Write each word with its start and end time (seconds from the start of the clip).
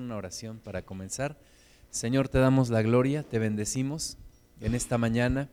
una 0.00 0.16
oración 0.16 0.58
para 0.58 0.82
comenzar. 0.82 1.38
Señor, 1.90 2.28
te 2.28 2.38
damos 2.38 2.70
la 2.70 2.82
gloria, 2.82 3.22
te 3.22 3.38
bendecimos 3.38 4.16
en 4.60 4.74
esta 4.74 4.96
mañana. 4.96 5.50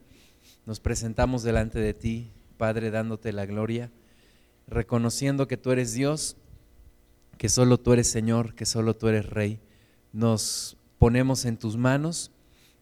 Nos 0.65 0.79
presentamos 0.79 1.43
delante 1.43 1.79
de 1.79 1.93
ti, 1.93 2.31
Padre, 2.57 2.91
dándote 2.91 3.33
la 3.33 3.45
gloria, 3.45 3.91
reconociendo 4.67 5.47
que 5.47 5.57
tú 5.57 5.71
eres 5.71 5.93
Dios, 5.93 6.37
que 7.37 7.49
solo 7.49 7.77
tú 7.77 7.93
eres 7.93 8.09
Señor, 8.09 8.55
que 8.55 8.65
solo 8.65 8.95
tú 8.95 9.07
eres 9.07 9.25
Rey. 9.25 9.59
Nos 10.13 10.77
ponemos 10.97 11.45
en 11.45 11.57
tus 11.57 11.77
manos, 11.77 12.31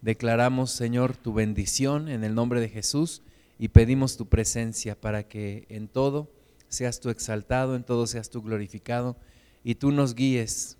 declaramos, 0.01 0.71
Señor, 0.71 1.15
tu 1.15 1.33
bendición 1.33 2.09
en 2.09 2.23
el 2.23 2.35
nombre 2.35 2.59
de 2.59 2.69
Jesús 2.69 3.21
y 3.59 3.69
pedimos 3.69 4.17
tu 4.17 4.27
presencia 4.27 4.99
para 4.99 5.27
que 5.27 5.65
en 5.69 5.87
todo 5.87 6.29
seas 6.69 6.99
tú 6.99 7.09
exaltado, 7.09 7.75
en 7.75 7.83
todo 7.83 8.07
seas 8.07 8.29
tú 8.29 8.41
glorificado 8.41 9.15
y 9.63 9.75
tú 9.75 9.91
nos 9.91 10.15
guíes, 10.15 10.76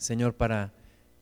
Señor, 0.00 0.32
para 0.32 0.72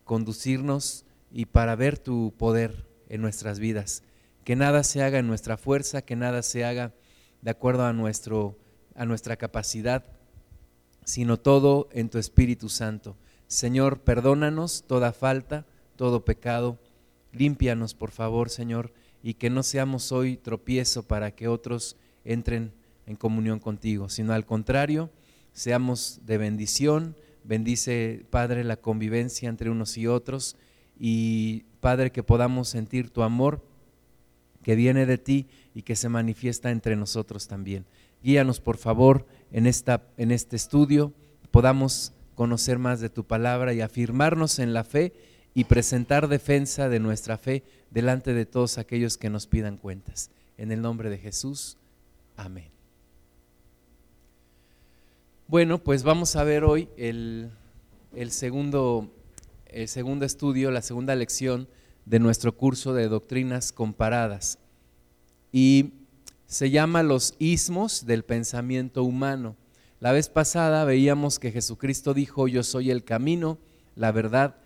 conducirnos 0.04 1.04
y 1.32 1.46
para 1.46 1.74
ver 1.74 1.98
tu 1.98 2.32
poder 2.38 2.86
en 3.08 3.20
nuestras 3.20 3.58
vidas. 3.58 4.04
Que 4.44 4.54
nada 4.54 4.84
se 4.84 5.02
haga 5.02 5.18
en 5.18 5.26
nuestra 5.26 5.56
fuerza, 5.56 6.02
que 6.02 6.14
nada 6.14 6.42
se 6.42 6.64
haga 6.64 6.94
de 7.42 7.50
acuerdo 7.50 7.84
a, 7.84 7.92
nuestro, 7.92 8.56
a 8.94 9.04
nuestra 9.04 9.36
capacidad, 9.36 10.04
sino 11.04 11.38
todo 11.38 11.88
en 11.90 12.08
tu 12.08 12.18
Espíritu 12.18 12.68
Santo. 12.68 13.16
Señor, 13.48 13.98
perdónanos 14.02 14.84
toda 14.86 15.12
falta, 15.12 15.66
todo 15.96 16.24
pecado. 16.24 16.78
Límpianos, 17.32 17.94
por 17.94 18.12
favor, 18.12 18.48
Señor, 18.48 18.92
y 19.24 19.34
que 19.34 19.50
no 19.50 19.64
seamos 19.64 20.12
hoy 20.12 20.36
tropiezo 20.36 21.02
para 21.02 21.32
que 21.32 21.48
otros 21.48 21.96
entren 22.24 22.72
en 23.06 23.16
comunión 23.16 23.58
contigo, 23.58 24.08
sino 24.08 24.34
al 24.34 24.46
contrario, 24.46 25.10
seamos 25.52 26.20
de 26.26 26.38
bendición. 26.38 27.16
Bendice, 27.48 28.26
Padre, 28.28 28.62
la 28.62 28.76
convivencia 28.76 29.48
entre 29.48 29.70
unos 29.70 29.96
y 29.96 30.06
otros 30.06 30.54
y, 31.00 31.64
Padre, 31.80 32.12
que 32.12 32.22
podamos 32.22 32.68
sentir 32.68 33.08
tu 33.08 33.22
amor 33.22 33.64
que 34.62 34.74
viene 34.74 35.06
de 35.06 35.16
ti 35.16 35.46
y 35.74 35.80
que 35.80 35.96
se 35.96 36.10
manifiesta 36.10 36.70
entre 36.70 36.94
nosotros 36.94 37.48
también. 37.48 37.86
Guíanos, 38.22 38.60
por 38.60 38.76
favor, 38.76 39.26
en, 39.50 39.66
esta, 39.66 40.02
en 40.18 40.30
este 40.30 40.56
estudio, 40.56 41.14
podamos 41.50 42.12
conocer 42.34 42.78
más 42.78 43.00
de 43.00 43.08
tu 43.08 43.24
palabra 43.24 43.72
y 43.72 43.80
afirmarnos 43.80 44.58
en 44.58 44.74
la 44.74 44.84
fe 44.84 45.14
y 45.54 45.64
presentar 45.64 46.28
defensa 46.28 46.90
de 46.90 47.00
nuestra 47.00 47.38
fe 47.38 47.62
delante 47.90 48.34
de 48.34 48.44
todos 48.44 48.76
aquellos 48.76 49.16
que 49.16 49.30
nos 49.30 49.46
pidan 49.46 49.78
cuentas. 49.78 50.30
En 50.58 50.70
el 50.70 50.82
nombre 50.82 51.08
de 51.08 51.16
Jesús, 51.16 51.78
amén. 52.36 52.77
Bueno, 55.50 55.82
pues 55.82 56.02
vamos 56.02 56.36
a 56.36 56.44
ver 56.44 56.62
hoy 56.62 56.90
el, 56.98 57.50
segundo, 58.28 59.10
el 59.64 59.88
segundo 59.88 60.26
estudio, 60.26 60.70
la 60.70 60.82
segunda 60.82 61.14
lección 61.14 61.68
de 62.04 62.18
nuestro 62.18 62.54
curso 62.54 62.92
de 62.92 63.08
doctrinas 63.08 63.72
comparadas. 63.72 64.58
Y 65.50 65.94
se 66.44 66.68
llama 66.68 67.02
los 67.02 67.34
ismos 67.38 68.04
del 68.04 68.24
pensamiento 68.24 69.04
humano. 69.04 69.56
La 70.00 70.12
vez 70.12 70.28
pasada 70.28 70.84
veíamos 70.84 71.38
que 71.38 71.50
Jesucristo 71.50 72.12
dijo, 72.12 72.46
yo 72.46 72.62
soy 72.62 72.90
el 72.90 73.02
camino, 73.02 73.56
la 73.96 74.12
verdad 74.12 74.56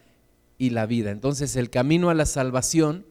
y 0.59 0.71
la 0.71 0.87
vida. 0.87 1.13
Entonces 1.13 1.55
el 1.55 1.71
camino 1.71 2.11
a 2.11 2.15
la 2.15 2.27
salvación 2.27 3.07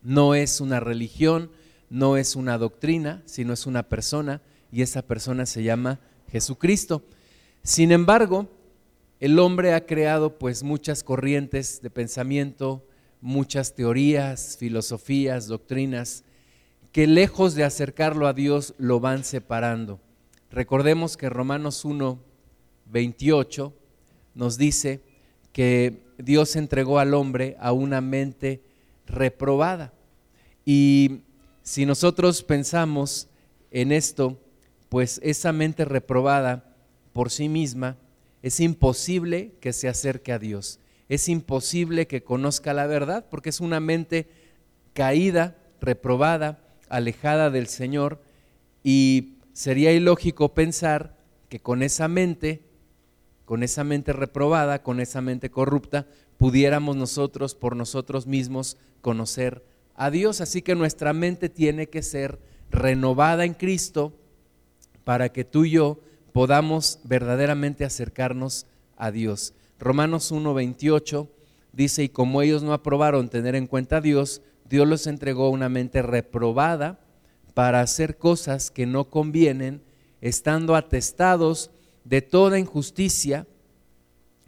no 0.00 0.34
es 0.34 0.58
una 0.62 0.80
religión, 0.80 1.50
no 1.90 2.16
es 2.16 2.34
una 2.34 2.56
doctrina, 2.56 3.22
sino 3.26 3.52
es 3.52 3.66
una 3.66 3.90
persona 3.90 4.40
y 4.72 4.80
esa 4.80 5.02
persona 5.02 5.44
se 5.44 5.62
llama. 5.62 6.00
Sin 7.62 7.92
embargo, 7.92 8.48
el 9.20 9.38
hombre 9.38 9.74
ha 9.74 9.86
creado 9.86 10.38
pues 10.38 10.62
muchas 10.62 11.02
corrientes 11.02 11.80
de 11.82 11.90
pensamiento, 11.90 12.86
muchas 13.20 13.74
teorías, 13.74 14.56
filosofías, 14.58 15.48
doctrinas, 15.48 16.24
que 16.92 17.06
lejos 17.06 17.54
de 17.54 17.64
acercarlo 17.64 18.26
a 18.26 18.32
Dios 18.32 18.74
lo 18.78 19.00
van 19.00 19.24
separando. 19.24 20.00
Recordemos 20.50 21.16
que 21.16 21.28
Romanos 21.28 21.84
1, 21.84 22.18
28 22.86 23.74
nos 24.34 24.56
dice 24.56 25.00
que 25.52 26.02
Dios 26.18 26.56
entregó 26.56 26.98
al 26.98 27.14
hombre 27.14 27.56
a 27.60 27.72
una 27.72 28.00
mente 28.00 28.62
reprobada. 29.06 29.92
Y 30.64 31.22
si 31.62 31.86
nosotros 31.86 32.42
pensamos 32.42 33.28
en 33.70 33.92
esto, 33.92 34.38
pues 34.88 35.20
esa 35.22 35.52
mente 35.52 35.84
reprobada 35.84 36.76
por 37.12 37.30
sí 37.30 37.48
misma 37.48 37.96
es 38.42 38.60
imposible 38.60 39.52
que 39.60 39.72
se 39.72 39.88
acerque 39.88 40.32
a 40.32 40.38
Dios. 40.38 40.80
Es 41.08 41.28
imposible 41.28 42.06
que 42.06 42.22
conozca 42.22 42.72
la 42.74 42.86
verdad 42.86 43.26
porque 43.30 43.48
es 43.48 43.60
una 43.60 43.80
mente 43.80 44.28
caída, 44.92 45.56
reprobada, 45.80 46.60
alejada 46.88 47.50
del 47.50 47.66
Señor 47.66 48.20
y 48.82 49.34
sería 49.52 49.92
ilógico 49.92 50.54
pensar 50.54 51.16
que 51.48 51.60
con 51.60 51.82
esa 51.82 52.08
mente, 52.08 52.62
con 53.44 53.62
esa 53.62 53.84
mente 53.84 54.12
reprobada, 54.12 54.82
con 54.82 55.00
esa 55.00 55.20
mente 55.20 55.50
corrupta, 55.50 56.06
pudiéramos 56.36 56.96
nosotros 56.96 57.54
por 57.54 57.74
nosotros 57.74 58.26
mismos 58.26 58.76
conocer 59.00 59.64
a 59.94 60.10
Dios. 60.10 60.40
Así 60.40 60.62
que 60.62 60.74
nuestra 60.74 61.12
mente 61.12 61.48
tiene 61.48 61.88
que 61.88 62.02
ser 62.02 62.38
renovada 62.70 63.44
en 63.44 63.54
Cristo 63.54 64.17
para 65.08 65.30
que 65.30 65.42
tú 65.42 65.64
y 65.64 65.70
yo 65.70 66.00
podamos 66.34 67.00
verdaderamente 67.02 67.86
acercarnos 67.86 68.66
a 68.94 69.10
Dios. 69.10 69.54
Romanos 69.78 70.30
1:28 70.30 71.28
dice, 71.72 72.02
y 72.02 72.08
como 72.10 72.42
ellos 72.42 72.62
no 72.62 72.74
aprobaron 72.74 73.30
tener 73.30 73.54
en 73.54 73.66
cuenta 73.66 73.96
a 73.96 74.00
Dios, 74.02 74.42
Dios 74.68 74.86
los 74.86 75.06
entregó 75.06 75.48
una 75.48 75.70
mente 75.70 76.02
reprobada 76.02 77.00
para 77.54 77.80
hacer 77.80 78.18
cosas 78.18 78.70
que 78.70 78.84
no 78.84 79.08
convienen, 79.08 79.80
estando 80.20 80.76
atestados 80.76 81.70
de 82.04 82.20
toda 82.20 82.58
injusticia, 82.58 83.46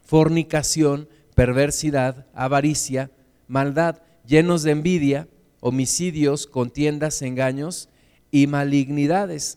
fornicación, 0.04 1.08
perversidad, 1.34 2.26
avaricia, 2.34 3.10
maldad, 3.48 4.02
llenos 4.26 4.62
de 4.62 4.72
envidia, 4.72 5.26
homicidios, 5.60 6.46
contiendas, 6.46 7.22
engaños 7.22 7.88
y 8.30 8.46
malignidades 8.46 9.56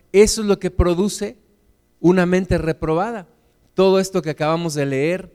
eso 0.11 0.41
es 0.41 0.47
lo 0.47 0.59
que 0.59 0.71
produce 0.71 1.37
una 1.99 2.25
mente 2.25 2.57
reprobada. 2.57 3.27
Todo 3.73 3.99
esto 3.99 4.21
que 4.21 4.31
acabamos 4.31 4.73
de 4.73 4.85
leer, 4.85 5.33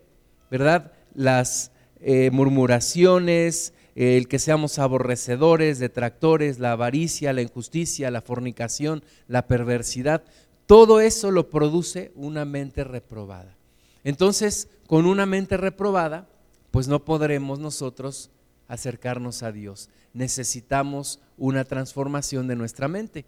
¿verdad? 0.51 0.93
Las 1.15 1.71
eh, 2.01 2.31
murmuraciones, 2.31 3.73
el 3.95 4.29
que 4.29 4.39
seamos 4.39 4.79
aborrecedores, 4.79 5.79
detractores, 5.79 6.59
la 6.59 6.73
avaricia, 6.73 7.33
la 7.33 7.41
injusticia, 7.41 8.11
la 8.11 8.21
fornicación, 8.21 9.03
la 9.27 9.47
perversidad, 9.47 10.23
todo 10.67 11.01
eso 11.01 11.31
lo 11.31 11.49
produce 11.49 12.13
una 12.15 12.45
mente 12.45 12.85
reprobada. 12.85 13.57
Entonces, 14.05 14.69
con 14.87 15.07
una 15.07 15.25
mente 15.25 15.57
reprobada, 15.57 16.29
pues 16.71 16.89
no 16.89 17.05
podremos 17.05 17.59
nosotros 17.59 18.31
acercarnos 18.69 19.43
a 19.43 19.53
Dios. 19.53 19.89
Necesitamos 20.13 21.21
una 21.39 21.65
transformación 21.65 22.49
de 22.49 22.57
nuestra 22.57 22.89
mente. 22.89 23.25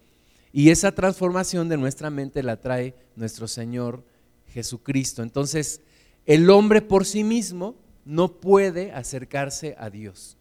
Y 0.53 0.71
esa 0.71 0.93
transformación 0.93 1.69
de 1.69 1.77
nuestra 1.77 2.11
mente 2.11 2.43
la 2.43 2.61
trae 2.61 2.95
nuestro 3.17 3.49
Señor 3.49 4.05
Jesucristo. 4.49 5.23
Entonces, 5.23 5.83
el 6.27 6.49
hombre 6.51 6.83
por 6.83 7.05
sí 7.05 7.25
mismo 7.25 7.77
no 8.05 8.41
puede 8.41 8.93
acercarse 8.93 9.77
a 9.79 9.91
Dios. 9.91 10.37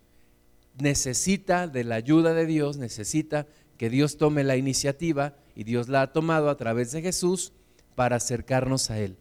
Necesita 0.79 1.67
de 1.67 1.83
la 1.83 1.95
ayuda 1.95 2.33
de 2.33 2.45
Dios, 2.45 2.77
necesita 2.77 3.47
que 3.77 3.89
Dios 3.89 4.17
tome 4.17 4.43
la 4.43 4.55
iniciativa 4.55 5.35
y 5.55 5.63
Dios 5.63 5.89
la 5.89 6.01
ha 6.01 6.13
tomado 6.13 6.49
a 6.49 6.57
través 6.57 6.91
de 6.91 7.01
Jesús 7.01 7.51
para 7.95 8.15
acercarnos 8.15 8.89
a 8.89 8.99
Él. 8.99 9.17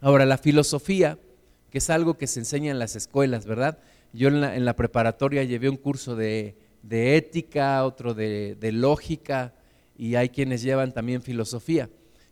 Ahora, 0.00 0.26
la 0.26 0.38
filosofía, 0.38 1.18
que 1.70 1.78
es 1.78 1.88
algo 1.88 2.18
que 2.18 2.26
se 2.26 2.40
enseña 2.40 2.70
en 2.70 2.78
las 2.78 2.96
escuelas, 2.96 3.46
¿verdad? 3.46 3.78
Yo 4.12 4.28
en 4.28 4.64
la, 4.64 4.76
preparatoria 4.76 5.44
llevé 5.44 5.68
un 5.68 5.76
curso 5.76 6.16
de, 6.16 6.56
ética, 6.90 7.84
otro 7.84 8.12
de 8.14 8.70
lógica, 8.72 9.54
y 9.98 10.14
hay 10.14 10.28
quienes 10.28 10.62
llevan 10.62 10.92
también 10.92 11.22
filosofía. 11.22 11.88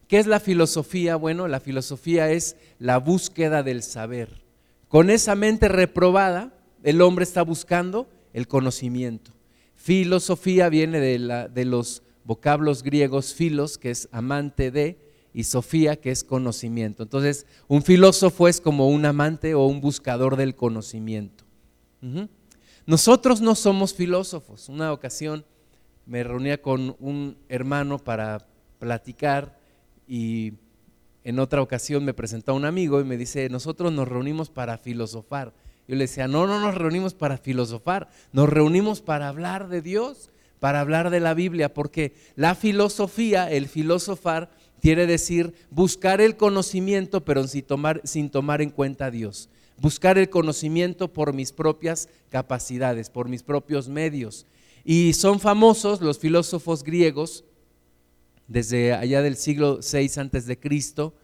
¿Qué 0.09 0.19
es 0.19 0.27
la 0.27 0.41
filosofía? 0.41 1.17
Bueno, 1.17 1.49
la 1.49 1.61
filosofía 1.61 2.31
es 2.31 2.57
la 2.79 2.99
búsqueda 2.99 3.63
del 3.63 3.83
saber. 3.83 4.43
con 4.89 5.11
esa 5.11 5.35
mente 5.35 5.67
reprobada, 5.67 6.55
el 6.85 7.03
hombre 7.03 7.25
está 7.25 7.43
buscando 7.43 8.09
el 8.33 8.47
conocimiento. 8.47 9.33
Filosofía 9.75 10.69
viene 10.69 11.01
de, 11.01 11.65
los 11.65 12.03
vocablos 12.25 12.85
griegos 12.85 13.35
filos, 13.35 13.77
que 13.77 13.91
es 13.91 14.09
amante 14.13 14.71
de, 14.71 14.99
y 15.33 15.45
sofía, 15.45 15.97
que 15.97 16.13
es 16.13 16.23
conocimiento. 16.23 17.03
Entonces, 17.03 17.45
un 17.67 17.83
filósofo 17.83 18.47
es 18.47 18.61
como 18.61 18.89
un 18.89 19.05
amante 19.05 19.55
o 19.55 19.67
un 19.67 19.81
buscador 19.81 20.37
del 20.37 20.55
conocimiento. 20.55 21.45
Nosotros 22.87 23.41
no 23.41 23.55
somos 23.55 23.95
filósofos. 23.95 24.69
Una 24.69 24.93
ocasión 24.93 25.45
me 26.07 26.23
reunía 26.23 26.61
con 26.61 26.97
un 26.99 27.37
hermano 27.49 27.99
para 27.99 28.47
platicar 28.79 29.59
y 30.07 30.55
en 31.25 31.39
otra 31.39 31.63
ocasión 31.63 32.05
me 32.05 32.15
presentó 32.15 32.55
un 32.55 32.67
amigo 32.67 33.01
y 33.01 33.05
me 33.05 33.17
dice, 33.17 33.49
nosotros 33.49 33.93
nos 33.93 34.07
reunimos 34.07 34.51
para 34.51 34.77
filosofar. 34.77 35.55
Yo 35.89 35.97
le 35.97 36.05
decía, 36.05 36.29
no, 36.29 36.47
no 36.47 36.61
nos 36.61 36.75
reunimos 36.75 37.15
para 37.15 37.39
filosofar, 37.39 38.09
nos 38.33 38.49
reunimos 38.49 39.01
para 39.01 39.29
hablar 39.29 39.69
de 39.69 39.83
Dios, 39.83 40.31
para 40.61 40.81
hablar 40.81 41.11
de 41.11 41.21
la 41.21 41.35
Biblia, 41.35 41.73
porque 41.73 42.15
la 42.37 42.55
filosofía, 42.55 43.51
el 43.51 43.69
filosofar, 43.69 44.51
quiere 44.81 45.07
decir 45.07 45.55
buscar 45.71 46.21
el 46.21 46.37
conocimiento, 46.37 47.25
pero 47.25 47.47
sin 47.47 47.65
tomar, 47.65 48.01
sin 48.05 48.31
tomar 48.31 48.61
en 48.63 48.71
cuenta 48.71 49.07
a 49.07 49.11
Dios. 49.11 49.49
Buscar 49.79 50.19
el 50.19 50.31
conocimiento 50.31 51.13
por 51.13 51.33
mis 51.33 51.53
propias 51.53 52.09
capacidades, 52.31 53.11
por 53.11 53.29
mis 53.29 53.43
propios 53.43 53.89
medios. 53.89 54.47
Y 54.85 55.15
son 55.15 55.41
famosos 55.41 56.01
los 56.01 56.19
filósofos 56.19 56.85
griegos 56.85 57.45
desde 58.47 58.93
allá 58.93 59.23
del 59.23 59.37
siglo 59.37 59.81
VI 59.81 60.21
antes 60.21 60.47
de 60.47 60.59
Cristo 60.59 61.15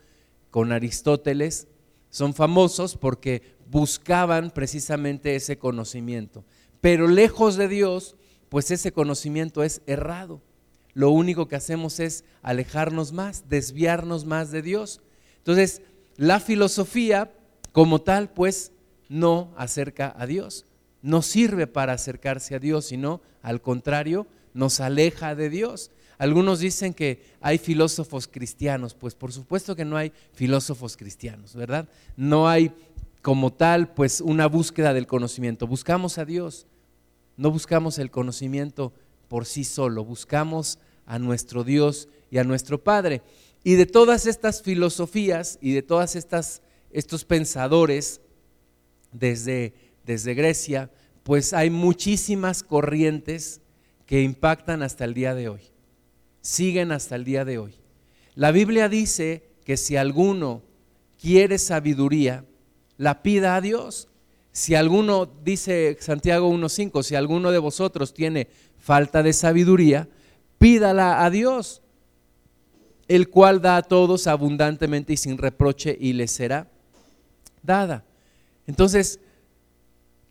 con 0.50 0.72
Aristóteles, 0.72 1.68
son 2.08 2.34
famosos 2.34 2.96
porque 2.96 3.42
buscaban 3.70 4.50
precisamente 4.50 5.36
ese 5.36 5.58
conocimiento. 5.58 6.44
Pero 6.80 7.06
lejos 7.06 7.56
de 7.56 7.68
Dios, 7.68 8.16
pues 8.48 8.70
ese 8.70 8.92
conocimiento 8.92 9.62
es 9.62 9.82
errado. 9.86 10.40
Lo 10.92 11.10
único 11.10 11.46
que 11.46 11.56
hacemos 11.56 12.00
es 12.00 12.24
alejarnos 12.42 13.12
más, 13.12 13.48
desviarnos 13.48 14.24
más 14.24 14.50
de 14.50 14.62
Dios. 14.62 15.00
Entonces, 15.36 15.82
la 16.16 16.40
filosofía 16.40 17.32
como 17.72 18.00
tal, 18.00 18.32
pues 18.32 18.72
no 19.08 19.52
acerca 19.56 20.12
a 20.18 20.26
Dios. 20.26 20.66
No 21.02 21.22
sirve 21.22 21.66
para 21.66 21.94
acercarse 21.94 22.54
a 22.54 22.58
Dios, 22.58 22.86
sino 22.86 23.20
al 23.42 23.60
contrario, 23.62 24.26
nos 24.54 24.80
aleja 24.80 25.34
de 25.34 25.50
Dios. 25.50 25.90
Algunos 26.18 26.58
dicen 26.58 26.92
que 26.92 27.22
hay 27.40 27.56
filósofos 27.56 28.28
cristianos, 28.28 28.94
pues 28.94 29.14
por 29.14 29.32
supuesto 29.32 29.74
que 29.74 29.86
no 29.86 29.96
hay 29.96 30.12
filósofos 30.34 30.96
cristianos, 30.96 31.54
¿verdad? 31.54 31.88
No 32.16 32.48
hay 32.48 32.72
como 33.22 33.52
tal 33.52 33.94
pues 33.94 34.20
una 34.20 34.46
búsqueda 34.46 34.92
del 34.92 35.06
conocimiento. 35.06 35.66
Buscamos 35.66 36.18
a 36.18 36.24
Dios, 36.24 36.66
no 37.36 37.50
buscamos 37.50 37.98
el 37.98 38.10
conocimiento 38.10 38.92
por 39.28 39.46
sí 39.46 39.64
solo, 39.64 40.04
buscamos 40.04 40.78
a 41.06 41.18
nuestro 41.18 41.64
Dios 41.64 42.08
y 42.30 42.36
a 42.36 42.44
nuestro 42.44 42.82
Padre. 42.82 43.22
Y 43.64 43.74
de 43.74 43.86
todas 43.86 44.26
estas 44.26 44.62
filosofías 44.62 45.58
y 45.62 45.72
de 45.72 45.82
todas 45.82 46.16
estas 46.16 46.62
estos 46.90 47.24
pensadores 47.24 48.20
desde 49.12 49.74
desde 50.04 50.34
Grecia, 50.34 50.90
pues 51.22 51.52
hay 51.52 51.70
muchísimas 51.70 52.62
corrientes 52.62 53.60
que 54.06 54.22
impactan 54.22 54.82
hasta 54.82 55.04
el 55.04 55.14
día 55.14 55.34
de 55.34 55.48
hoy 55.48 55.70
siguen 56.40 56.92
hasta 56.92 57.16
el 57.16 57.24
día 57.24 57.44
de 57.44 57.58
hoy. 57.58 57.74
La 58.34 58.52
Biblia 58.52 58.88
dice 58.88 59.50
que 59.64 59.76
si 59.76 59.96
alguno 59.96 60.62
quiere 61.20 61.58
sabiduría, 61.58 62.44
la 62.96 63.22
pida 63.22 63.56
a 63.56 63.60
Dios. 63.60 64.08
Si 64.52 64.74
alguno, 64.74 65.26
dice 65.26 65.96
Santiago 66.00 66.50
1.5, 66.50 67.02
si 67.02 67.14
alguno 67.14 67.50
de 67.50 67.58
vosotros 67.58 68.14
tiene 68.14 68.48
falta 68.78 69.22
de 69.22 69.32
sabiduría, 69.32 70.08
pídala 70.58 71.24
a 71.24 71.30
Dios, 71.30 71.82
el 73.08 73.28
cual 73.28 73.60
da 73.60 73.76
a 73.76 73.82
todos 73.82 74.26
abundantemente 74.26 75.12
y 75.12 75.16
sin 75.16 75.38
reproche 75.38 75.96
y 75.98 76.12
le 76.12 76.26
será 76.26 76.68
dada. 77.62 78.04
Entonces, 78.66 79.20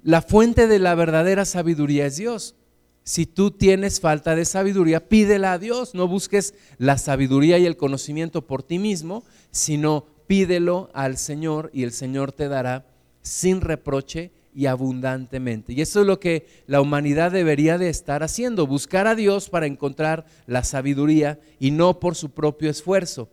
la 0.04 0.22
fuente 0.22 0.68
de 0.68 0.80
la 0.80 0.96
verdadera 0.96 1.46
sabiduría 1.46 2.06
es 2.06 2.18
Dios. 2.18 2.56
Si 3.04 3.25
tú 3.25 3.51
tienes 3.51 4.00
falta 4.00 4.36
de 4.36 4.46
sabiduría, 4.46 5.07
pídela 5.07 5.54
a 5.54 5.57
Dios. 5.57 5.96
No 5.96 6.07
busques 6.07 6.54
la 6.78 6.98
sabiduría 6.98 7.57
y 7.57 7.66
el 7.66 7.75
conocimiento 7.75 8.46
por 8.46 8.62
ti 8.63 8.78
mismo, 8.78 9.24
sino 9.51 10.06
pídelo 10.28 10.90
al 10.94 11.18
Señor 11.18 11.72
y 11.74 11.84
el 11.84 11.92
Señor 11.92 12.31
te 12.31 12.48
dará 12.48 12.86
sin 13.22 13.62
reproche 13.62 14.31
y 14.54 14.68
abundantemente. 14.68 15.74
Y 15.74 15.81
eso 15.81 16.02
es 16.02 16.07
lo 16.07 16.19
que 16.19 16.45
la 16.68 16.81
humanidad 16.81 17.31
debería 17.31 17.78
de 17.78 17.90
estar 17.90 18.24
haciendo, 18.24 18.68
buscar 18.68 19.07
a 19.07 19.16
Dios 19.16 19.50
para 19.50 19.66
encontrar 19.66 20.25
la 20.45 20.63
sabiduría 20.63 21.40
y 21.60 21.72
no 21.72 22.00
por 22.00 22.16
su 22.16 22.31
propio 22.31 22.69
esfuerzo. 22.69 23.30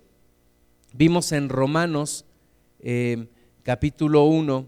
Vimos 0.92 1.32
en 1.32 1.48
Romanos 1.48 2.24
eh, 2.80 3.26
capítulo 3.62 4.24
1, 4.24 4.66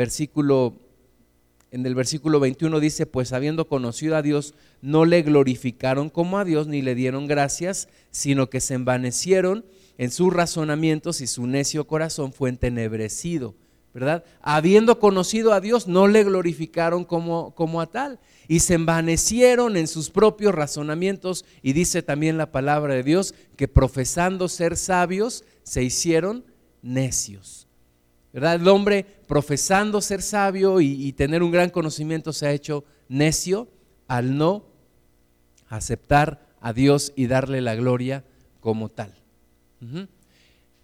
versículo 0.00 0.78
en 1.72 1.84
el 1.84 1.94
versículo 1.94 2.40
21 2.40 2.80
dice, 2.80 3.04
pues 3.04 3.34
habiendo 3.34 3.68
conocido 3.68 4.16
a 4.16 4.22
Dios, 4.22 4.54
no 4.80 5.04
le 5.04 5.20
glorificaron 5.22 6.08
como 6.08 6.38
a 6.38 6.44
Dios 6.44 6.66
ni 6.66 6.80
le 6.80 6.94
dieron 6.94 7.26
gracias, 7.26 7.88
sino 8.10 8.48
que 8.48 8.60
se 8.60 8.74
envanecieron 8.74 9.66
en 9.98 10.10
sus 10.10 10.32
razonamientos 10.32 11.20
y 11.20 11.26
su 11.26 11.46
necio 11.46 11.86
corazón 11.86 12.32
fue 12.32 12.48
entenebrecido, 12.48 13.54
¿verdad? 13.92 14.24
Habiendo 14.40 14.98
conocido 14.98 15.52
a 15.52 15.60
Dios, 15.60 15.86
no 15.86 16.08
le 16.08 16.24
glorificaron 16.24 17.04
como, 17.04 17.54
como 17.54 17.82
a 17.82 17.86
tal 17.86 18.18
y 18.48 18.60
se 18.60 18.74
envanecieron 18.74 19.76
en 19.76 19.86
sus 19.86 20.10
propios 20.10 20.54
razonamientos 20.54 21.44
y 21.62 21.74
dice 21.74 22.02
también 22.02 22.38
la 22.38 22.50
palabra 22.50 22.94
de 22.94 23.04
Dios 23.04 23.34
que 23.56 23.68
profesando 23.68 24.48
ser 24.48 24.76
sabios, 24.78 25.44
se 25.62 25.84
hicieron 25.84 26.44
necios. 26.82 27.69
El 28.32 28.68
hombre 28.68 29.04
profesando 29.26 30.00
ser 30.00 30.22
sabio 30.22 30.80
y, 30.80 31.12
tener 31.12 31.42
un 31.42 31.50
gran 31.50 31.70
conocimiento 31.70 32.32
se 32.32 32.46
ha 32.46 32.52
hecho 32.52 32.84
necio 33.08 33.68
al 34.06 34.36
no 34.36 34.66
aceptar 35.68 36.46
a 36.60 36.72
Dios 36.72 37.12
y 37.16 37.26
darle 37.26 37.60
la 37.60 37.74
gloria 37.74 38.24
como 38.60 38.88
tal. 38.88 39.14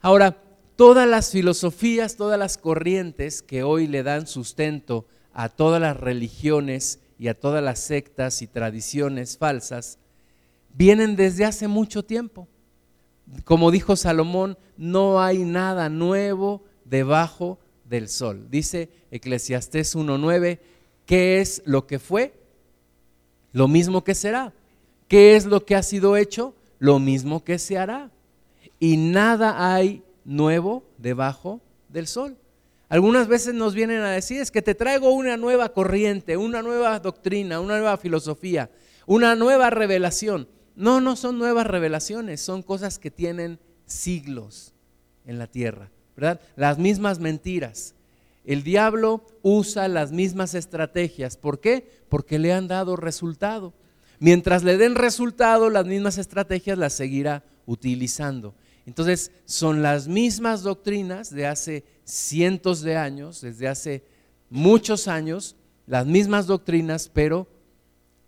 Ahora, 0.01 0.43
todas 0.77 1.09
las 1.09 1.31
filosofías, 1.31 2.17
todas 2.17 2.39
las 2.39 2.59
corrientes 2.59 3.43
que 3.43 3.63
hoy 3.63 3.87
le 3.87 4.03
dan 4.03 4.27
sustento 4.27 5.07
a 5.33 5.49
todas 5.49 5.81
las 5.81 5.97
religiones 5.97 7.01
y 7.19 7.29
a 7.29 7.39
todas 7.39 7.63
las 7.63 7.79
sectas 7.81 8.43
y 8.43 8.47
tradiciones 8.47 9.39
falsas, 9.39 9.99
vienen 10.73 11.17
desde 11.17 11.45
hace 11.45 11.69
mucho 11.69 12.05
tiempo. 12.05 12.49
Como 13.45 13.71
dijo 13.71 13.97
Salomón, 13.97 14.59
no 14.77 15.21
hay 15.21 15.39
nada 15.39 15.89
nuevo 15.89 16.65
debajo 16.89 17.59
del 17.85 18.09
sol. 18.09 18.47
Dice 18.51 18.91
Eclesiastés 19.11 19.97
1.9, 19.97 20.59
¿qué 21.05 21.41
es 21.41 21.63
lo 21.65 21.87
que 21.87 21.99
fue? 21.99 22.35
Lo 23.53 23.69
mismo 23.69 24.05
que 24.05 24.15
será. 24.15 24.53
¿Qué 25.09 25.37
es 25.37 25.47
lo 25.47 25.65
que 25.65 25.77
ha 25.77 25.83
sido 25.83 26.17
hecho? 26.17 26.55
Lo 26.79 26.99
mismo 26.99 27.45
que 27.45 27.59
se 27.59 27.79
hará. 27.79 28.11
Y 28.79 28.97
nada 28.97 29.75
hay 29.75 30.03
nuevo 30.25 30.85
debajo 30.99 31.61
del 31.89 32.07
sol. 32.07 32.37
Algunas 32.89 33.27
veces 33.27 33.55
nos 33.55 33.75
vienen 33.75 34.01
a 34.01 34.11
decir, 34.11 34.41
es 34.41 34.51
que 34.51 34.63
te 34.63 34.75
traigo 34.75 35.11
una 35.11 35.37
nueva 35.37 35.71
corriente, 35.71 36.37
una 36.37 36.63
nueva 36.63 36.99
doctrina, 37.01 37.61
una 37.61 37.79
nueva 37.79 37.97
filosofía, 37.97 38.71
una 39.07 39.35
nueva 39.35 39.71
revelación. 39.71 40.49
No, 40.77 41.01
no 41.01 41.17
son 41.17 41.39
nuevas 41.39 41.67
revelaciones, 41.67 42.41
son 42.41 42.63
cosas 42.63 42.99
que 42.99 43.11
tienen 43.11 43.59
siglos 43.87 44.75
en 45.25 45.39
la 45.39 45.47
tierra. 45.47 45.91
Las 46.57 46.79
mismas 46.79 47.19
mentiras. 47.19 47.95
El 48.45 48.63
diablo 48.63 49.27
usa 49.43 49.89
las 49.89 50.13
mismas 50.13 50.55
estrategias. 50.55 51.37
¿Por 51.37 51.61
qué? 51.61 51.91
Porque 52.09 52.39
le 52.39 52.53
han 52.53 52.69
dado 52.69 52.97
resultado. 52.97 53.75
Mientras 54.19 54.63
le 54.63 54.77
den 54.77 54.95
resultado, 54.95 55.69
las 55.69 55.85
mismas 55.85 56.17
estrategias 56.17 56.79
las 56.79 56.93
seguirá 56.93 57.45
utilizando. 57.67 58.55
Entonces, 58.87 59.33
son 59.45 59.83
las 59.83 60.07
mismas 60.07 60.63
doctrinas 60.63 61.31
de 61.31 61.47
hace 61.47 61.85
cientos 62.05 62.83
de 62.83 62.97
años, 62.97 63.41
desde 63.41 63.67
hace 63.67 64.05
muchos 64.49 65.09
años, 65.09 65.57
las 65.87 66.07
mismas 66.07 66.47
doctrinas, 66.47 67.11
pero 67.13 67.49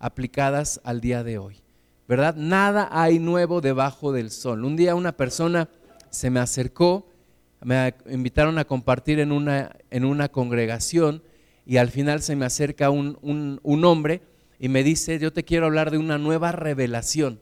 aplicadas 0.01 0.81
al 0.83 1.01
día 1.01 1.23
de 1.23 1.39
hoy. 1.39 1.57
¿Verdad? 2.09 2.35
Nada 2.35 2.89
hay 2.91 3.19
nuevo 3.19 3.61
debajo 3.61 4.13
del 4.13 4.31
sol. 4.31 4.65
Un 4.65 4.77
día 4.77 4.95
una 4.95 5.17
persona 5.17 5.69
se 6.11 6.31
me 6.31 6.41
acercó 6.41 7.07
me 7.63 7.95
invitaron 8.09 8.59
a 8.59 8.65
compartir 8.65 9.21
en 9.21 9.33
una, 9.33 9.77
en 9.91 10.05
una 10.05 10.29
congregación 10.29 11.23
y 11.67 11.77
al 11.77 11.91
final 11.91 12.23
se 12.23 12.37
me 12.37 12.47
acerca 12.47 12.91
un, 12.91 13.19
un, 13.63 13.85
hombre 13.85 14.23
y 14.59 14.69
me 14.69 14.83
dice, 14.83 15.19
yo 15.19 15.33
te 15.33 15.45
quiero 15.45 15.67
hablar 15.67 15.91
de 15.91 15.99
una 15.99 16.19
nueva 16.19 16.53
revelación. 16.53 17.41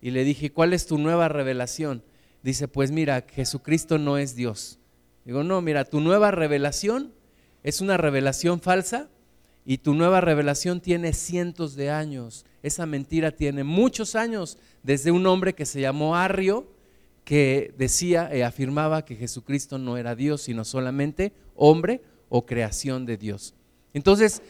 Y 0.00 0.10
le 0.10 0.24
dije, 0.24 0.52
¿cuál 0.52 0.72
es 0.72 0.86
tu 0.86 0.98
nueva 0.98 1.28
revelación? 1.28 2.02
Dice, 2.42 2.68
pues 2.68 2.90
mira, 2.90 3.24
Jesucristo 3.32 3.98
no 3.98 4.18
es 4.18 4.36
Dios. 4.36 4.78
Digo, 5.24 5.42
no, 5.42 5.60
mira, 5.62 5.84
tu 5.84 6.00
nueva 6.00 6.30
revelación 6.30 7.12
es 7.62 7.80
una 7.80 7.96
revelación 7.96 8.60
falsa 8.60 9.08
y 9.64 9.78
tu 9.78 9.94
nueva 9.94 10.20
revelación 10.20 10.80
tiene 10.80 11.12
cientos 11.12 11.74
de 11.74 11.90
años. 11.90 12.44
Esa 12.62 12.86
mentira 12.86 13.32
tiene 13.32 13.64
muchos 13.64 14.14
años, 14.14 14.58
desde 14.82 15.10
un 15.10 15.26
hombre 15.26 15.54
que 15.54 15.66
se 15.66 15.80
llamó 15.80 16.14
Arrio, 16.14 16.68
que 17.26 17.74
decía 17.76 18.30
y 18.32 18.42
afirmaba 18.42 19.04
que 19.04 19.16
Jesucristo 19.16 19.78
no 19.78 19.96
era 19.96 20.14
Dios, 20.14 20.42
sino 20.42 20.64
solamente 20.64 21.32
hombre 21.56 22.00
o 22.28 22.46
creación 22.46 23.04
de 23.04 23.16
Dios. 23.16 23.52
Entonces, 23.92 24.42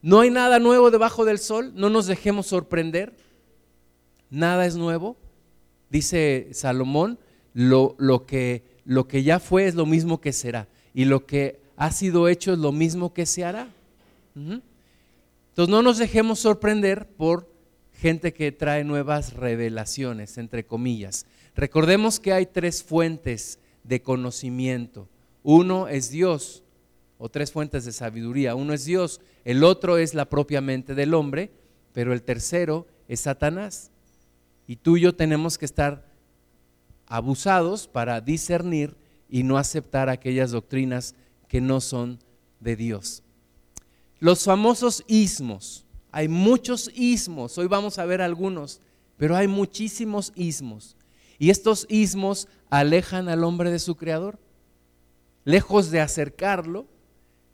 no 0.00 0.20
hay 0.20 0.30
nada 0.30 0.58
nuevo 0.58 0.90
debajo 0.90 1.26
del 1.26 1.38
sol, 1.38 1.72
no 1.74 1.90
nos 1.90 2.06
dejemos 2.06 2.46
sorprender, 2.46 3.14
nada 4.30 4.64
es 4.64 4.74
nuevo. 4.74 5.18
Dice 5.90 6.48
Salomón, 6.52 7.18
lo, 7.52 7.94
lo, 7.98 8.24
que, 8.24 8.64
lo 8.86 9.06
que 9.06 9.22
ya 9.22 9.38
fue 9.38 9.66
es 9.66 9.74
lo 9.74 9.84
mismo 9.84 10.22
que 10.22 10.32
será, 10.32 10.66
y 10.94 11.04
lo 11.04 11.26
que 11.26 11.60
ha 11.76 11.92
sido 11.92 12.28
hecho 12.28 12.54
es 12.54 12.58
lo 12.58 12.72
mismo 12.72 13.12
que 13.12 13.26
se 13.26 13.44
hará. 13.44 13.68
Entonces 14.34 15.70
no 15.70 15.82
nos 15.82 15.98
dejemos 15.98 16.38
sorprender 16.38 17.06
por 17.06 17.52
gente 17.92 18.32
que 18.32 18.50
trae 18.50 18.82
nuevas 18.82 19.34
revelaciones, 19.34 20.38
entre 20.38 20.64
comillas. 20.64 21.26
Recordemos 21.54 22.18
que 22.18 22.32
hay 22.32 22.46
tres 22.46 22.82
fuentes 22.82 23.58
de 23.82 24.02
conocimiento. 24.02 25.08
Uno 25.42 25.88
es 25.88 26.10
Dios, 26.10 26.64
o 27.18 27.28
tres 27.28 27.52
fuentes 27.52 27.84
de 27.84 27.92
sabiduría. 27.92 28.54
Uno 28.54 28.72
es 28.72 28.84
Dios, 28.84 29.20
el 29.44 29.64
otro 29.64 29.98
es 29.98 30.14
la 30.14 30.28
propia 30.28 30.60
mente 30.60 30.94
del 30.94 31.14
hombre, 31.14 31.50
pero 31.92 32.12
el 32.12 32.22
tercero 32.22 32.86
es 33.08 33.20
Satanás. 33.20 33.90
Y 34.66 34.76
tú 34.76 34.96
y 34.96 35.02
yo 35.02 35.14
tenemos 35.14 35.58
que 35.58 35.64
estar 35.64 36.04
abusados 37.06 37.86
para 37.86 38.20
discernir 38.20 38.96
y 39.28 39.42
no 39.42 39.58
aceptar 39.58 40.08
aquellas 40.08 40.50
doctrinas 40.50 41.14
que 41.48 41.60
no 41.60 41.80
son 41.80 42.18
de 42.60 42.76
Dios. 42.76 43.22
Los 44.18 44.44
famosos 44.44 45.04
ismos. 45.06 45.84
Hay 46.10 46.28
muchos 46.28 46.90
ismos, 46.94 47.58
hoy 47.58 47.66
vamos 47.66 47.98
a 47.98 48.04
ver 48.04 48.22
algunos, 48.22 48.80
pero 49.16 49.34
hay 49.34 49.48
muchísimos 49.48 50.32
ismos. 50.36 50.96
Y 51.44 51.50
estos 51.50 51.84
ismos 51.90 52.48
alejan 52.70 53.28
al 53.28 53.44
hombre 53.44 53.70
de 53.70 53.78
su 53.78 53.96
creador. 53.96 54.38
Lejos 55.44 55.90
de 55.90 56.00
acercarlo, 56.00 56.86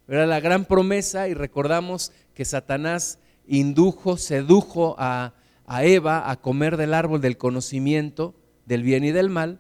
era 0.07 0.27
la 0.27 0.39
gran 0.39 0.65
promesa 0.65 1.27
y 1.27 1.35
recordamos 1.35 2.13
que 2.33 2.45
Satanás 2.45 3.19
indujo, 3.49 4.17
sedujo 4.17 4.95
a, 4.97 5.35
a 5.67 5.85
Eva 5.85 6.31
a 6.31 6.41
comer 6.41 6.77
del 6.77 6.95
árbol 6.95 7.21
del 7.21 7.37
conocimiento 7.37 8.37
del 8.65 8.85
bien 8.85 9.03
y 9.03 9.11
del 9.11 9.29
mal, 9.29 9.59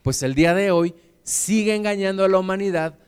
pues 0.00 0.22
el 0.22 0.34
día 0.34 0.54
de 0.54 0.70
hoy 0.70 0.94
sigue 1.22 1.74
engañando 1.74 2.24
a 2.24 2.28
la 2.28 2.38
humanidad 2.38 2.98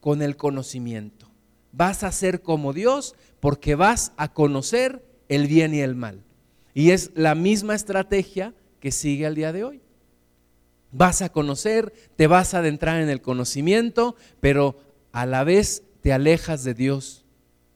con 0.00 0.20
el 0.20 0.36
conocimiento 0.36 1.30
vas 1.72 2.02
a 2.02 2.10
ser 2.10 2.42
como 2.42 2.72
Dios 2.72 3.14
porque 3.38 3.76
vas 3.76 4.12
a 4.16 4.32
conocer 4.32 5.04
el 5.28 5.46
bien 5.46 5.72
y 5.72 5.80
el 5.80 5.94
mal. 5.94 6.24
Y 6.74 6.90
es 6.90 7.12
la 7.14 7.36
misma 7.36 7.76
estrategia 7.76 8.52
que 8.80 8.90
sigue 8.90 9.26
al 9.26 9.34
día 9.34 9.52
de 9.52 9.64
hoy. 9.64 9.80
Vas 10.92 11.22
a 11.22 11.28
conocer, 11.28 11.92
te 12.16 12.26
vas 12.26 12.54
a 12.54 12.58
adentrar 12.58 13.00
en 13.00 13.08
el 13.08 13.22
conocimiento, 13.22 14.16
pero 14.40 14.78
a 15.12 15.26
la 15.26 15.44
vez 15.44 15.84
te 16.00 16.12
alejas 16.12 16.64
de 16.64 16.74
Dios. 16.74 17.24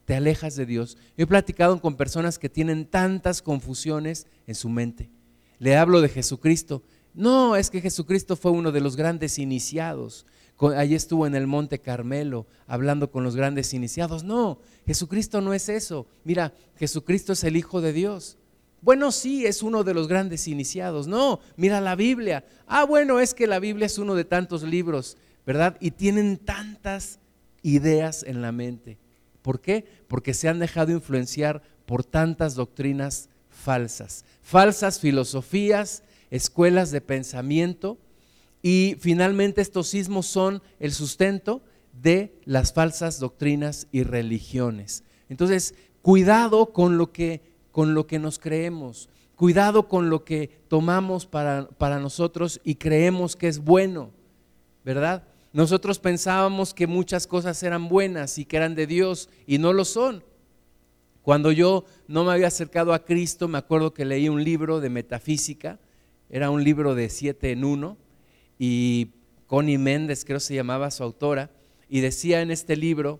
Te 0.05 0.15
alejas 0.15 0.57
de 0.57 0.67
Dios. 0.67 0.99
Yo 1.17 1.25
he 1.25 1.27
platicado 1.27 1.81
con 1.81 1.97
personas 1.97 2.39
que 2.39 2.49
tienen 2.49 2.87
tantas 2.87 3.41
confusiones 3.41 4.27
en 4.47 4.55
su 4.55 4.69
mente. 4.69 5.11
Le 5.59 5.77
hablo 5.77 6.01
de 6.01 6.09
Jesucristo. 6.09 6.83
No, 7.15 7.57
es 7.57 7.71
que 7.71 7.81
Jesucristo 7.81 8.37
fue 8.37 8.51
uno 8.51 8.73
de 8.73 8.81
los 8.81 8.97
grandes 8.97 9.39
iniciados. 9.39 10.27
Allí 10.77 10.95
estuvo 10.95 11.27
en 11.27 11.35
el 11.35 11.47
Monte 11.47 11.81
Carmelo 11.81 12.47
hablando 12.67 13.11
con 13.11 13.25
los 13.25 13.37
grandes 13.37 13.73
iniciados. 13.73 14.25
No, 14.25 14.59
Jesucristo 14.87 15.41
no 15.41 15.55
es 15.55 15.69
eso. 15.69 16.07
Mira, 16.25 16.53
Jesucristo 16.77 17.33
es 17.33 17.45
el 17.45 17.57
Hijo 17.57 17.81
de 17.81 17.93
Dios. 17.93 18.37
Bueno, 18.85 19.13
sí, 19.13 19.47
es 19.47 19.63
uno 19.63 19.83
de 19.83 19.95
los 19.95 20.09
grandes 20.09 20.47
iniciados. 20.47 21.07
No, 21.07 21.41
mira 21.57 21.81
la 21.81 21.97
Biblia. 21.97 22.45
Ah, 22.67 22.85
bueno, 22.85 23.19
es 23.19 23.33
que 23.33 23.47
la 23.47 23.59
Biblia 23.59 23.87
es 23.87 23.97
uno 23.97 24.15
de 24.15 24.27
tantos 24.27 24.63
libros, 24.63 25.17
¿verdad? 25.47 25.79
Y 25.81 25.93
tienen 25.93 26.37
tantas 26.37 27.19
ideas 27.63 28.23
en 28.25 28.43
la 28.43 28.53
mente. 28.53 28.99
¿Por 29.41 29.63
qué? 29.63 29.87
Porque 30.07 30.35
se 30.35 30.51
han 30.51 30.59
dejado 30.59 30.93
influenciar 30.93 31.63
por 31.87 32.05
tantas 32.05 32.57
doctrinas 32.57 33.31
falsas, 33.49 34.27
falsas 34.43 35.01
filosofías, 35.01 36.03
escuelas 36.31 36.91
de 36.91 37.01
pensamiento 37.01 37.97
y 38.61 38.97
finalmente 39.01 39.63
estos 39.63 39.89
sismos 39.89 40.27
son 40.27 40.63
el 40.79 40.93
sustento 40.93 41.63
de 42.03 42.39
las 42.45 42.75
falsas 42.75 43.19
doctrinas 43.19 43.87
y 43.93 44.03
religiones. 44.03 45.05
Entonces, 45.31 45.75
cuidado 46.03 46.67
con 46.67 46.99
lo 46.99 47.13
que, 47.13 47.54
con 47.75 47.93
lo 47.93 48.07
que 48.07 48.21
nos 48.21 48.39
creemos, 48.39 49.09
cuidado 49.35 49.89
con 49.89 50.09
lo 50.09 50.25
que 50.25 50.49
tomamos 50.69 51.27
para, 51.27 51.69
para 51.71 51.99
nosotros 51.99 52.61
y 52.63 52.77
creemos 52.77 53.35
que 53.35 53.49
es 53.49 53.59
bueno, 53.59 54.13
¿verdad? 54.85 55.25
Nosotros 55.53 55.99
pensábamos 55.99 56.73
que 56.73 56.87
muchas 56.87 57.27
cosas 57.27 57.61
eran 57.65 57.89
buenas 57.89 58.39
y 58.39 58.45
que 58.45 58.59
eran 58.59 58.77
de 58.77 58.87
Dios 58.87 59.29
y 59.45 59.59
no 59.59 59.73
lo 59.73 59.85
son. 59.85 60.23
Cuando 61.23 61.51
yo 61.51 61.85
no 62.07 62.23
me 62.23 62.31
había 62.31 62.47
acercado 62.47 62.95
a 62.95 63.05
Cristo, 63.05 63.49
me 63.49 63.59
acuerdo 63.59 63.93
que 63.93 64.05
leí 64.05 64.29
un 64.29 64.45
libro 64.45 64.79
de 64.79 64.91
metafísica, 64.91 65.81
era 66.31 66.51
un 66.51 66.63
libro 66.63 66.95
de 66.95 67.09
siete 67.09 67.51
en 67.51 67.65
uno, 67.65 67.97
y 68.57 69.15
Connie 69.49 69.79
Méndez, 69.79 70.25
creo 70.25 70.39
se 70.39 70.55
llamaba 70.55 70.93
su 70.93 71.03
autora, 71.03 71.51
y 71.89 72.03
decía 72.03 72.41
en 72.41 72.53
este 72.53 72.77
libro 72.77 73.19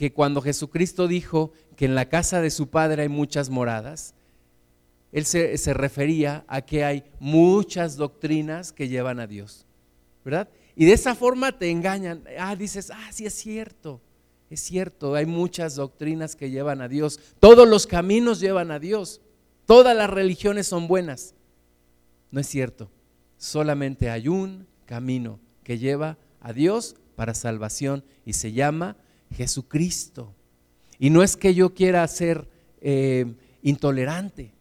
que 0.00 0.14
cuando 0.14 0.40
Jesucristo 0.40 1.08
dijo 1.08 1.52
que 1.76 1.84
en 1.84 1.94
la 1.94 2.08
casa 2.08 2.40
de 2.40 2.50
su 2.50 2.70
padre 2.70 3.02
hay 3.02 3.10
muchas 3.10 3.50
moradas, 3.50 4.14
él 5.12 5.26
se, 5.26 5.74
refería 5.74 6.42
a 6.48 6.62
que 6.62 6.86
hay 6.86 7.04
muchas 7.18 7.96
doctrinas 7.96 8.72
que 8.72 8.88
llevan 8.88 9.20
a 9.20 9.26
Dios, 9.26 9.66
¿verdad? 10.24 10.48
Y 10.74 10.86
de 10.86 10.94
esa 10.94 11.14
forma 11.14 11.58
te 11.58 11.70
engañan. 11.70 12.24
Ah, 12.38 12.56
dices, 12.56 12.90
ah, 12.90 13.10
sí 13.12 13.26
es 13.26 13.34
cierto, 13.34 14.00
es 14.48 14.60
cierto, 14.60 15.16
hay 15.16 15.26
muchas 15.26 15.74
doctrinas 15.74 16.34
que 16.34 16.48
llevan 16.48 16.80
a 16.80 16.88
Dios. 16.88 17.20
Todos 17.38 17.68
los 17.68 17.86
caminos 17.86 18.40
llevan 18.40 18.70
a 18.70 18.78
Dios. 18.78 19.20
Todas 19.66 19.94
las 19.94 20.08
religiones 20.08 20.66
son 20.66 20.88
buenas. 20.88 21.34
No 22.30 22.40
es 22.40 22.46
cierto. 22.46 22.90
Solamente 23.36 24.08
hay 24.08 24.28
un 24.28 24.66
camino 24.86 25.40
que 25.62 25.76
lleva 25.76 26.16
a 26.40 26.54
Dios 26.54 26.96
para 27.16 27.34
salvación 27.34 28.02
y 28.24 28.32
se 28.32 28.52
llama 28.52 28.96
Jesucristo. 29.34 30.34
Y 30.98 31.10
no 31.10 31.22
es 31.22 31.36
que 31.36 31.54
yo 31.54 31.74
quiera 31.74 32.06
ser 32.08 32.48
eh, 32.80 33.26
intolerante, 33.62 34.52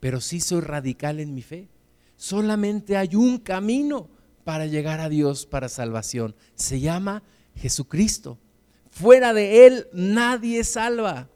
pero 0.00 0.20
sí 0.20 0.40
soy 0.40 0.60
radical 0.60 1.20
en 1.20 1.34
mi 1.34 1.42
fe. 1.42 1.68
Solamente 2.16 2.96
hay 2.96 3.16
un 3.16 3.38
camino 3.38 4.08
para 4.44 4.66
llegar 4.66 5.00
a 5.00 5.08
Dios 5.08 5.46
para 5.46 5.68
salvación. 5.68 6.34
Se 6.54 6.80
llama 6.80 7.22
Jesucristo. 7.56 8.38
Fuera 8.90 9.32
de 9.32 9.66
Él 9.66 9.88
nadie 9.92 10.62
salva. 10.64 11.28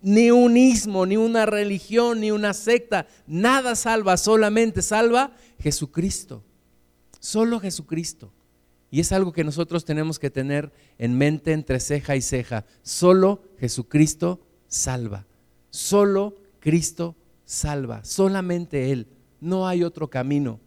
Ni 0.00 0.30
un 0.30 0.56
ismo, 0.56 1.06
ni 1.06 1.16
una 1.16 1.46
religión, 1.46 2.20
ni 2.20 2.30
una 2.30 2.54
secta. 2.54 3.06
Nada 3.26 3.74
salva, 3.74 4.16
solamente 4.16 4.82
salva 4.82 5.32
Jesucristo. 5.58 6.44
Solo 7.18 7.58
Jesucristo. 7.58 8.32
Y 8.90 9.00
es 9.00 9.12
algo 9.12 9.32
que 9.32 9.44
nosotros 9.44 9.84
tenemos 9.84 10.18
que 10.18 10.30
tener 10.30 10.72
en 10.98 11.16
mente 11.16 11.52
entre 11.52 11.80
ceja 11.80 12.16
y 12.16 12.22
ceja. 12.22 12.64
Solo 12.82 13.42
Jesucristo 13.58 14.40
salva. 14.66 15.26
Solo 15.70 16.36
Cristo 16.60 17.14
salva. 17.44 18.04
Solamente 18.04 18.90
Él. 18.90 19.06
No 19.40 19.68
hay 19.68 19.84
otro 19.84 20.08
camino 20.08 20.58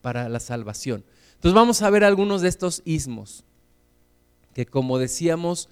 para 0.00 0.28
la 0.28 0.40
salvación. 0.40 1.04
Entonces 1.34 1.54
vamos 1.54 1.82
a 1.82 1.90
ver 1.90 2.04
algunos 2.04 2.42
de 2.42 2.48
estos 2.48 2.82
ismos 2.84 3.44
que 4.54 4.66
como 4.66 4.98
decíamos 4.98 5.68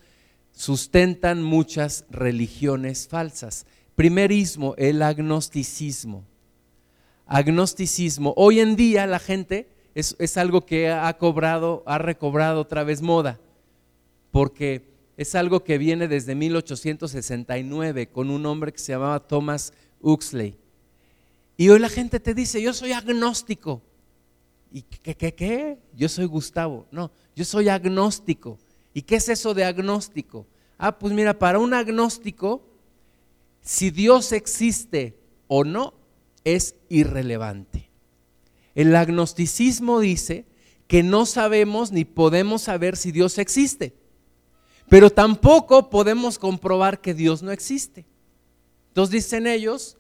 sustentan 0.53 1.43
muchas 1.43 2.05
religiones 2.11 3.07
falsas. 3.09 3.67
Primer 3.95 4.33
ismo, 4.33 4.75
el 4.79 5.03
agnosticismo. 5.03 6.25
Agnosticismo. 7.27 8.35
Hoy 8.37 8.61
en 8.61 8.75
día 8.75 9.07
la 9.07 9.19
gente 9.19 9.69
es, 9.95 10.37
algo 10.37 10.65
que 10.65 10.91
ha 10.91 11.13
cobrado, 11.19 11.83
ha 11.87 11.99
recobrado 11.99 12.61
otra 12.61 12.85
vez 12.85 13.03
moda, 13.03 13.41
porque 14.31 14.89
es 15.17 15.35
algo 15.35 15.65
que 15.65 15.79
viene 15.79 16.09
desde 16.09 16.35
1869 16.35 18.09
con 18.09 18.31
un 18.31 18.47
hombre 18.47 18.73
que 18.73 18.79
se 18.79 18.93
llamaba 18.93 19.21
Thomas 19.21 19.73
Huxley. 20.01 20.57
Y 21.57 21.69
hoy 21.69 21.79
la 21.79 21.89
gente 21.89 22.21
te 22.21 22.33
dice, 22.33 22.63
yo 22.63 22.73
soy 22.73 22.93
agnóstico. 22.93 23.83
¿Y 24.73 24.83
qué, 24.83 25.15
qué, 25.15 25.35
qué? 25.35 25.79
Yo 25.95 26.09
soy 26.09 26.25
Gustavo. 26.25 26.87
No, 26.91 27.11
yo 27.37 27.45
soy 27.45 27.69
agnóstico. 27.69 28.59
¿Y 28.95 29.03
qué 29.03 29.17
es 29.17 29.29
eso 29.29 29.53
de 29.53 29.65
agnóstico? 29.65 30.47
Ah, 30.79 30.99
pues 30.99 31.13
mira, 31.13 31.39
para 31.39 31.59
un 31.59 31.75
agnóstico, 31.75 32.63
si 33.61 33.91
Dios 33.91 34.33
existe 34.33 35.19
o 35.49 35.65
no, 35.65 35.93
es 36.45 36.77
irrelevante. 36.89 37.90
El 38.75 38.95
agnosticismo 38.95 40.01
dice 40.01 40.45
que 40.87 41.03
no 41.03 41.27
sabemos 41.27 41.93
ni 41.93 42.05
podemos 42.05 42.63
saber 42.63 42.97
si 42.97 43.13
Dios 43.13 43.39
existe, 43.39 43.95
pero 44.89 45.11
tampoco 45.11 45.91
podemos 45.91 46.39
comprobar 46.39 47.01
que 47.01 47.15
Dios 47.15 47.43
no 47.43 47.53
existe. 47.53 48.07
Entonces 48.89 49.13
dicen 49.13 49.47
ellos, 49.47 49.97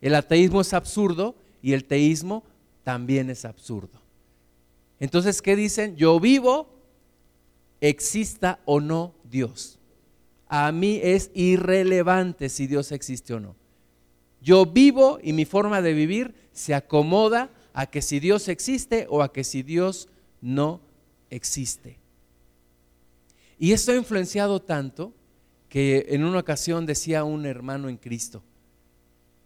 el 0.00 0.14
ateísmo 0.14 0.60
es 0.60 0.72
absurdo 0.72 1.36
y 1.60 1.72
el 1.72 1.84
teísmo 1.84 2.44
también 2.82 3.28
es 3.30 3.44
absurdo. 3.44 4.00
Entonces, 5.00 5.42
¿qué 5.42 5.56
dicen? 5.56 5.96
Yo 5.96 6.18
vivo, 6.18 6.70
exista 7.80 8.60
o 8.64 8.80
no 8.80 9.14
Dios. 9.24 9.78
A 10.48 10.70
mí 10.72 11.00
es 11.02 11.30
irrelevante 11.34 12.48
si 12.48 12.66
Dios 12.66 12.92
existe 12.92 13.34
o 13.34 13.40
no. 13.40 13.56
Yo 14.40 14.64
vivo 14.64 15.18
y 15.22 15.32
mi 15.32 15.44
forma 15.44 15.82
de 15.82 15.92
vivir 15.92 16.34
se 16.52 16.74
acomoda 16.74 17.50
a 17.76 17.84
que 17.84 18.00
si 18.00 18.20
Dios 18.20 18.48
existe 18.48 19.06
o 19.10 19.22
a 19.22 19.34
que 19.34 19.44
si 19.44 19.62
Dios 19.62 20.08
no 20.40 20.80
existe. 21.28 21.98
Y 23.58 23.72
esto 23.72 23.92
ha 23.92 23.96
influenciado 23.96 24.60
tanto 24.60 25.12
que 25.68 26.06
en 26.08 26.24
una 26.24 26.38
ocasión 26.38 26.86
decía 26.86 27.22
un 27.24 27.44
hermano 27.44 27.90
en 27.90 27.98
Cristo, 27.98 28.42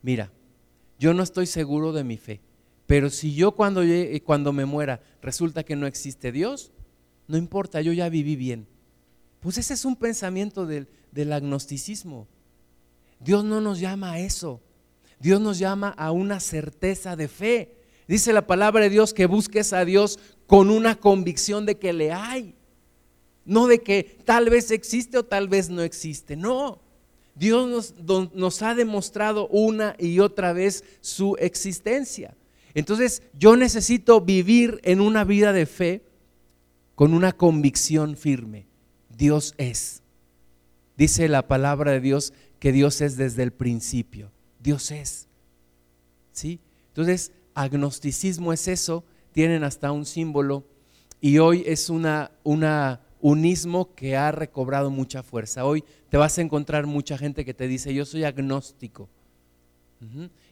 mira, 0.01 0.31
yo 0.97 1.13
no 1.13 1.25
estoy 1.25 1.47
seguro 1.47 1.93
de 1.93 2.05
mi 2.05 2.19
fe, 2.19 2.41
pero 2.87 3.11
si 3.11 3.35
yo 3.35 3.51
cuando, 3.57 3.83
cuando 4.25 4.53
me 4.53 4.65
muera 4.65 5.01
resulta 5.21 5.65
que 5.65 5.75
no 5.75 5.89
existe 5.89 6.31
Dios, 6.31 6.71
no 7.27 7.37
importa, 7.37 7.81
yo 7.81 7.93
ya 7.93 8.09
viví 8.09 8.37
bien. 8.37 8.69
Pues 9.41 9.59
ese 9.59 9.75
es 9.75 9.85
un 9.85 9.97
pensamiento 9.97 10.67
del, 10.67 10.87
del 11.11 11.33
agnosticismo. 11.33 12.29
Dios 13.19 13.43
no 13.43 13.61
nos 13.61 13.81
llama 13.81 14.13
a 14.13 14.21
eso. 14.21 14.61
Dios 15.19 15.41
nos 15.41 15.59
llama 15.59 15.89
a 15.89 16.13
una 16.13 16.39
certeza 16.39 17.17
de 17.17 17.27
fe. 17.27 17.80
Dice 18.11 18.33
la 18.33 18.45
palabra 18.45 18.83
de 18.83 18.91
Dios 18.91 19.15
que 19.15 19.27
busques 19.27 19.73
a 19.73 19.85
Dios 19.85 20.19
con 20.49 20.69
una 20.69 20.97
convicción 20.97 21.65
de 21.65 21.79
que 21.79 21.93
le 21.93 22.11
hay. 22.11 22.57
No 23.45 23.69
de 23.69 23.83
que 23.83 24.19
tal 24.25 24.51
vez 24.51 24.73
existe 24.73 25.17
o 25.17 25.25
tal 25.25 25.47
vez 25.47 25.71
no 25.71 25.81
existe. 25.83 26.35
No. 26.35 26.81
Dios 27.37 27.95
nos, 28.35 28.63
ha 28.63 28.75
demostrado 28.75 29.47
una 29.47 29.95
y 29.97 30.19
otra 30.19 30.53
vez 30.53 30.83
su 31.01 31.37
existencia. 31.39 32.37
Entonces 32.75 33.23
yo 33.39 33.55
necesito 33.55 34.21
vivir 34.21 34.81
en 34.83 35.01
una 35.01 35.23
vida 35.23 35.53
de 35.53 35.67
fe 35.67 36.03
con 36.97 37.15
una 37.15 37.31
convicción 37.31 38.17
firme. 38.17 38.67
Dios 39.17 39.55
es. 39.57 40.03
Dice 40.97 41.29
la 41.29 41.47
palabra 41.47 41.93
de 41.93 42.01
Dios 42.01 42.33
que 42.59 42.73
Dios 42.73 43.03
es 43.03 43.17
desde 43.17 43.45
el 43.45 43.53
principio. 43.53 44.33
Dios 44.59 44.91
es. 44.91 45.29
¿Sí? 46.33 46.59
Entonces, 46.89 47.31
agnosticismo 47.55 48.53
es 48.53 48.69
eso, 48.69 49.05
tienen 49.33 49.65
hasta 49.65 49.93
un 49.93 50.05
símbolo 50.05 50.65
y 51.21 51.39
hoy 51.39 51.63
es 51.67 51.91
una, 51.91 52.31
una 52.43 53.01
unismo 53.21 53.95
que 53.95 54.17
ha 54.17 54.33
recobrado 54.33 54.91
mucha 54.91 55.23
fuerza. 55.23 55.65
Hoy 55.65 55.85
te 56.09 56.17
vas 56.17 56.39
a 56.39 56.43
encontrar 56.43 56.87
mucha 56.87 57.19
gente 57.19 57.45
que 57.45 57.55
te 57.55 57.69
dice, 57.69 57.95
yo 57.95 58.05
soy 58.05 58.25
agnóstico. 58.25 59.09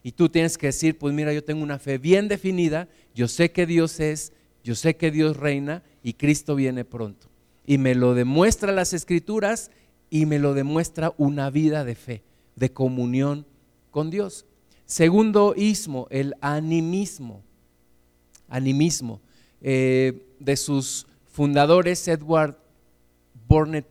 Y 0.03 0.13
tú 0.13 0.29
tienes 0.29 0.59
que 0.59 0.67
decir, 0.67 0.99
pues 0.99 1.15
mira, 1.15 1.33
yo 1.33 1.43
tengo 1.43 1.63
una 1.63 1.79
fe 1.79 1.97
bien 1.97 2.29
definida, 2.29 2.87
yo 3.15 3.29
sé 3.29 3.51
que 3.51 3.65
Dios 3.65 3.99
es, 3.99 4.33
yo 4.63 4.75
sé 4.75 4.97
que 4.97 5.11
Dios 5.11 5.39
reina 5.39 5.83
y 6.03 6.13
Cristo 6.13 6.55
viene 6.55 6.85
pronto. 6.85 7.29
Y 7.67 7.79
me 7.79 7.95
lo 7.95 8.15
demuestra 8.15 8.73
las 8.73 8.93
escrituras 8.93 9.71
y 10.11 10.27
me 10.27 10.39
lo 10.39 10.53
demuestra 10.53 11.15
una 11.17 11.49
vida 11.49 11.85
de 11.85 11.95
fe, 11.95 12.23
de 12.57 12.73
comunión 12.73 13.47
con 13.91 14.11
Dios. 14.11 14.45
Segundo 14.89 15.53
ismo, 15.55 16.07
el 16.11 16.35
animismo. 16.41 17.45
Animismo. 18.49 19.21
Eh, 19.61 20.35
de 20.41 20.57
sus 20.57 21.07
fundadores, 21.27 22.09
Edward 22.09 22.57
Burnett 23.47 23.87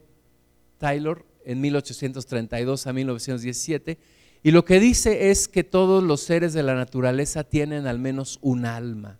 Taylor, 0.79 1.23
en 1.45 1.61
1832 1.61 2.87
a 2.87 2.93
1917, 2.93 3.99
y 4.41 4.49
lo 4.51 4.65
que 4.65 4.79
dice 4.79 5.29
es 5.29 5.47
que 5.47 5.63
todos 5.63 6.03
los 6.03 6.21
seres 6.21 6.53
de 6.53 6.63
la 6.63 6.73
naturaleza 6.73 7.43
tienen 7.43 7.85
al 7.85 7.99
menos 7.99 8.39
un 8.41 8.65
alma. 8.65 9.19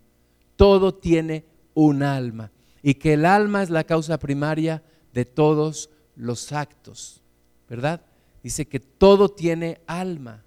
Todo 0.56 0.92
tiene 0.94 1.44
un 1.74 2.02
alma. 2.02 2.50
Y 2.82 2.94
que 2.94 3.12
el 3.12 3.24
alma 3.24 3.62
es 3.62 3.70
la 3.70 3.84
causa 3.84 4.18
primaria 4.18 4.82
de 5.14 5.24
todos 5.24 5.90
los 6.16 6.50
actos. 6.50 7.22
¿Verdad? 7.68 8.02
Dice 8.42 8.66
que 8.66 8.80
todo 8.80 9.28
tiene 9.28 9.80
alma. 9.86 10.42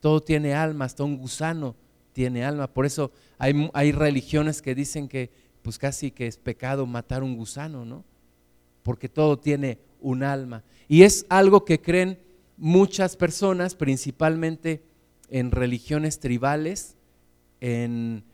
Todo 0.00 0.20
tiene 0.20 0.54
alma, 0.54 0.86
hasta 0.86 1.04
un 1.04 1.16
gusano 1.16 1.76
tiene 2.12 2.44
alma. 2.44 2.66
Por 2.66 2.86
eso 2.86 3.12
hay, 3.38 3.70
hay 3.72 3.92
religiones 3.92 4.60
que 4.62 4.74
dicen 4.74 5.08
que 5.08 5.30
pues 5.62 5.78
casi 5.78 6.10
que 6.10 6.26
es 6.26 6.36
pecado 6.38 6.86
matar 6.86 7.22
un 7.22 7.36
gusano, 7.36 7.84
¿no? 7.84 8.04
Porque 8.82 9.08
todo 9.08 9.38
tiene 9.38 9.78
un 10.00 10.22
alma. 10.22 10.64
Y 10.88 11.02
es 11.02 11.26
algo 11.28 11.64
que 11.64 11.80
creen 11.80 12.18
muchas 12.56 13.16
personas, 13.16 13.74
principalmente 13.74 14.82
en 15.28 15.50
religiones 15.50 16.18
tribales, 16.18 16.96
en, 17.60 18.24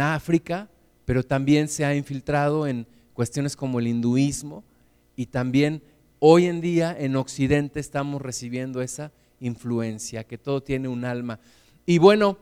África, 0.00 0.68
pero 1.04 1.22
también 1.22 1.68
se 1.68 1.84
ha 1.84 1.94
infiltrado 1.94 2.66
en 2.66 2.86
cuestiones 3.14 3.56
como 3.56 3.80
el 3.80 3.86
hinduismo 3.86 4.62
y 5.16 5.26
también 5.26 5.82
hoy 6.18 6.46
en 6.46 6.60
día 6.60 6.94
en 6.98 7.16
Occidente 7.16 7.80
estamos 7.80 8.20
recibiendo 8.20 8.82
esa 8.82 9.10
influencia, 9.40 10.24
que 10.24 10.38
todo 10.38 10.62
tiene 10.62 10.88
un 10.88 11.04
alma. 11.04 11.40
Y 11.86 11.98
bueno, 11.98 12.38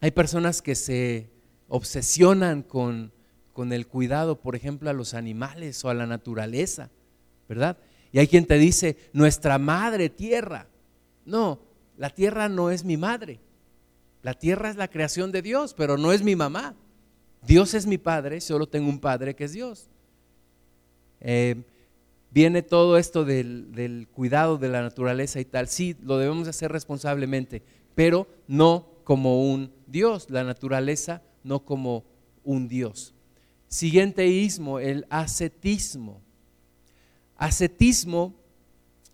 hay 0.00 0.10
personas 0.12 0.62
que 0.62 0.74
se 0.74 1.28
obsesionan 1.68 2.62
con, 2.62 3.12
con 3.52 3.72
el 3.72 3.86
cuidado, 3.86 4.40
por 4.40 4.56
ejemplo, 4.56 4.90
a 4.90 4.94
los 4.94 5.14
animales 5.14 5.84
o 5.84 5.90
a 5.90 5.94
la 5.94 6.06
naturaleza, 6.06 6.90
¿verdad? 7.48 7.76
Y 8.12 8.18
hay 8.18 8.28
quien 8.28 8.46
te 8.46 8.58
dice, 8.58 8.96
nuestra 9.12 9.58
madre 9.58 10.08
tierra. 10.08 10.68
No, 11.24 11.60
la 11.96 12.10
tierra 12.10 12.48
no 12.48 12.70
es 12.70 12.84
mi 12.84 12.96
madre. 12.96 13.40
La 14.22 14.34
tierra 14.34 14.70
es 14.70 14.76
la 14.76 14.88
creación 14.88 15.32
de 15.32 15.42
Dios, 15.42 15.74
pero 15.74 15.98
no 15.98 16.12
es 16.12 16.22
mi 16.22 16.36
mamá. 16.36 16.74
Dios 17.42 17.74
es 17.74 17.86
mi 17.86 17.98
padre, 17.98 18.40
solo 18.40 18.66
tengo 18.66 18.88
un 18.88 18.98
padre 18.98 19.34
que 19.34 19.44
es 19.44 19.52
Dios. 19.52 19.88
Eh, 21.20 21.62
viene 22.34 22.62
todo 22.62 22.98
esto 22.98 23.24
del, 23.24 24.08
cuidado 24.12 24.58
de 24.58 24.68
la 24.68 24.82
naturaleza 24.82 25.38
y 25.38 25.44
tal. 25.44 25.68
Sí, 25.68 25.96
lo 26.02 26.18
debemos 26.18 26.48
hacer 26.48 26.72
responsablemente, 26.72 27.62
pero 27.94 28.26
no 28.48 28.88
como 29.04 29.48
un 29.52 29.72
Dios, 29.86 30.28
la 30.30 30.42
naturaleza 30.42 31.22
no 31.44 31.64
como 31.64 32.04
un 32.42 32.66
Dios. 32.66 33.14
Siguiente 33.68 34.26
ismo, 34.26 34.80
el 34.80 35.06
ascetismo. 35.10 36.20
Ascetismo 37.36 38.34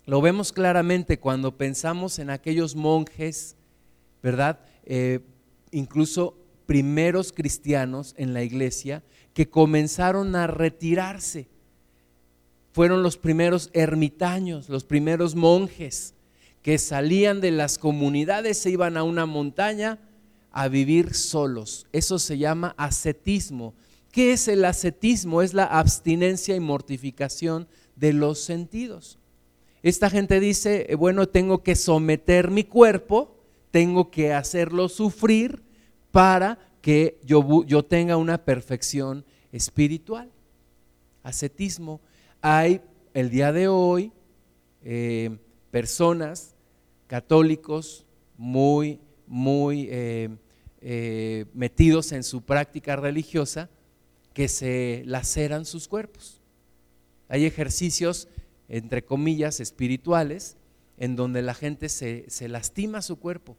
lo 0.05 0.19
vemos 0.19 0.51
claramente 0.51 1.19
cuando 1.19 1.55
pensamos 1.55 2.17
en 2.17 2.31
aquellos 2.31 2.75
monjes, 2.75 3.55
¿verdad? 4.23 4.59
Eh, 4.83 5.19
incluso 5.69 6.37
primeros 6.65 7.31
cristianos 7.31 8.15
en 8.17 8.33
la 8.33 8.41
iglesia 8.41 9.03
que 9.35 9.47
comenzaron 9.47 10.35
a 10.35 10.47
retirarse. 10.47 11.50
Fueron 12.71 13.03
los 13.03 13.17
primeros 13.17 13.69
ermitaños, 13.73 14.69
los 14.69 14.83
primeros 14.83 15.35
monjes 15.35 16.13
que 16.61 16.77
salían 16.77 17.41
de 17.41 17.51
las 17.51 17.77
comunidades, 17.77 18.57
se 18.57 18.69
iban 18.69 18.97
a 18.97 19.03
una 19.03 19.25
montaña 19.25 19.99
a 20.51 20.67
vivir 20.67 21.13
solos. 21.13 21.87
Eso 21.91 22.19
se 22.19 22.37
llama 22.37 22.75
ascetismo. 22.77 23.73
¿Qué 24.11 24.33
es 24.33 24.47
el 24.47 24.63
ascetismo? 24.65 25.41
Es 25.41 25.53
la 25.53 25.65
abstinencia 25.65 26.55
y 26.55 26.59
mortificación 26.59 27.67
de 27.95 28.13
los 28.13 28.39
sentidos. 28.39 29.17
Esta 29.83 30.09
gente 30.09 30.39
dice, 30.39 30.85
eh, 30.89 30.95
bueno, 30.95 31.27
tengo 31.27 31.63
que 31.63 31.75
someter 31.75 32.51
mi 32.51 32.63
cuerpo, 32.63 33.35
tengo 33.71 34.11
que 34.11 34.33
hacerlo 34.33 34.89
sufrir 34.89 35.63
para 36.11 36.59
que 36.81 37.19
yo, 37.23 37.63
yo 37.65 37.83
tenga 37.83 38.17
una 38.17 38.43
perfección 38.43 39.25
espiritual. 39.51 40.29
Ascetismo. 41.23 42.01
Hay 42.41 42.81
el 43.13 43.29
día 43.29 43.51
de 43.51 43.67
hoy 43.67 44.11
eh, 44.83 45.37
personas 45.69 46.55
católicos 47.05 48.05
muy, 48.37 48.99
muy 49.27 49.87
eh, 49.91 51.45
metidos 51.53 52.11
en 52.11 52.23
su 52.23 52.41
práctica 52.41 52.95
religiosa 52.95 53.69
que 54.33 54.47
se 54.47 55.03
laceran 55.05 55.65
sus 55.65 55.87
cuerpos. 55.87 56.41
Hay 57.27 57.45
ejercicios, 57.45 58.27
entre 58.67 59.05
comillas, 59.05 59.59
espirituales, 59.59 60.57
en 60.97 61.15
donde 61.15 61.41
la 61.41 61.53
gente 61.53 61.89
se, 61.89 62.25
lastima 62.49 63.01
su 63.01 63.17
cuerpo. 63.17 63.55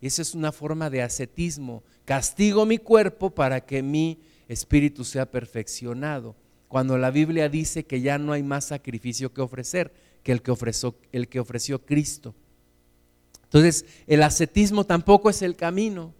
Esa 0.00 0.22
es 0.22 0.34
una 0.34 0.50
forma 0.50 0.90
de 0.90 1.02
ascetismo. 1.02 1.82
Castigo 2.04 2.66
mi 2.66 2.78
cuerpo 2.78 3.30
para 3.30 3.64
que 3.64 3.82
mi 3.82 4.18
espíritu 4.48 5.04
sea 5.04 5.30
perfeccionado. 5.30 6.34
Cuando 6.68 6.98
la 6.98 7.10
Biblia 7.10 7.48
dice 7.48 7.84
que 7.84 8.00
ya 8.00 8.18
no 8.18 8.32
hay 8.32 8.42
más 8.42 8.66
sacrificio 8.66 9.32
que 9.32 9.40
ofrecer 9.40 9.92
que 10.24 10.32
el 10.32 10.42
que 11.28 11.38
ofreció, 11.40 11.84
Cristo. 11.84 12.34
Entonces, 13.44 13.84
el 14.06 14.22
ascetismo 14.22 14.84
tampoco 14.84 15.30
es 15.30 15.42
el 15.42 15.54
camino. 15.54 16.14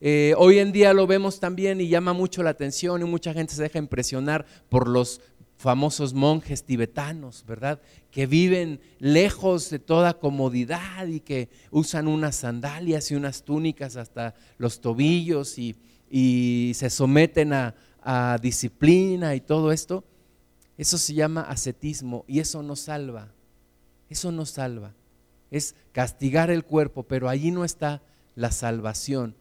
Eh, 0.00 0.34
hoy 0.36 0.58
en 0.58 0.72
día 0.72 0.92
lo 0.92 1.06
vemos 1.06 1.40
también 1.40 1.80
y 1.80 1.88
llama 1.88 2.12
mucho 2.12 2.42
la 2.42 2.50
atención 2.50 3.00
y 3.00 3.04
mucha 3.04 3.32
gente 3.32 3.54
se 3.54 3.62
deja 3.62 3.78
impresionar 3.78 4.44
por 4.68 4.88
los 4.88 5.20
famosos 5.56 6.12
monjes 6.12 6.64
tibetanos, 6.64 7.44
¿verdad? 7.46 7.80
Que 8.10 8.26
viven 8.26 8.80
lejos 8.98 9.70
de 9.70 9.78
toda 9.78 10.18
comodidad 10.18 11.06
y 11.06 11.20
que 11.20 11.48
usan 11.70 12.08
unas 12.08 12.36
sandalias 12.36 13.10
y 13.10 13.14
unas 13.14 13.42
túnicas 13.42 13.96
hasta 13.96 14.34
los 14.58 14.80
tobillos 14.80 15.58
y, 15.58 15.76
se 16.74 16.90
someten 16.90 17.52
a, 17.52 17.74
a 18.08 18.38
disciplina 18.40 19.34
y 19.34 19.40
todo 19.40 19.72
esto. 19.72 20.04
Eso 20.78 20.96
se 20.96 21.12
llama 21.12 21.42
ascetismo 21.42 22.24
y 22.28 22.38
eso 22.38 22.62
no 22.62 22.76
salva. 22.76 23.32
Eso 24.08 24.30
no 24.30 24.46
salva. 24.46 24.94
Es 25.50 25.74
castigar 25.90 26.50
el 26.50 26.64
cuerpo, 26.64 27.02
pero 27.02 27.28
allí 27.28 27.50
no 27.50 27.64
está 27.64 28.02
la 28.36 28.52
salvación. 28.52 29.34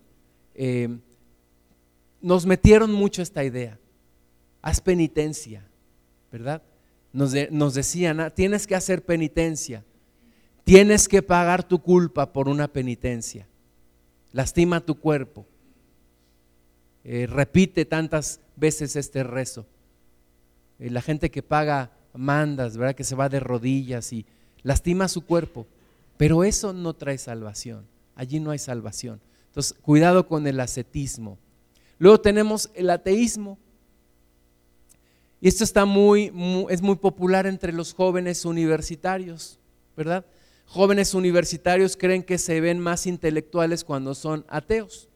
Eh, 0.56 0.98
nos 2.22 2.48
metieron 2.48 2.92
mucho 2.92 3.22
esta 3.22 3.44
idea. 3.44 3.78
Haz 4.64 4.82
penitencia, 4.82 5.64
¿verdad? 6.32 6.64
Nos, 7.14 7.34
nos 7.52 7.76
decían, 7.76 8.20
ah, 8.20 8.32
tienes 8.32 8.66
que 8.66 8.74
hacer 8.74 9.06
penitencia. 9.06 9.86
Tienes 10.64 11.08
que 11.08 11.22
pagar 11.22 11.64
tu 11.64 11.84
culpa 11.84 12.34
por 12.34 12.50
una 12.50 12.68
penitencia. 12.68 13.48
Lastima 14.32 14.82
tu 14.82 14.96
cuerpo. 14.96 15.46
Eh, 17.08 17.28
repite 17.28 17.86
tantas 17.86 18.40
veces 18.56 18.96
este 18.96 19.24
rezo. 19.24 19.68
Eh, 20.80 20.90
la 20.90 21.04
gente 21.04 21.30
que 21.30 21.44
paga 21.44 21.92
mandas, 22.14 22.78
¿verdad? 22.78 22.96
Que 22.96 23.04
se 23.04 23.14
va 23.14 23.30
de 23.30 23.40
rodillas 23.40 24.12
y 24.12 24.26
lastima 24.64 25.08
su 25.08 25.22
cuerpo. 25.22 25.68
Pero 26.18 26.44
eso 26.44 26.74
no 26.74 26.96
trae 26.96 27.20
salvación. 27.20 27.86
Allí 28.16 28.40
no 28.40 28.50
hay 28.50 28.58
salvación. 28.58 29.22
Entonces, 29.50 29.76
cuidado 29.82 30.28
con 30.28 30.48
el 30.48 30.60
ascetismo. 30.60 31.38
Luego 32.00 32.20
tenemos 32.20 32.72
el 32.74 32.90
ateísmo. 32.90 33.60
Y 35.40 35.48
esto 35.48 35.64
está 35.64 35.86
muy, 35.86 36.34
es 36.70 36.82
muy 36.82 36.96
popular 36.96 37.46
entre 37.46 37.72
los 37.72 37.94
jóvenes 37.94 38.46
universitarios, 38.46 39.60
¿verdad? 39.96 40.26
Jóvenes 40.66 41.14
universitarios 41.14 41.96
creen 41.96 42.24
que 42.24 42.40
se 42.40 42.60
ven 42.62 42.80
más 42.80 43.06
intelectuales 43.06 43.84
cuando 43.84 44.16
son 44.16 44.44
ateos. 44.48 45.08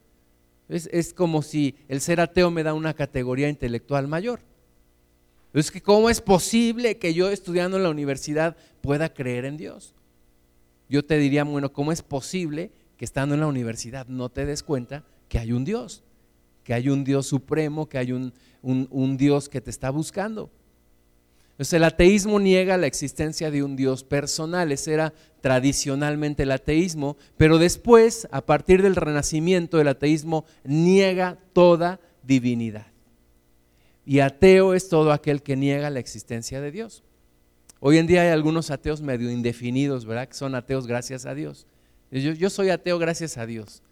Es, 0.69 1.13
como 1.13 1.41
si 1.41 1.75
el 1.87 1.99
ser 1.99 2.21
ateo 2.21 2.51
me 2.51 2.63
da 2.63 2.75
una 2.75 2.93
categoría 2.93 3.49
intelectual 3.49 4.07
mayor. 4.07 4.39
Es 5.51 5.71
que 5.71 5.81
cómo 5.81 6.11
es 6.11 6.21
posible 6.21 6.97
que 6.97 7.15
yo 7.15 7.31
estudiando 7.31 7.77
en 7.77 7.83
la 7.83 7.89
universidad 7.89 8.55
pueda 8.81 9.11
creer 9.11 9.45
en 9.45 9.57
Dios. 9.57 9.95
Yo 10.87 11.03
te 11.03 11.17
diría, 11.17 11.43
bueno, 11.43 11.73
¿cómo 11.73 11.91
es 11.91 12.03
posible 12.03 12.71
que 12.97 13.05
estando 13.05 13.33
en 13.33 13.41
la 13.41 13.47
universidad 13.47 14.07
no 14.07 14.29
te 14.29 14.45
des 14.45 14.61
cuenta 14.61 15.03
que 15.27 15.39
hay 15.39 15.51
un 15.51 15.65
Dios? 15.65 16.03
Que 16.63 16.75
hay 16.75 16.89
un 16.89 17.03
Dios 17.03 17.25
supremo, 17.25 17.89
que 17.89 17.97
hay 17.97 18.11
un, 18.11 18.31
un 18.61 19.17
Dios 19.17 19.49
que 19.49 19.61
te 19.61 19.71
está 19.71 19.89
buscando. 19.89 20.51
Entonces 21.59 21.73
el 21.73 21.83
ateísmo 21.83 22.39
niega 22.39 22.77
la 22.77 22.87
existencia 22.87 23.51
de 23.51 23.63
un 23.63 23.75
Dios 23.75 24.05
personal, 24.05 24.71
ese 24.71 24.93
era 24.93 25.13
tradicionalmente 25.41 26.43
el 26.43 26.53
ateísmo, 26.53 27.17
pero 27.35 27.57
después, 27.57 28.29
a 28.31 28.45
partir 28.45 28.81
del 28.81 28.95
renacimiento, 28.95 29.81
el 29.81 29.89
ateísmo 29.89 30.45
niega 30.63 31.37
toda 31.51 31.99
divinidad. 32.23 32.87
Y 34.05 34.21
ateo 34.21 34.73
es 34.73 34.87
todo 34.87 35.11
aquel 35.11 35.43
que 35.43 35.57
niega 35.57 35.89
la 35.89 35.99
existencia 35.99 36.61
de 36.61 36.71
Dios. 36.71 37.03
Hoy 37.81 37.97
en 37.97 38.07
día 38.07 38.21
hay 38.21 38.29
algunos 38.29 38.71
ateos 38.71 39.01
medio 39.01 39.29
indefinidos, 39.29 40.05
¿verdad? 40.05 40.29
Que 40.29 40.35
son 40.35 40.55
ateos 40.55 40.87
gracias 40.87 41.25
a 41.25 41.35
Dios. 41.35 41.67
Yo, 42.09 42.31
yo 42.31 42.49
soy 42.49 42.69
ateo 42.69 42.97
gracias 42.99 43.37
a 43.37 43.45
Dios. 43.45 43.83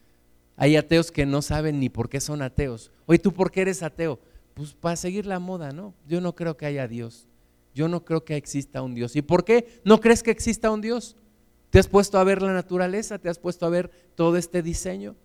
Hay 0.56 0.78
ateos 0.78 1.12
que 1.12 1.26
no 1.26 1.42
saben 1.42 1.82
ni 1.82 1.90
por 1.90 2.08
qué 2.08 2.22
son 2.22 2.42
ateos. 2.42 2.92
Oye, 3.08 3.20
¿tú 3.20 3.34
por 3.34 3.52
qué 3.52 3.60
eres 3.64 3.84
ateo? 3.84 4.22
Pues 4.54 4.74
para 4.74 4.96
seguir 4.96 5.26
la 5.26 5.40
moda, 5.40 5.74
¿no? 5.74 5.94
Yo 6.08 6.22
no 6.22 6.34
creo 6.34 6.56
que 6.56 6.66
haya 6.66 6.88
Dios. 6.88 7.28
Yo 7.78 7.88
no 7.88 8.04
creo 8.04 8.26
que 8.26 8.36
exista 8.36 8.82
un 8.82 8.96
Dios. 8.96 9.16
¿Y 9.16 9.22
por 9.22 9.46
qué 9.46 9.80
no 9.84 10.02
crees 10.02 10.24
que 10.24 10.32
exista 10.32 10.72
un 10.72 10.82
Dios? 10.82 11.16
¿Te 11.70 11.78
has 11.78 11.88
puesto 11.88 12.18
a 12.18 12.24
ver 12.24 12.42
la 12.42 12.52
naturaleza? 12.52 13.20
¿Te 13.20 13.30
has 13.30 13.38
puesto 13.38 13.68
a 13.68 13.70
ver 13.70 13.92
todo 14.16 14.36
este 14.36 14.64
diseño? 14.64 15.16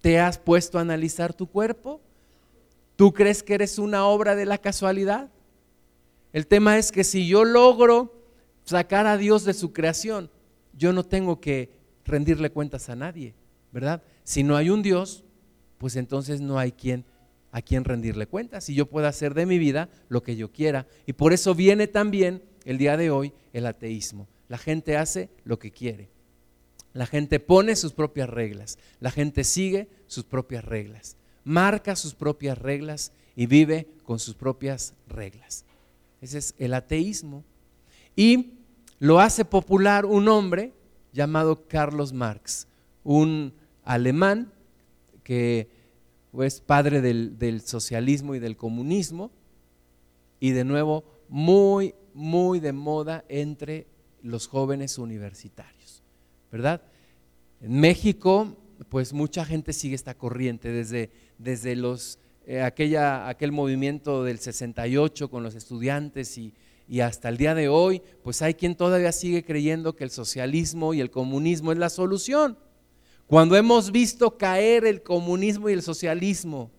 ¿Te 0.00 0.18
has 0.18 0.38
puesto 0.38 0.78
a 0.78 0.80
analizar 0.80 1.34
tu 1.34 1.46
cuerpo? 1.46 2.00
¿Tú 2.96 3.12
crees 3.12 3.42
que 3.42 3.52
eres 3.52 3.78
una 3.78 4.06
obra 4.06 4.34
de 4.34 4.46
la 4.46 4.56
casualidad? 4.56 5.28
El 6.32 6.46
tema 6.46 6.78
es 6.78 6.90
que 6.90 7.04
si 7.04 7.28
yo 7.28 7.44
logro 7.44 8.22
sacar 8.64 9.06
a 9.06 9.18
Dios 9.18 9.44
de 9.44 9.52
su 9.52 9.74
creación, 9.74 10.30
yo 10.72 10.94
no 10.94 11.04
tengo 11.04 11.42
que 11.42 11.68
rendirle 12.06 12.48
cuentas 12.48 12.88
a 12.88 12.96
nadie, 12.96 13.34
¿verdad? 13.70 14.02
Si 14.24 14.42
no 14.42 14.56
hay 14.56 14.70
un 14.70 14.80
Dios, 14.80 15.24
pues 15.76 15.96
entonces 15.96 16.40
no 16.40 16.58
hay 16.58 16.72
quien 16.72 17.04
a 17.56 17.62
quien 17.62 17.84
rendirle 17.84 18.26
cuentas 18.26 18.68
y 18.68 18.74
yo 18.74 18.86
puedo 18.86 19.06
hacer 19.06 19.32
de 19.32 19.46
mi 19.46 19.58
vida 19.58 19.88
lo 20.08 20.22
que 20.22 20.36
yo 20.36 20.52
quiera. 20.52 20.86
Y 21.06 21.14
por 21.14 21.32
eso 21.32 21.54
viene 21.54 21.86
también 21.86 22.42
el 22.64 22.76
día 22.76 22.96
de 22.96 23.10
hoy 23.10 23.32
el 23.52 23.66
ateísmo. 23.66 24.28
La 24.48 24.58
gente 24.58 24.96
hace 24.96 25.30
lo 25.44 25.58
que 25.58 25.70
quiere. 25.70 26.10
La 26.92 27.06
gente 27.06 27.40
pone 27.40 27.76
sus 27.76 27.92
propias 27.92 28.28
reglas. 28.28 28.78
La 29.00 29.10
gente 29.10 29.44
sigue 29.44 29.88
sus 30.06 30.24
propias 30.24 30.64
reglas 30.64 31.16
marca 31.46 31.94
sus 31.94 32.12
propias 32.12 32.58
reglas 32.58 33.12
y 33.36 33.46
vive 33.46 33.86
con 34.02 34.18
sus 34.18 34.34
propias 34.34 34.94
reglas. 35.06 35.64
Ese 36.20 36.38
es 36.38 36.54
el 36.58 36.74
ateísmo. 36.74 37.44
Y 38.16 38.54
lo 38.98 39.20
hace 39.20 39.44
popular 39.44 40.06
un 40.06 40.26
hombre 40.26 40.72
llamado 41.12 41.68
Carlos 41.68 42.12
Marx, 42.12 42.66
un 43.04 43.54
alemán 43.84 44.52
que 45.22 45.68
es 46.42 46.60
padre 46.60 47.00
del, 47.00 47.60
socialismo 47.62 48.34
y 48.34 48.38
del 48.38 48.56
comunismo, 48.56 49.30
y 50.38 50.50
de 50.50 50.64
nuevo 50.64 51.04
muy, 51.28 51.94
muy 52.14 52.60
de 52.60 52.72
moda 52.72 53.24
entre 53.28 53.86
los 54.22 54.46
jóvenes 54.46 54.98
universitarios, 54.98 56.02
¿verdad? 56.50 56.82
En 57.60 57.80
México 57.80 58.56
pues 58.88 59.12
mucha 59.12 59.44
gente 59.44 59.72
sigue 59.72 59.94
esta 59.94 60.14
corriente 60.14 60.70
desde, 60.70 61.10
desde 61.38 61.76
los, 61.76 62.18
eh, 62.46 62.60
aquella, 62.60 63.28
aquel 63.28 63.52
movimiento 63.52 64.24
del 64.24 64.38
68 64.38 65.30
con 65.30 65.42
los 65.42 65.54
estudiantes 65.54 66.36
y, 66.38 66.52
y 66.88 67.00
hasta 67.00 67.28
el 67.28 67.36
día 67.36 67.54
de 67.54 67.68
hoy, 67.68 68.02
pues 68.22 68.42
hay 68.42 68.54
quien 68.54 68.76
todavía 68.76 69.12
sigue 69.12 69.44
creyendo 69.44 69.96
que 69.96 70.04
el 70.04 70.10
socialismo 70.10 70.94
y 70.94 71.00
el 71.00 71.10
comunismo 71.10 71.72
es 71.72 71.78
la 71.78 71.88
solución. 71.88 72.58
Cuando 73.26 73.56
hemos 73.56 73.90
visto 73.90 74.38
caer 74.38 74.84
el 74.84 75.02
comunismo 75.02 75.68
y 75.68 75.72
el 75.72 75.82
socialismo, 75.82 76.70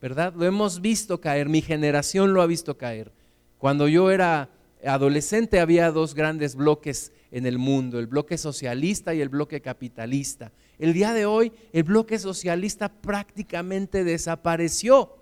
¿verdad? 0.00 0.32
Lo 0.36 0.44
hemos 0.44 0.80
visto 0.80 1.20
caer, 1.20 1.48
mi 1.48 1.60
generación 1.60 2.32
lo 2.32 2.42
ha 2.42 2.46
visto 2.46 2.76
caer. 2.76 3.12
Cuando 3.58 3.88
yo 3.88 4.10
era 4.10 4.48
adolescente 4.84 5.60
había 5.60 5.90
dos 5.90 6.14
grandes 6.14 6.54
bloques 6.54 7.12
en 7.32 7.46
el 7.46 7.58
mundo, 7.58 7.98
el 7.98 8.06
bloque 8.06 8.38
socialista 8.38 9.14
y 9.14 9.20
el 9.20 9.28
bloque 9.28 9.60
capitalista. 9.60 10.52
El 10.78 10.92
día 10.92 11.12
de 11.14 11.26
hoy 11.26 11.52
el 11.72 11.82
bloque 11.82 12.18
socialista 12.18 12.88
prácticamente 12.88 14.04
desapareció. 14.04 15.16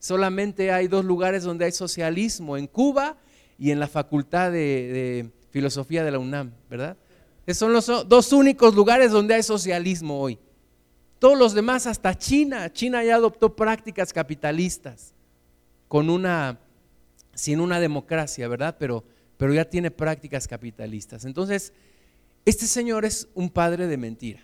Solamente 0.00 0.72
hay 0.72 0.88
dos 0.88 1.04
lugares 1.04 1.44
donde 1.44 1.66
hay 1.66 1.72
socialismo, 1.72 2.56
en 2.56 2.66
Cuba 2.66 3.16
y 3.58 3.70
en 3.70 3.78
la 3.78 3.86
Facultad 3.86 4.50
de, 4.50 5.30
Filosofía 5.50 6.04
de 6.04 6.12
la 6.12 6.18
UNAM, 6.18 6.52
¿verdad? 6.68 6.96
Son 7.48 7.72
los 7.72 7.86
dos 8.08 8.32
únicos 8.32 8.74
lugares 8.74 9.10
donde 9.10 9.34
hay 9.34 9.42
socialismo 9.42 10.20
hoy. 10.20 10.38
Todos 11.18 11.38
los 11.38 11.52
demás, 11.52 11.86
hasta 11.86 12.16
China, 12.16 12.72
China 12.72 13.04
ya 13.04 13.16
adoptó 13.16 13.54
prácticas 13.54 14.12
capitalistas 14.12 15.12
con 15.88 16.08
una, 16.08 16.60
sin 17.34 17.60
una 17.60 17.80
democracia, 17.80 18.48
¿verdad? 18.48 18.76
Pero, 18.78 19.04
pero 19.36 19.52
ya 19.52 19.64
tiene 19.64 19.90
prácticas 19.90 20.46
capitalistas. 20.46 21.24
Entonces, 21.24 21.72
este 22.44 22.66
señor 22.66 23.04
es 23.04 23.28
un 23.34 23.50
padre 23.50 23.86
de 23.86 23.96
mentira 23.96 24.40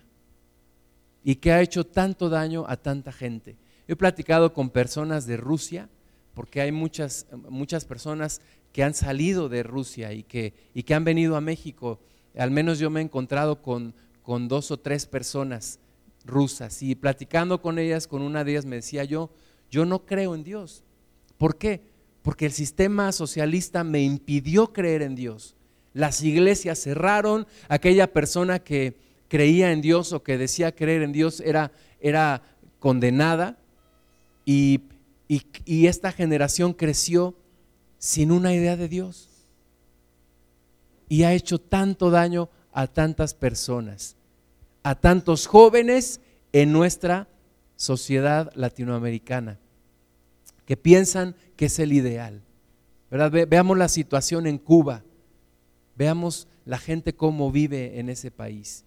y 1.25 1.37
que 1.37 1.53
ha 1.53 1.63
hecho 1.63 1.85
tanto 1.85 2.29
daño 2.29 2.65
a 2.69 2.77
tanta 2.77 3.11
gente. 3.11 3.57
He 3.89 3.97
platicado 3.97 4.53
con 4.53 4.71
personas 4.71 5.27
de 5.27 5.37
Rusia, 5.37 5.89
porque 6.35 6.61
hay 6.61 6.73
muchas, 6.73 7.27
muchas 7.49 7.85
personas 7.85 8.43
que 8.73 8.85
han 8.85 8.95
salido 8.95 9.49
de 9.49 9.63
Rusia 9.63 10.13
y 10.13 10.23
que, 10.23 10.53
y 10.75 10.83
que 10.83 10.95
han 10.95 11.05
venido 11.05 11.37
a 11.37 11.41
México. 11.41 11.99
Al 12.37 12.51
menos 12.51 12.79
yo 12.79 12.91
me 12.91 13.01
he 13.01 13.05
encontrado 13.05 13.63
con, 13.63 13.95
con 14.23 14.49
dos 14.49 14.71
o 14.71 14.79
tres 14.79 15.07
personas 15.07 15.79
rusas 16.25 16.83
y 16.83 16.95
platicando 16.95 17.63
con 17.63 17.79
ellas, 17.79 18.07
con 18.07 18.23
una 18.23 18.45
de 18.45 18.53
ellas 18.53 18.67
me 18.67 18.77
decía 18.77 19.05
yo, 19.05 19.31
yo 19.71 19.85
no 19.85 20.05
creo 20.05 20.35
en 20.35 20.45
Dios. 20.45 20.85
¿Por 21.39 21.57
qué? 21.57 21.83
Porque 22.23 22.47
el 22.47 22.53
sistema 22.53 23.13
socialista 23.13 23.85
me 23.85 24.03
impidió 24.03 24.73
creer 24.73 25.03
en 25.03 25.15
Dios. 25.15 25.55
Las 25.93 26.23
iglesias 26.23 26.81
cerraron, 26.81 27.47
aquella 27.69 28.13
persona 28.13 28.59
que, 28.59 28.97
creía 29.29 29.73
en 29.73 29.81
Dios 29.81 30.13
o 30.13 30.23
que 30.23 30.39
decía 30.39 30.75
creer 30.75 31.03
en 31.03 31.13
Dios 31.13 31.41
era, 31.41 31.73
era 32.01 32.43
condenada 32.79 33.59
y, 34.45 34.83
y 35.29 35.87
esta 35.87 36.13
generación 36.13 36.73
creció 36.73 37.35
sin 37.99 38.31
una 38.31 38.55
idea 38.55 38.77
de 38.77 38.89
Dios 38.89 39.36
y 41.09 41.23
ha 41.23 41.33
hecho 41.33 41.59
tanto 41.59 42.11
daño 42.11 42.49
a 42.73 42.87
tantas 42.87 43.35
personas, 43.35 44.17
a 44.83 44.95
tantos 44.95 45.47
jóvenes 45.47 46.21
en 46.53 46.73
nuestra 46.73 47.29
sociedad 47.77 48.53
latinoamericana, 48.55 49.59
que 50.65 50.77
piensan 50.77 51.35
que 51.57 51.67
es 51.67 51.79
el 51.79 51.93
ideal. 51.93 52.43
¿verdad? 53.11 53.47
veamos 53.49 53.79
la 53.79 53.89
situación 53.89 54.47
en 54.47 54.59
Cuba, 54.59 55.05
veamos 55.97 56.49
la 56.65 56.79
gente 56.79 57.15
cómo 57.15 57.53
vive 57.53 57.99
en 58.01 58.09
ese 58.09 58.31
país 58.31 58.85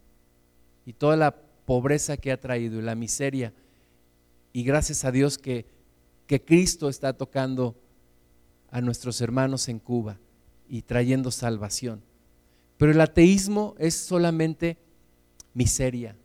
y 0.85 0.93
toda 0.93 1.15
la 1.15 1.35
pobreza 1.65 2.17
que 2.17 2.31
ha 2.31 2.39
traído 2.39 2.79
y 2.79 2.81
la 2.81 2.95
miseria. 2.95 3.53
Y 4.51 4.63
gracias 4.63 5.05
a 5.05 5.11
Dios 5.11 5.37
que, 5.37 5.65
que 6.27 6.43
Cristo 6.43 6.89
está 6.89 7.13
tocando 7.13 7.75
a 8.71 8.81
nuestros 8.81 9.21
hermanos 9.21 9.69
en 9.69 9.79
Cuba 9.79 10.17
y 10.67 10.81
trayendo 10.81 11.31
salvación. 11.31 12.01
Pero 12.79 12.93
el 12.93 13.01
ateísmo 13.01 13.75
es 13.77 13.93
solamente 13.93 14.77
miseria, 15.53 16.15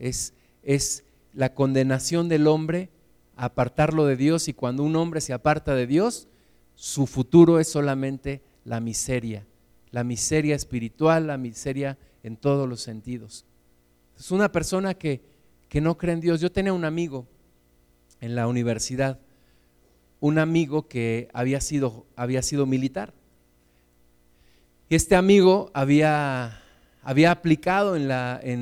es, 0.00 0.34
es 0.64 1.04
la 1.32 1.54
condenación 1.54 2.28
del 2.28 2.48
hombre 2.48 2.90
a 3.36 3.44
apartarlo 3.44 4.04
de 4.04 4.16
Dios 4.16 4.48
y 4.48 4.54
cuando 4.54 4.82
un 4.82 4.96
hombre 4.96 5.20
se 5.20 5.32
aparta 5.32 5.76
de 5.76 5.86
Dios, 5.86 6.26
su 6.74 7.06
futuro 7.06 7.60
es 7.60 7.68
solamente 7.68 8.42
la 8.64 8.80
miseria, 8.80 9.46
la 9.92 10.02
miseria 10.02 10.56
espiritual, 10.56 11.28
la 11.28 11.38
miseria 11.38 11.96
en 12.24 12.36
todos 12.36 12.68
los 12.68 12.80
sentidos. 12.80 13.44
Es 14.18 14.32
una 14.32 14.50
persona 14.50 14.94
que, 14.94 15.20
que 15.68 15.80
no 15.80 15.96
cree 15.96 16.14
en 16.14 16.20
Dios. 16.20 16.40
Yo 16.40 16.50
tenía 16.50 16.72
un 16.72 16.84
amigo 16.84 17.28
en 18.20 18.34
la 18.34 18.48
universidad, 18.48 19.20
un 20.18 20.40
amigo 20.40 20.88
que 20.88 21.28
había 21.32 21.60
sido, 21.60 22.04
había 22.16 22.42
sido 22.42 22.66
militar. 22.66 23.14
Este 24.94 25.16
amigo 25.16 25.70
había, 25.72 26.60
había 27.00 27.30
aplicado 27.30 27.96
en, 27.96 28.10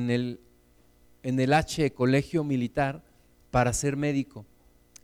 el, 0.09 0.39
en 1.23 1.39
el 1.41 1.51
H 1.51 1.91
Colegio 1.91 2.45
Militar 2.45 3.03
para 3.49 3.73
ser 3.73 3.97
médico, 3.97 4.45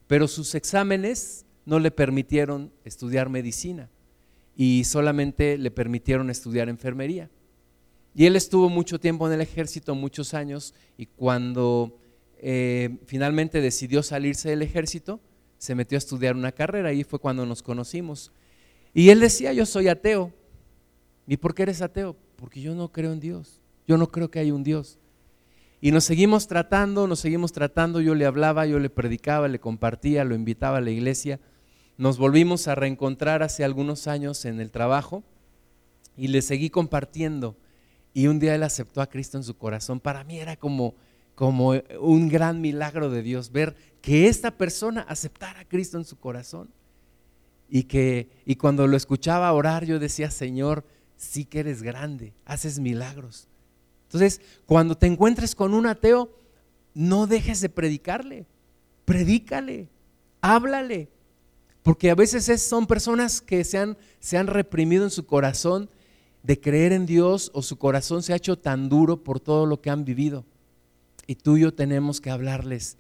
pero 0.07 0.29
sus 0.29 0.55
exámenes 0.55 1.45
no 1.65 1.79
le 1.79 1.91
permitieron 1.91 2.71
estudiar 2.85 3.27
medicina 3.27 3.89
y 4.55 4.85
solamente 4.85 5.57
le 5.57 5.69
permitieron 5.69 6.29
estudiar 6.29 6.69
enfermería. 6.69 7.29
Y 8.15 8.25
él 8.25 8.37
estuvo 8.37 8.69
mucho 8.69 8.97
tiempo 8.97 9.27
en 9.27 9.33
el 9.33 9.41
ejército, 9.41 9.95
muchos 9.95 10.33
años, 10.33 10.73
y 10.97 11.07
cuando 11.07 11.99
eh, 12.37 12.99
finalmente 13.05 13.59
decidió 13.59 14.01
salirse 14.01 14.49
del 14.49 14.61
ejército, 14.61 15.19
se 15.57 15.75
metió 15.75 15.97
a 15.97 15.99
estudiar 15.99 16.37
una 16.37 16.53
carrera, 16.53 16.93
y 16.93 17.03
fue 17.03 17.19
cuando 17.19 17.45
nos 17.45 17.61
conocimos. 17.61 18.31
Y 18.93 19.09
él 19.09 19.19
decía, 19.19 19.51
yo 19.51 19.65
soy 19.65 19.89
ateo. 19.89 20.31
¿Y 21.27 21.37
por 21.37 21.53
qué 21.53 21.63
eres 21.63 21.81
ateo? 21.81 22.15
Porque 22.37 22.61
yo 22.61 22.73
no 22.73 22.91
creo 22.91 23.11
en 23.11 23.19
Dios, 23.19 23.61
yo 23.87 23.97
no 23.97 24.09
creo 24.09 24.31
que 24.31 24.39
hay 24.39 24.51
un 24.51 24.63
Dios. 24.63 24.97
Y 25.79 25.91
nos 25.91 26.05
seguimos 26.05 26.47
tratando, 26.47 27.05
nos 27.05 27.19
seguimos 27.19 27.51
tratando, 27.51 28.01
yo 28.01 28.15
le 28.15 28.25
hablaba, 28.25 28.65
yo 28.65 28.79
le 28.79 28.89
predicaba, 28.89 29.47
le 29.47 29.59
compartía, 29.59 30.23
lo 30.23 30.33
invitaba 30.33 30.77
a 30.77 30.81
la 30.81 30.89
iglesia. 30.89 31.39
Nos 31.97 32.17
volvimos 32.17 32.67
a 32.67 32.75
reencontrar 32.75 33.43
hace 33.43 33.63
algunos 33.63 34.07
años 34.07 34.45
en 34.45 34.59
el 34.59 34.71
trabajo 34.71 35.23
y 36.15 36.29
le 36.29 36.41
seguí 36.41 36.69
compartiendo 36.69 37.57
y 38.17 38.25
un 38.25 38.39
día 38.39 38.55
él 38.55 38.63
aceptó 38.63 38.99
a 39.01 39.07
Cristo 39.07 39.37
en 39.37 39.43
su 39.43 39.55
corazón. 39.55 39.99
Para 39.99 40.23
mí 40.23 40.39
era 40.39 40.55
como, 40.55 40.95
como 41.35 41.75
un 41.99 42.29
gran 42.29 42.61
milagro 42.61 43.11
de 43.11 43.21
Dios 43.21 43.51
ver 43.51 43.75
que 44.01 44.27
esta 44.27 44.49
persona 44.49 45.01
aceptara 45.01 45.59
a 45.59 45.65
Cristo 45.65 45.99
en 45.99 46.03
su 46.03 46.17
corazón. 46.17 46.71
Y 47.69 47.83
que 47.83 48.27
y 48.43 48.55
cuando 48.55 48.87
lo 48.87 48.97
escuchaba 48.97 49.53
orar 49.53 49.85
yo 49.85 49.99
decía, 49.99 50.31
Señor, 50.31 50.83
sí 51.17 51.45
que 51.45 51.59
eres 51.59 51.83
grande, 51.83 52.33
haces 52.45 52.79
milagros. 52.79 53.47
Entonces, 54.03 54.39
cuando 54.65 54.95
te 54.95 55.07
encuentres 55.07 55.53
con 55.55 55.73
un 55.73 55.85
ateo, 55.85 56.31
no 56.93 57.27
dejes 57.27 57.59
de 57.59 57.69
predicarle, 57.69 58.45
predícale, 59.03 59.89
háblale, 60.41 61.09
porque 61.83 62.09
a 62.09 62.15
veces 62.15 62.61
son 62.61 62.87
personas 62.87 63.41
que 63.41 63.63
se 63.63 63.77
han, 63.77 63.97
se 64.19 64.37
han 64.37 64.47
reprimido 64.47 65.03
en 65.03 65.11
su 65.11 65.25
corazón 65.25 65.89
de 66.43 66.59
creer 66.59 66.93
en 66.93 67.05
Dios 67.05 67.51
o 67.53 67.61
su 67.61 67.77
corazón 67.77 68.23
se 68.23 68.33
ha 68.33 68.37
hecho 68.37 68.57
tan 68.57 68.87
duro 68.89 69.23
por 69.23 69.39
todo 69.39 69.65
lo 69.65 69.81
que 69.81 69.89
han 69.89 70.05
vivido. 70.05 70.45
Y 71.25 71.35
tú 71.35 71.57
y 71.57 71.61
yo 71.61 71.73
tenemos 71.73 72.21
que 72.21 72.29
hablarles 72.29 72.97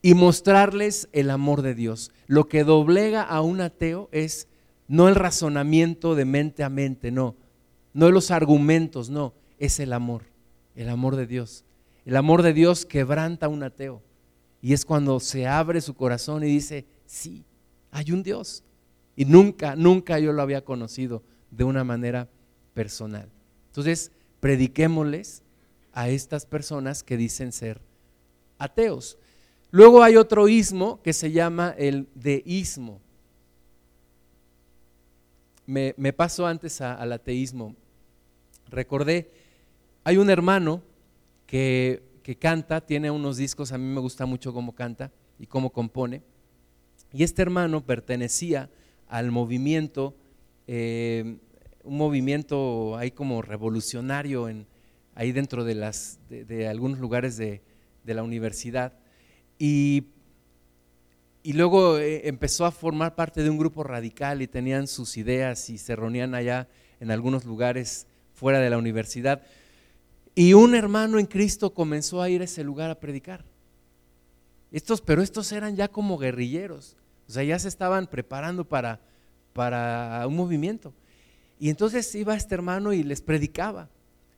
y 0.00 0.14
mostrarles 0.14 1.08
el 1.12 1.30
amor 1.30 1.62
de 1.62 1.74
Dios. 1.74 2.10
Lo 2.26 2.48
que 2.48 2.64
doblega 2.64 3.22
a 3.22 3.42
un 3.42 3.60
ateo 3.60 4.08
es 4.12 4.48
no 4.88 5.08
el 5.08 5.14
razonamiento 5.14 6.14
de 6.14 6.24
mente 6.24 6.62
a 6.64 6.68
mente, 6.68 7.10
no, 7.10 7.36
no 7.96 8.10
los 8.10 8.30
argumentos, 8.30 9.08
no, 9.08 9.32
es 9.58 9.80
el 9.80 9.94
amor, 9.94 10.24
el 10.74 10.90
amor 10.90 11.16
de 11.16 11.26
Dios. 11.26 11.64
El 12.04 12.16
amor 12.16 12.42
de 12.42 12.52
Dios 12.52 12.84
quebranta 12.84 13.46
a 13.46 13.48
un 13.48 13.62
ateo. 13.62 14.02
Y 14.60 14.74
es 14.74 14.84
cuando 14.84 15.18
se 15.18 15.46
abre 15.46 15.80
su 15.80 15.94
corazón 15.94 16.44
y 16.44 16.48
dice, 16.48 16.84
sí, 17.06 17.42
hay 17.90 18.12
un 18.12 18.22
Dios. 18.22 18.62
Y 19.16 19.24
nunca, 19.24 19.76
nunca 19.76 20.18
yo 20.18 20.34
lo 20.34 20.42
había 20.42 20.62
conocido 20.62 21.22
de 21.50 21.64
una 21.64 21.84
manera 21.84 22.28
personal. 22.74 23.30
Entonces, 23.68 24.12
prediquémosles 24.40 25.42
a 25.94 26.10
estas 26.10 26.44
personas 26.44 27.02
que 27.02 27.16
dicen 27.16 27.50
ser 27.50 27.80
ateos. 28.58 29.16
Luego 29.70 30.02
hay 30.02 30.16
otro 30.16 30.48
ismo 30.48 31.00
que 31.00 31.14
se 31.14 31.32
llama 31.32 31.74
el 31.78 32.08
deísmo. 32.14 33.00
Me, 35.64 35.94
me 35.96 36.12
paso 36.12 36.46
antes 36.46 36.82
al 36.82 37.10
ateísmo. 37.10 37.74
Recordé, 38.70 39.30
hay 40.04 40.16
un 40.16 40.30
hermano 40.30 40.82
que, 41.46 42.02
que, 42.22 42.36
canta, 42.36 42.80
tiene 42.80 43.10
unos 43.10 43.36
discos, 43.36 43.72
a 43.72 43.78
mí 43.78 43.84
me 43.84 44.00
gusta 44.00 44.26
mucho 44.26 44.52
cómo 44.52 44.74
canta 44.74 45.12
y 45.38 45.46
cómo 45.46 45.70
compone. 45.70 46.22
Y 47.12 47.22
este 47.22 47.42
hermano 47.42 47.84
pertenecía 47.84 48.70
al 49.08 49.30
movimiento 49.30 50.14
eh, 50.66 51.38
un 51.84 51.96
movimiento 51.96 52.96
ahí 52.96 53.12
como 53.12 53.42
revolucionario 53.42 54.48
en, 54.48 54.66
ahí 55.14 55.30
dentro 55.30 55.64
de, 55.64 55.76
las, 55.76 56.18
de, 56.28 56.66
algunos 56.66 56.98
lugares 56.98 57.36
de, 57.36 57.62
la 58.04 58.22
universidad. 58.22 58.92
Y, 59.58 60.08
y 61.42 61.52
luego 61.52 61.98
eh, 61.98 62.28
empezó 62.28 62.66
a 62.66 62.72
formar 62.72 63.14
parte 63.14 63.42
de 63.42 63.50
un 63.50 63.58
grupo 63.58 63.84
radical 63.84 64.42
y 64.42 64.48
tenían 64.48 64.88
sus 64.88 65.16
ideas 65.16 65.70
y 65.70 65.78
se 65.78 65.94
reunían 65.94 66.34
allá 66.34 66.68
en 66.98 67.10
algunos 67.10 67.44
lugares 67.44 68.08
fuera 68.36 68.60
de 68.60 68.70
la 68.70 68.78
universidad. 68.78 69.42
Y 70.34 70.52
un 70.52 70.74
hermano 70.74 71.18
en 71.18 71.26
Cristo 71.26 71.72
comenzó 71.72 72.22
a 72.22 72.28
ir 72.28 72.42
a 72.42 72.44
ese 72.44 72.62
lugar 72.62 72.90
a 72.90 73.00
predicar. 73.00 73.44
Estos, 74.70 75.00
pero 75.00 75.22
estos 75.22 75.50
eran 75.52 75.74
ya 75.74 75.88
como 75.88 76.18
guerrilleros, 76.18 76.96
o 77.28 77.32
sea, 77.32 77.42
ya 77.42 77.58
se 77.58 77.68
estaban 77.68 78.06
preparando 78.06 78.64
para, 78.64 79.00
para 79.52 80.24
un 80.28 80.36
movimiento. 80.36 80.92
Y 81.58 81.70
entonces 81.70 82.14
iba 82.14 82.36
este 82.36 82.54
hermano 82.54 82.92
y 82.92 83.02
les 83.02 83.22
predicaba. 83.22 83.88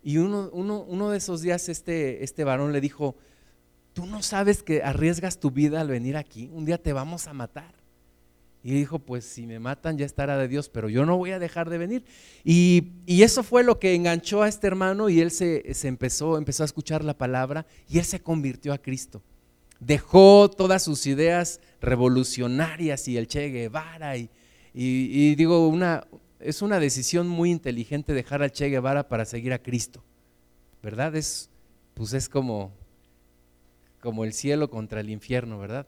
Y 0.04 0.18
uno, 0.18 0.48
uno, 0.52 0.82
uno 0.82 1.10
de 1.10 1.18
esos 1.18 1.42
días 1.42 1.68
este, 1.68 2.22
este 2.22 2.44
varón 2.44 2.72
le 2.72 2.80
dijo, 2.80 3.16
tú 3.94 4.06
no 4.06 4.22
sabes 4.22 4.62
que 4.62 4.82
arriesgas 4.82 5.40
tu 5.40 5.50
vida 5.50 5.80
al 5.80 5.88
venir 5.88 6.16
aquí, 6.16 6.48
un 6.52 6.64
día 6.64 6.80
te 6.80 6.92
vamos 6.92 7.26
a 7.26 7.32
matar. 7.32 7.74
Y 8.62 8.72
dijo, 8.72 8.98
pues 8.98 9.24
si 9.24 9.46
me 9.46 9.60
matan 9.60 9.98
ya 9.98 10.04
estará 10.04 10.36
de 10.36 10.48
Dios, 10.48 10.68
pero 10.68 10.88
yo 10.88 11.06
no 11.06 11.16
voy 11.16 11.30
a 11.30 11.38
dejar 11.38 11.70
de 11.70 11.78
venir. 11.78 12.04
Y, 12.44 12.92
y 13.06 13.22
eso 13.22 13.42
fue 13.42 13.62
lo 13.62 13.78
que 13.78 13.94
enganchó 13.94 14.42
a 14.42 14.48
este 14.48 14.66
hermano 14.66 15.08
y 15.08 15.20
él 15.20 15.30
se, 15.30 15.72
se, 15.74 15.88
empezó, 15.88 16.36
empezó 16.36 16.64
a 16.64 16.66
escuchar 16.66 17.04
la 17.04 17.16
palabra 17.16 17.66
y 17.88 17.98
él 17.98 18.04
se 18.04 18.20
convirtió 18.20 18.72
a 18.72 18.78
Cristo. 18.78 19.22
Dejó 19.78 20.50
todas 20.50 20.82
sus 20.82 21.06
ideas 21.06 21.60
revolucionarias 21.80 23.06
y 23.06 23.16
el 23.16 23.28
Che 23.28 23.48
Guevara 23.48 24.16
y, 24.16 24.28
y, 24.74 25.34
digo, 25.36 25.68
una, 25.68 26.06
es 26.40 26.62
una 26.62 26.80
decisión 26.80 27.28
muy 27.28 27.50
inteligente 27.50 28.12
dejar 28.12 28.42
al 28.42 28.52
Che 28.52 28.68
Guevara 28.68 29.08
para 29.08 29.24
seguir 29.24 29.52
a 29.52 29.62
Cristo, 29.62 30.02
¿verdad? 30.82 31.14
Es, 31.16 31.50
pues 31.94 32.12
es 32.12 32.28
como, 32.28 32.72
como 34.00 34.24
el 34.24 34.32
cielo 34.32 34.70
contra 34.70 35.00
el 35.00 35.10
infierno, 35.10 35.58
¿verdad? 35.58 35.86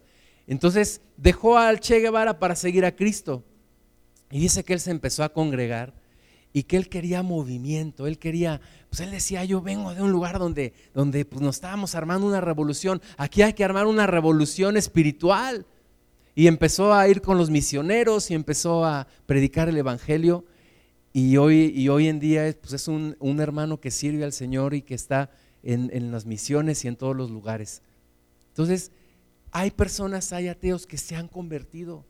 Entonces 0.51 1.01
dejó 1.17 1.59
al 1.59 1.79
Che 1.79 2.01
Guevara 2.01 2.41
para 2.41 2.57
seguir 2.57 2.85
a 2.85 2.97
Cristo. 2.97 3.45
Y 4.33 4.41
dice 4.41 4.65
que 4.65 4.73
él 4.73 4.81
se 4.81 4.91
empezó 4.91 5.23
a 5.23 5.33
congregar 5.33 5.95
y 6.53 6.65
que 6.65 6.77
él 6.77 6.89
quería 6.89 7.23
movimiento, 7.23 8.09
él 8.09 8.19
quería, 8.19 8.61
pues 8.89 8.99
él 8.99 9.13
decía, 9.13 9.45
yo 9.45 9.63
vengo 9.63 9.95
de 9.95 10.03
un 10.03 10.11
lugar 10.11 10.41
donde, 10.41 10.73
donde 10.93 11.25
pues 11.25 11.41
nos 11.41 11.55
estábamos 11.55 11.95
armando 11.95 12.27
una 12.27 12.41
revolución, 12.41 13.01
aquí 13.17 13.43
hay 13.43 13.53
que 13.53 13.63
armar 13.63 13.87
una 13.87 14.09
revolución 14.09 14.77
espiritual. 14.77 15.67
Y 16.35 16.49
empezó 16.49 16.93
a 16.93 17.07
ir 17.07 17.23
con 17.23 17.39
los 17.39 17.49
misioneros 17.49 18.29
y 18.33 18.35
empezó 18.35 18.85
a 18.85 19.07
predicar 19.27 19.69
el 19.69 19.79
Evangelio. 19.79 20.45
Y 21.13 21.37
hoy, 21.37 21.73
y 21.77 21.89
hoy 21.89 22.09
en 22.09 22.19
día 22.19 22.53
pues 22.61 22.73
es 22.73 22.89
un, 22.89 23.17
hermano 23.39 23.81
que 23.81 23.93
sirve 23.93 24.25
al 24.25 24.33
Señor 24.33 24.75
y 24.75 24.83
que 24.83 24.95
está 24.95 25.31
en, 25.63 25.91
en, 25.93 26.11
las 26.11 26.27
misiones 26.27 26.85
y 26.85 26.89
en 26.89 26.97
todos 26.97 27.17
los 27.17 27.31
lugares. 27.31 27.83
Entonces, 28.49 28.91
hay 29.53 29.71
personas, 29.71 30.33
hay 30.33 30.49
ateos 30.49 30.87
que 30.87 30.97
se 30.97 31.17
han 31.17 31.29
convertido 31.29 32.05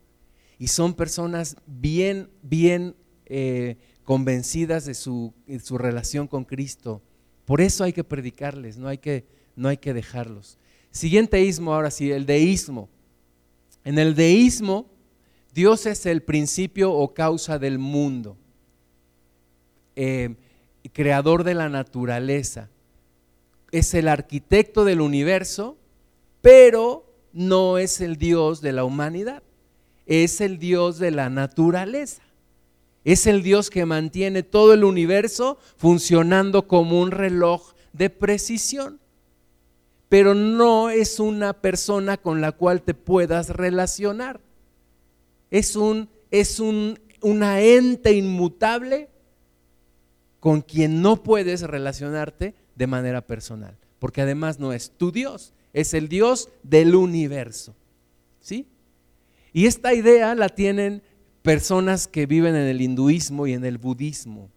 y 0.59 0.67
son 0.67 0.93
personas 0.93 1.57
bien, 1.65 2.29
bien 2.43 2.95
eh, 3.25 3.77
convencidas 4.03 4.85
de 4.85 4.93
su, 4.93 5.33
relación 5.71 6.27
con 6.27 6.45
Cristo. 6.45 7.01
Por 7.45 7.61
eso 7.61 7.83
hay 7.83 7.93
que 7.93 8.03
predicarles, 8.03 8.77
no 8.77 8.87
hay 8.87 8.99
que, 8.99 9.25
no 9.55 9.69
hay 9.69 9.77
que 9.77 9.93
dejarlos. 9.93 10.57
Siguiente 10.91 11.41
ismo, 11.41 11.73
ahora 11.73 11.89
sí, 11.89 12.11
el 12.11 12.25
deísmo. 12.25 12.89
En 13.83 13.97
el 13.97 14.13
deísmo, 14.13 14.87
Dios 15.53 15.85
es 15.85 16.05
el 16.05 16.21
principio 16.21 16.93
o 16.93 17.13
causa 17.13 17.57
del 17.57 17.79
mundo, 17.79 18.37
eh, 19.95 20.35
creador 20.93 21.43
de 21.43 21.55
la 21.55 21.69
naturaleza, 21.69 22.69
es 23.71 23.93
el 23.93 24.07
arquitecto 24.07 24.85
del 24.85 25.01
universo, 25.01 25.77
pero 26.41 27.10
no 27.33 27.77
es 27.77 28.01
el 28.01 28.17
Dios 28.17 28.61
de 28.61 28.73
la 28.73 28.83
humanidad, 28.83 29.43
es 30.05 30.41
el 30.41 30.59
Dios 30.59 30.99
de 30.99 31.11
la 31.11 31.29
naturaleza. 31.29 32.21
Es 33.03 33.25
el 33.25 33.41
Dios 33.41 33.69
que 33.69 33.85
mantiene 33.85 34.43
todo 34.43 34.73
el 34.73 34.83
universo 34.83 35.57
funcionando 35.77 36.67
como 36.67 37.01
un 37.01 37.11
reloj 37.11 37.73
de 37.93 38.09
precisión. 38.09 38.99
Pero 40.07 40.35
no 40.35 40.89
es 40.89 41.19
una 41.19 41.53
persona 41.53 42.17
con 42.17 42.41
la 42.41 42.51
cual 42.51 42.81
te 42.81 42.93
puedas 42.93 43.49
relacionar. 43.49 44.41
Es, 45.49 45.75
un, 45.75 46.09
es 46.29 46.59
un, 46.59 46.99
una 47.21 47.61
ente 47.61 48.13
inmutable 48.13 49.09
con 50.39 50.61
quien 50.61 51.01
no 51.01 51.23
puedes 51.23 51.61
relacionarte 51.61 52.55
de 52.75 52.87
manera 52.87 53.25
personal. 53.25 53.77
Porque 53.99 54.21
además 54.21 54.59
no 54.59 54.73
es 54.73 54.91
tu 54.91 55.11
Dios, 55.11 55.53
es 55.73 55.93
el 55.93 56.09
Dios 56.09 56.49
del 56.63 56.95
universo. 56.95 57.75
¿Sí? 58.39 58.67
Y 59.53 59.65
esta 59.65 59.93
idea 59.93 60.33
la 60.35 60.49
tienen 60.49 61.03
personas 61.41 62.07
que 62.07 62.25
viven 62.25 62.55
en 62.55 62.67
el 62.67 62.81
hinduismo 62.81 63.47
y 63.47 63.53
en 63.53 63.65
el 63.65 63.77
budismo. 63.77 64.49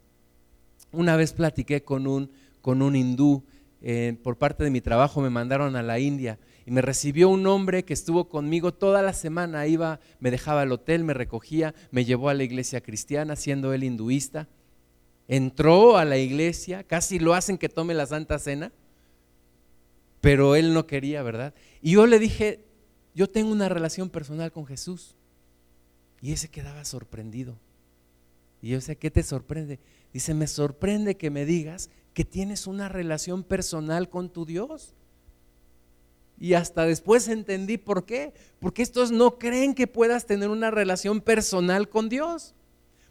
Una 0.93 1.17
vez 1.17 1.33
platiqué 1.33 1.83
con 1.83 2.07
un, 2.07 2.31
con 2.61 2.83
un 2.83 2.95
hindú, 2.95 3.43
eh, 3.83 4.17
por 4.23 4.39
parte 4.39 4.65
de 4.65 4.71
mi 4.71 4.81
trabajo 4.81 5.21
me 5.21 5.29
mandaron 5.29 5.77
a 5.77 5.83
la 5.83 5.99
India 5.99 6.39
y 6.65 6.71
me 6.71 6.81
recibió 6.81 7.29
un 7.29 7.47
hombre 7.47 7.85
que 7.85 7.93
estuvo 7.93 8.29
conmigo 8.29 8.73
toda 8.73 9.03
la 9.03 9.13
semana, 9.13 9.67
iba, 9.67 10.01
me 10.21 10.31
dejaba 10.31 10.63
al 10.63 10.73
hotel, 10.73 11.05
me 11.05 11.13
recogía, 11.13 11.75
me 11.91 12.05
llevó 12.05 12.31
a 12.31 12.35
la 12.35 12.45
iglesia 12.45 12.81
cristiana, 12.81 13.37
siendo 13.37 13.75
él 13.75 13.85
hinduista. 13.85 14.49
Entró 15.29 15.99
a 15.99 16.05
la 16.05 16.17
iglesia, 16.17 16.85
casi 16.85 17.19
lo 17.19 17.35
hacen 17.35 17.59
que 17.59 17.69
tome 17.69 17.93
la 17.93 18.07
Santa 18.07 18.39
Cena, 18.39 18.73
pero 20.25 20.57
él 20.57 20.73
no 20.73 20.87
quería, 20.87 21.23
¿verdad? 21.23 21.53
Y 21.83 21.93
yo 21.93 22.07
le 22.07 22.19
dije, 22.19 22.65
yo 23.15 23.29
tengo 23.29 23.53
una 23.53 23.69
relación 23.69 24.09
personal 24.09 24.51
con 24.53 24.65
Jesús. 24.65 25.17
Y 26.23 26.33
ese 26.33 26.49
quedaba 26.49 26.87
sorprendido. 26.87 27.59
Y 28.63 28.71
yo 28.71 28.81
sé, 28.81 28.97
¿qué 28.97 29.11
te 29.11 29.23
sorprende? 29.23 29.81
Dice, 30.15 30.33
me 30.33 30.47
sorprende 30.47 31.19
que 31.19 31.29
me 31.29 31.45
digas 31.45 31.91
que 32.15 32.25
tienes 32.25 32.67
una 32.67 32.89
relación 32.89 33.45
personal 33.45 34.09
con 34.09 34.31
tu 34.31 34.47
Dios. 34.47 34.95
Y 36.41 36.55
hasta 36.55 36.87
después 36.87 37.29
entendí 37.29 37.77
por 37.77 38.07
qué. 38.07 38.33
Porque 38.61 38.81
estos 38.81 39.11
no 39.13 39.39
creen 39.39 39.75
que 39.75 39.87
puedas 39.87 40.25
tener 40.25 40.49
una 40.49 40.71
relación 40.71 41.21
personal 41.21 41.91
con 41.91 42.09
Dios. 42.09 42.55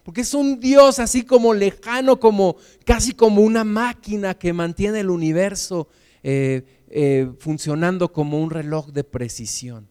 Porque 0.01 0.21
es 0.21 0.33
un 0.33 0.59
Dios 0.59 0.97
así 0.97 1.21
como 1.21 1.53
lejano, 1.53 2.19
como 2.19 2.55
casi 2.85 3.13
como 3.13 3.43
una 3.43 3.63
máquina 3.63 4.33
que 4.33 4.51
mantiene 4.51 5.01
el 5.01 5.11
universo 5.11 5.87
eh, 6.23 6.63
eh, 6.95 7.31
funcionando 7.39 8.13
como 8.13 8.39
un 8.39 8.51
reloj 8.51 8.91
de 8.91 9.03
precisión. 9.03 9.87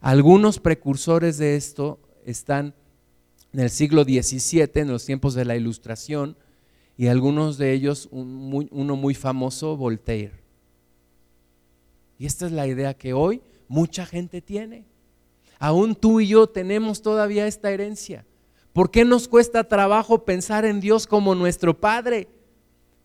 Algunos 0.00 0.60
precursores 0.60 1.36
de 1.36 1.56
esto 1.56 1.98
están 2.24 2.76
en 3.52 3.58
el 3.58 3.70
siglo 3.70 4.04
XVII, 4.04 4.70
en 4.74 4.92
los 4.92 5.04
tiempos 5.04 5.34
de 5.34 5.44
la 5.44 5.56
Ilustración, 5.56 6.36
y 6.96 7.08
algunos 7.08 7.58
de 7.58 7.72
ellos, 7.72 8.08
uno 8.12 8.94
muy 8.94 9.14
famoso, 9.14 9.76
Voltaire. 9.76 10.44
Y 12.20 12.26
esta 12.26 12.46
es 12.46 12.52
la 12.52 12.68
idea 12.68 12.94
que 12.94 13.14
hoy 13.14 13.42
mucha 13.66 14.06
gente 14.06 14.40
tiene. 14.40 14.84
Aún 15.58 15.96
tú 15.96 16.20
y 16.20 16.28
yo 16.28 16.46
tenemos 16.46 17.02
todavía 17.02 17.48
esta 17.48 17.72
herencia. 17.72 18.24
¿Por 18.72 18.92
qué 18.92 19.04
nos 19.04 19.26
cuesta 19.26 19.64
trabajo 19.64 20.24
pensar 20.24 20.64
en 20.66 20.78
Dios 20.78 21.08
como 21.08 21.34
nuestro 21.34 21.80
Padre? 21.80 22.28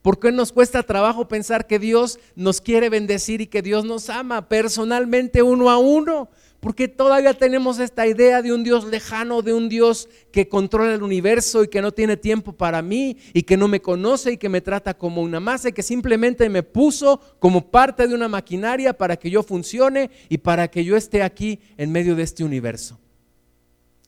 ¿Por 0.08 0.20
qué 0.20 0.32
nos 0.32 0.54
cuesta 0.54 0.84
trabajo 0.84 1.28
pensar 1.28 1.68
que 1.68 1.80
Dios 1.80 2.18
nos 2.34 2.62
quiere 2.62 2.88
bendecir 2.88 3.42
y 3.42 3.48
que 3.48 3.62
Dios 3.62 3.84
nos 3.84 4.10
ama 4.10 4.48
personalmente 4.48 5.42
uno 5.44 5.70
a 5.70 5.80
uno? 5.80 6.30
Porque 6.62 6.88
todavía 6.88 7.34
tenemos 7.34 7.78
esta 7.80 8.08
idea 8.08 8.42
de 8.42 8.54
un 8.54 8.64
Dios 8.64 8.86
lejano, 8.86 9.42
de 9.42 9.52
un 9.52 9.68
Dios 9.68 10.08
que 10.32 10.48
controla 10.48 10.94
el 10.94 11.04
universo 11.04 11.62
y 11.62 11.68
que 11.68 11.82
no 11.82 11.92
tiene 11.92 12.16
tiempo 12.16 12.54
para 12.54 12.82
mí 12.82 13.18
y 13.34 13.44
que 13.44 13.58
no 13.58 13.68
me 13.68 13.82
conoce 13.82 14.32
y 14.32 14.38
que 14.38 14.48
me 14.48 14.62
trata 14.62 14.98
como 14.98 15.22
una 15.22 15.42
masa 15.42 15.68
y 15.68 15.74
que 15.74 15.84
simplemente 15.84 16.48
me 16.48 16.64
puso 16.64 17.20
como 17.40 17.70
parte 17.70 18.08
de 18.08 18.16
una 18.16 18.30
maquinaria 18.30 18.98
para 18.98 19.18
que 19.18 19.30
yo 19.30 19.44
funcione 19.44 20.10
y 20.30 20.38
para 20.38 20.70
que 20.70 20.86
yo 20.86 20.96
esté 20.96 21.22
aquí 21.22 21.60
en 21.76 21.92
medio 21.92 22.16
de 22.16 22.24
este 22.24 22.46
universo. 22.46 22.98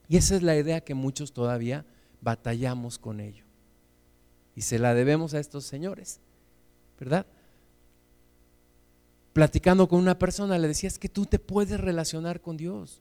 Y 0.07 0.15
esa 0.15 0.37
es 0.37 0.43
la 0.43 0.55
idea 0.55 0.79
que 0.79 0.93
muchos 0.93 1.33
todavía 1.33 1.85
batallamos 2.21 2.97
con 2.97 3.19
ello. 3.19 3.48
Y 4.59 4.63
se 4.63 4.77
la 4.77 4.93
debemos 4.93 5.33
a 5.33 5.39
estos 5.39 5.63
señores, 5.63 6.19
¿verdad? 6.99 7.25
platicando 9.31 9.87
con 9.87 9.99
una 9.99 10.19
persona, 10.19 10.57
le 10.57 10.67
decía, 10.67 10.89
es 10.89 10.99
que 10.99 11.07
tú 11.07 11.25
te 11.25 11.39
puedes 11.39 11.79
relacionar 11.79 12.41
con 12.41 12.57
Dios. 12.57 12.99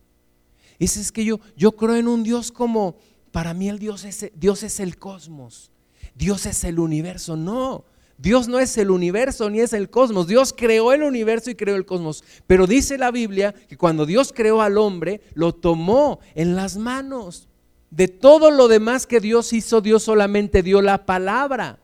Dice, 0.78 1.00
es 1.00 1.10
que 1.10 1.24
yo, 1.24 1.40
yo 1.56 1.72
creo 1.72 1.96
en 1.96 2.06
un 2.06 2.22
Dios 2.22 2.52
como, 2.52 2.96
para 3.32 3.54
mí 3.54 3.68
el 3.68 3.80
Dios 3.80 4.04
es, 4.04 4.30
Dios 4.36 4.62
es 4.62 4.78
el 4.78 4.98
cosmos, 4.98 5.72
Dios 6.14 6.46
es 6.46 6.62
el 6.62 6.78
universo. 6.78 7.36
No, 7.36 7.84
Dios 8.18 8.46
no 8.46 8.60
es 8.60 8.78
el 8.78 8.92
universo 8.92 9.50
ni 9.50 9.58
es 9.58 9.72
el 9.72 9.90
cosmos. 9.90 10.28
Dios 10.28 10.54
creó 10.56 10.92
el 10.92 11.02
universo 11.02 11.50
y 11.50 11.56
creó 11.56 11.74
el 11.74 11.86
cosmos. 11.86 12.22
Pero 12.46 12.68
dice 12.68 12.98
la 12.98 13.10
Biblia 13.10 13.52
que 13.52 13.76
cuando 13.76 14.06
Dios 14.06 14.32
creó 14.32 14.62
al 14.62 14.78
hombre, 14.78 15.22
lo 15.34 15.52
tomó 15.56 16.20
en 16.36 16.54
las 16.54 16.76
manos. 16.76 17.47
De 17.90 18.08
todo 18.08 18.50
lo 18.50 18.68
demás 18.68 19.06
que 19.06 19.20
Dios 19.20 19.52
hizo, 19.52 19.80
Dios 19.80 20.02
solamente 20.02 20.62
dio 20.62 20.82
la 20.82 21.06
palabra. 21.06 21.78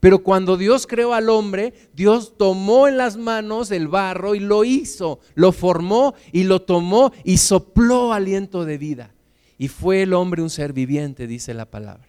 Pero 0.00 0.20
cuando 0.20 0.56
Dios 0.56 0.86
creó 0.86 1.14
al 1.14 1.30
hombre, 1.30 1.72
Dios 1.94 2.34
tomó 2.36 2.86
en 2.86 2.96
las 2.96 3.16
manos 3.16 3.70
el 3.70 3.88
barro 3.88 4.34
y 4.34 4.40
lo 4.40 4.64
hizo, 4.64 5.20
lo 5.34 5.52
formó 5.52 6.14
y 6.32 6.44
lo 6.44 6.62
tomó 6.62 7.12
y 7.24 7.38
sopló 7.38 8.12
aliento 8.12 8.64
de 8.64 8.78
vida. 8.78 9.14
Y 9.58 9.68
fue 9.68 10.02
el 10.02 10.12
hombre 10.12 10.42
un 10.42 10.50
ser 10.50 10.72
viviente, 10.72 11.26
dice 11.26 11.54
la 11.54 11.64
palabra. 11.64 12.06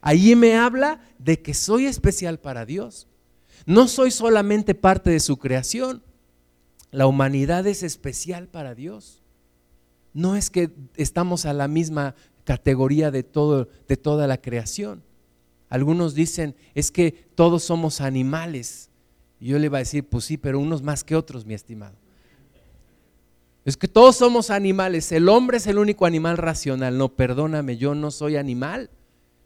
Allí 0.00 0.36
me 0.36 0.54
habla 0.54 1.00
de 1.18 1.40
que 1.40 1.54
soy 1.54 1.86
especial 1.86 2.38
para 2.38 2.66
Dios. 2.66 3.08
No 3.64 3.88
soy 3.88 4.10
solamente 4.10 4.74
parte 4.74 5.10
de 5.10 5.18
su 5.18 5.38
creación. 5.38 6.02
La 6.92 7.06
humanidad 7.06 7.66
es 7.66 7.82
especial 7.82 8.46
para 8.46 8.74
Dios. 8.74 9.22
No 10.16 10.34
es 10.34 10.48
que 10.48 10.70
estamos 10.96 11.44
a 11.44 11.52
la 11.52 11.68
misma 11.68 12.14
categoría 12.44 13.10
de, 13.10 13.22
todo, 13.22 13.68
de 13.86 13.98
toda 13.98 14.26
la 14.26 14.40
creación. 14.40 15.02
Algunos 15.68 16.14
dicen, 16.14 16.56
es 16.74 16.90
que 16.90 17.12
todos 17.34 17.64
somos 17.64 18.00
animales. 18.00 18.88
Y 19.38 19.48
yo 19.48 19.58
le 19.58 19.66
iba 19.66 19.76
a 19.76 19.80
decir, 19.80 20.08
pues 20.08 20.24
sí, 20.24 20.38
pero 20.38 20.58
unos 20.58 20.80
más 20.80 21.04
que 21.04 21.16
otros, 21.16 21.44
mi 21.44 21.52
estimado. 21.52 21.94
Es 23.66 23.76
que 23.76 23.88
todos 23.88 24.16
somos 24.16 24.48
animales. 24.48 25.12
El 25.12 25.28
hombre 25.28 25.58
es 25.58 25.66
el 25.66 25.76
único 25.76 26.06
animal 26.06 26.38
racional. 26.38 26.96
No, 26.96 27.10
perdóname, 27.10 27.76
yo 27.76 27.94
no 27.94 28.10
soy 28.10 28.36
animal. 28.36 28.88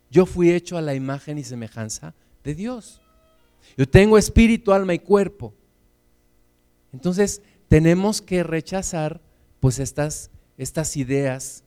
Yo 0.09 0.25
fui 0.25 0.53
hecho 0.53 0.77
a 0.77 0.83
la 0.83 0.95
imagen 0.95 1.37
y 1.37 1.43
semejanza 1.43 2.15
de 2.45 2.55
Dios. 2.55 3.01
Yo 3.77 3.89
tengo 3.89 4.17
espíritu, 4.17 4.73
alma 4.73 4.95
y 4.95 5.01
cuerpo. 5.01 5.53
Entonces, 6.93 7.43
tenemos 7.67 8.23
que 8.23 8.45
rechazar 8.45 9.21
pues 9.59 9.81
estas, 9.81 10.31
estas 10.59 10.97
ideas 10.97 11.65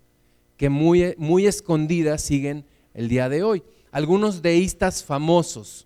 que 0.58 0.70
muy, 0.70 1.16
muy 1.18 1.46
escondidas 1.48 2.22
siguen 2.22 2.66
el 2.94 3.10
día 3.10 3.30
de 3.30 3.44
hoy 3.44 3.64
algunos 3.94 4.42
deístas 4.42 5.04
famosos, 5.04 5.86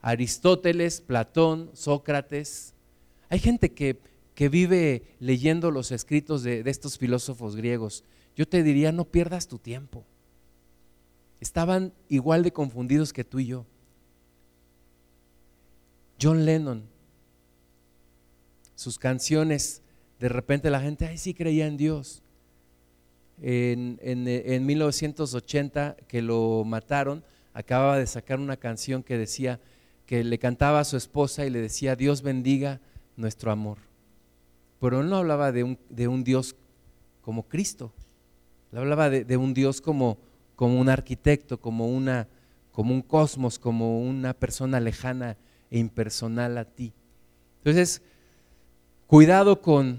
Aristóteles, 0.00 1.00
Platón, 1.00 1.68
Sócrates. 1.74 2.74
Hay 3.28 3.40
gente 3.40 3.72
que, 3.72 3.98
que 4.36 4.48
vive 4.48 5.02
leyendo 5.18 5.72
los 5.72 5.90
escritos 5.90 6.44
de, 6.44 6.62
de 6.62 6.70
estos 6.70 6.96
filósofos 6.96 7.56
griegos. 7.56 8.04
Yo 8.36 8.46
te 8.46 8.62
diría, 8.62 8.92
no 8.92 9.04
pierdas 9.04 9.48
tu 9.48 9.58
tiempo. 9.58 10.04
Estaban 11.40 11.92
igual 12.08 12.44
de 12.44 12.52
confundidos 12.52 13.12
que 13.12 13.24
tú 13.24 13.40
y 13.40 13.46
yo. 13.46 13.66
John 16.22 16.44
Lennon, 16.44 16.84
sus 18.76 18.96
canciones, 18.96 19.82
de 20.18 20.28
repente 20.28 20.70
la 20.70 20.80
gente, 20.80 21.06
ay, 21.06 21.18
sí 21.18 21.34
creía 21.34 21.66
en 21.66 21.76
Dios 21.76 22.22
en, 23.40 24.66
1980 24.66 25.96
que 26.06 26.22
lo 26.22 26.64
mataron, 26.64 27.24
acababa 27.54 27.98
de 27.98 28.06
sacar 28.06 28.40
una 28.40 28.56
canción 28.56 29.02
que 29.02 29.18
decía 29.18 29.60
que 30.06 30.24
le 30.24 30.38
cantaba 30.38 30.80
a 30.80 30.84
su 30.84 30.96
esposa 30.96 31.44
y 31.46 31.50
le 31.50 31.60
decía, 31.60 31.96
Dios 31.96 32.22
bendiga 32.22 32.80
nuestro 33.16 33.50
amor. 33.50 33.78
Pero 34.80 35.00
él 35.00 35.08
no 35.08 35.16
hablaba 35.16 35.52
de 35.52 35.64
un, 35.64 35.78
de 35.88 36.08
un 36.08 36.24
Dios 36.24 36.56
como 37.22 37.42
Cristo, 37.42 37.92
él 38.72 38.78
hablaba 38.78 39.10
de, 39.10 39.36
un 39.36 39.54
Dios 39.54 39.80
como, 39.80 40.18
como 40.56 40.80
un 40.80 40.88
arquitecto, 40.88 41.60
como, 41.60 41.88
una, 41.88 42.28
como 42.72 42.94
un 42.94 43.02
cosmos, 43.02 43.58
como 43.58 44.00
una 44.00 44.34
persona 44.34 44.80
lejana 44.80 45.36
e 45.70 45.78
impersonal 45.78 46.56
a 46.58 46.64
ti. 46.64 46.92
Entonces, 47.58 48.02
cuidado 49.08 49.60
con, 49.60 49.98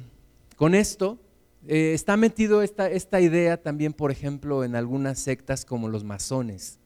con 0.56 0.74
esto. 0.74 1.20
Eh, 1.68 1.94
está 1.94 2.16
metido 2.16 2.62
esta, 2.62 2.90
esta 2.90 3.20
idea 3.20 3.62
también, 3.62 3.92
por 3.92 4.12
ejemplo, 4.12 4.64
en 4.64 4.76
algunas 4.76 5.20
sectas 5.20 5.66
como 5.66 5.90
los 5.90 6.06
masones. 6.06 6.80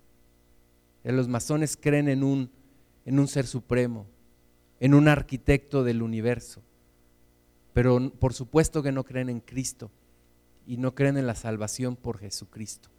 Eh, 1.03 1.11
los 1.11 1.27
masones 1.27 1.77
creen 1.77 2.09
en 2.09 2.23
un, 2.23 2.49
en 3.05 3.19
un 3.19 3.27
ser 3.27 3.45
supremo, 3.45 4.07
en 4.79 4.95
un 4.95 5.07
arquitecto 5.07 5.83
del 5.83 6.01
universo, 6.01 6.63
pero 7.73 8.11
por 8.19 8.33
supuesto 8.33 8.81
que 8.81 8.91
no 8.91 9.03
creen 9.03 9.29
en 9.29 9.39
Cristo 9.41 9.91
y 10.65 10.77
no 10.77 10.95
creen 10.95 11.17
en 11.17 11.27
la 11.27 11.35
salvación 11.35 11.95
por 11.95 12.19
Jesucristo. 12.19 12.89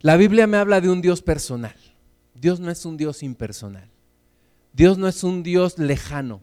La 0.00 0.16
Biblia 0.16 0.46
me 0.46 0.58
habla 0.58 0.80
de 0.80 0.90
un 0.90 1.02
Dios 1.02 1.22
personal. 1.22 1.74
Dios 2.34 2.60
no 2.60 2.70
es 2.70 2.84
un 2.84 2.96
Dios 2.96 3.24
impersonal. 3.24 3.90
Dios 4.72 4.96
no 4.96 5.08
es 5.08 5.24
un 5.24 5.42
Dios 5.42 5.76
lejano. 5.76 6.40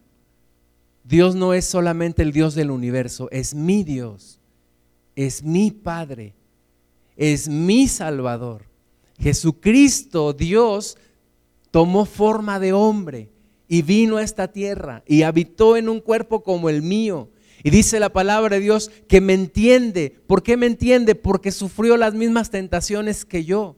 Dios 1.08 1.36
no 1.36 1.54
es 1.54 1.66
solamente 1.66 2.24
el 2.24 2.32
Dios 2.32 2.56
del 2.56 2.72
universo, 2.72 3.30
es 3.32 3.54
mi 3.54 3.84
Dios, 3.84 4.40
es 5.16 5.44
mi 5.44 5.70
Padre, 5.70 6.34
es 7.16 7.48
mi 7.48 7.88
Salvador. 7.88 8.66
Jesucristo, 9.20 10.34
Dios, 10.34 10.98
tomó 11.70 12.06
forma 12.06 12.60
de 12.60 12.74
hombre 12.74 13.30
y 13.68 13.84
vino 13.84 14.18
a 14.18 14.24
esta 14.24 14.48
tierra 14.52 15.04
y 15.06 15.22
habitó 15.22 15.78
en 15.78 15.90
un 15.90 16.02
cuerpo 16.02 16.42
como 16.42 16.70
el 16.70 16.82
mío. 16.82 17.30
Y 17.64 17.70
dice 17.70 18.00
la 18.00 18.10
palabra 18.10 18.56
de 18.56 18.62
Dios 18.62 18.90
que 19.08 19.22
me 19.22 19.34
entiende. 19.34 20.16
¿Por 20.28 20.42
qué 20.42 20.58
me 20.58 20.66
entiende? 20.66 21.14
Porque 21.16 21.52
sufrió 21.52 21.98
las 21.98 22.16
mismas 22.16 22.50
tentaciones 22.50 23.26
que 23.26 23.46
yo. 23.46 23.76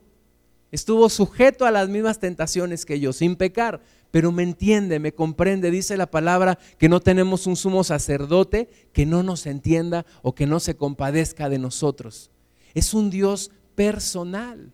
Estuvo 0.72 1.10
sujeto 1.10 1.66
a 1.66 1.72
las 1.72 1.88
mismas 1.90 2.20
tentaciones 2.20 2.86
que 2.86 3.00
yo, 3.00 3.14
sin 3.14 3.36
pecar 3.36 3.82
pero 4.12 4.32
me 4.32 4.44
entiende, 4.44 5.00
me 5.00 5.14
comprende. 5.14 5.72
Dice 5.72 5.98
la 5.98 6.10
palabra 6.10 6.58
que 6.78 6.90
no 6.90 7.00
tenemos 7.00 7.48
un 7.48 7.56
sumo 7.56 7.84
sacerdote 7.84 8.70
que 8.94 9.06
no 9.06 9.24
nos 9.24 9.46
entienda 9.46 10.06
o 10.22 10.34
que 10.34 10.48
no 10.48 10.60
se 10.60 10.76
compadezca 10.76 11.50
de 11.50 11.60
nosotros. 11.60 12.32
Es 12.74 12.94
un 12.94 13.10
Dios 13.10 13.52
personal. 13.76 14.74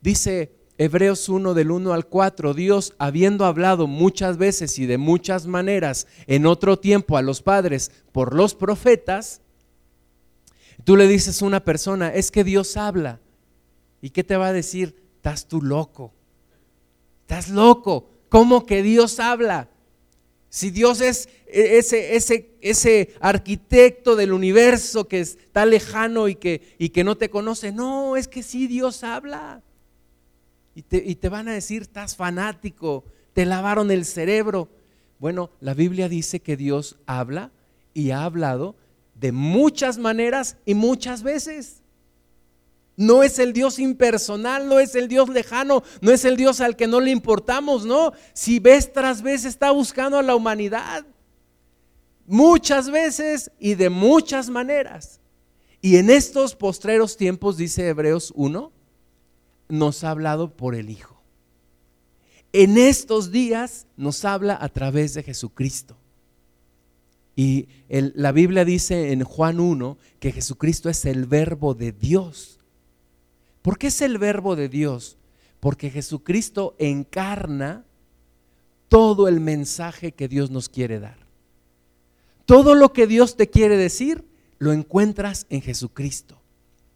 Dice 0.00 0.52
Hebreos 0.78 1.28
1 1.28 1.54
del 1.54 1.70
1 1.70 1.92
al 1.92 2.06
4, 2.06 2.54
Dios 2.54 2.94
habiendo 2.98 3.44
hablado 3.44 3.86
muchas 3.86 4.36
veces 4.36 4.78
y 4.78 4.86
de 4.86 4.98
muchas 4.98 5.46
maneras 5.46 6.06
en 6.26 6.46
otro 6.46 6.78
tiempo 6.78 7.16
a 7.16 7.22
los 7.22 7.42
padres 7.42 7.92
por 8.10 8.34
los 8.34 8.54
profetas, 8.54 9.42
tú 10.84 10.96
le 10.96 11.06
dices 11.06 11.40
a 11.40 11.46
una 11.46 11.64
persona, 11.64 12.12
es 12.12 12.30
que 12.30 12.42
Dios 12.42 12.76
habla. 12.76 13.20
¿Y 14.00 14.10
qué 14.10 14.24
te 14.24 14.36
va 14.36 14.48
a 14.48 14.52
decir? 14.52 14.96
Estás 15.16 15.46
tú 15.46 15.62
loco. 15.62 16.12
Estás 17.20 17.48
loco. 17.48 18.10
¿Cómo 18.32 18.64
que 18.64 18.82
Dios 18.82 19.20
habla? 19.20 19.68
Si 20.48 20.70
Dios 20.70 21.02
es 21.02 21.28
ese, 21.46 22.16
ese, 22.16 22.56
ese 22.62 23.14
arquitecto 23.20 24.16
del 24.16 24.32
universo 24.32 25.06
que 25.06 25.20
está 25.20 25.66
lejano 25.66 26.28
y 26.28 26.36
que, 26.36 26.74
y 26.78 26.88
que 26.88 27.04
no 27.04 27.18
te 27.18 27.28
conoce, 27.28 27.72
no, 27.72 28.16
es 28.16 28.28
que 28.28 28.42
sí 28.42 28.68
Dios 28.68 29.04
habla. 29.04 29.60
Y 30.74 30.80
te, 30.80 30.96
y 31.04 31.16
te 31.16 31.28
van 31.28 31.46
a 31.46 31.52
decir, 31.52 31.82
estás 31.82 32.16
fanático, 32.16 33.04
te 33.34 33.44
lavaron 33.44 33.90
el 33.90 34.06
cerebro. 34.06 34.70
Bueno, 35.18 35.50
la 35.60 35.74
Biblia 35.74 36.08
dice 36.08 36.40
que 36.40 36.56
Dios 36.56 36.96
habla 37.04 37.52
y 37.92 38.12
ha 38.12 38.24
hablado 38.24 38.76
de 39.14 39.30
muchas 39.30 39.98
maneras 39.98 40.56
y 40.64 40.72
muchas 40.72 41.22
veces. 41.22 41.81
No 42.96 43.22
es 43.22 43.38
el 43.38 43.52
Dios 43.52 43.78
impersonal, 43.78 44.68
no 44.68 44.78
es 44.78 44.94
el 44.94 45.08
Dios 45.08 45.28
lejano, 45.28 45.82
no 46.00 46.12
es 46.12 46.24
el 46.24 46.36
Dios 46.36 46.60
al 46.60 46.76
que 46.76 46.86
no 46.86 47.00
le 47.00 47.10
importamos, 47.10 47.86
no. 47.86 48.12
Si 48.34 48.58
vez 48.58 48.92
tras 48.92 49.22
vez 49.22 49.44
está 49.44 49.70
buscando 49.70 50.18
a 50.18 50.22
la 50.22 50.36
humanidad, 50.36 51.06
muchas 52.26 52.90
veces 52.90 53.50
y 53.58 53.74
de 53.74 53.90
muchas 53.90 54.50
maneras. 54.50 55.20
Y 55.80 55.96
en 55.96 56.10
estos 56.10 56.54
postreros 56.54 57.16
tiempos, 57.16 57.56
dice 57.56 57.88
Hebreos 57.88 58.32
1, 58.36 58.70
nos 59.68 60.04
ha 60.04 60.10
hablado 60.10 60.54
por 60.54 60.74
el 60.74 60.90
Hijo. 60.90 61.20
En 62.52 62.76
estos 62.76 63.32
días 63.32 63.86
nos 63.96 64.24
habla 64.24 64.58
a 64.60 64.68
través 64.68 65.14
de 65.14 65.22
Jesucristo. 65.22 65.96
Y 67.34 67.68
la 67.88 68.30
Biblia 68.32 68.64
dice 68.64 69.12
en 69.12 69.24
Juan 69.24 69.58
1 69.58 69.96
que 70.20 70.32
Jesucristo 70.32 70.90
es 70.90 71.06
el 71.06 71.24
verbo 71.24 71.74
de 71.74 71.92
Dios. 71.92 72.58
¿Por 73.62 73.78
qué 73.78 73.86
es 73.86 74.02
el 74.02 74.18
verbo 74.18 74.56
de 74.56 74.68
Dios? 74.68 75.16
Porque 75.60 75.90
Jesucristo 75.90 76.74
encarna 76.78 77.84
todo 78.88 79.28
el 79.28 79.40
mensaje 79.40 80.12
que 80.12 80.28
Dios 80.28 80.50
nos 80.50 80.68
quiere 80.68 81.00
dar. 81.00 81.16
Todo 82.44 82.74
lo 82.74 82.92
que 82.92 83.06
Dios 83.06 83.36
te 83.36 83.48
quiere 83.48 83.76
decir, 83.76 84.24
lo 84.58 84.72
encuentras 84.72 85.46
en 85.48 85.62
Jesucristo. 85.62 86.42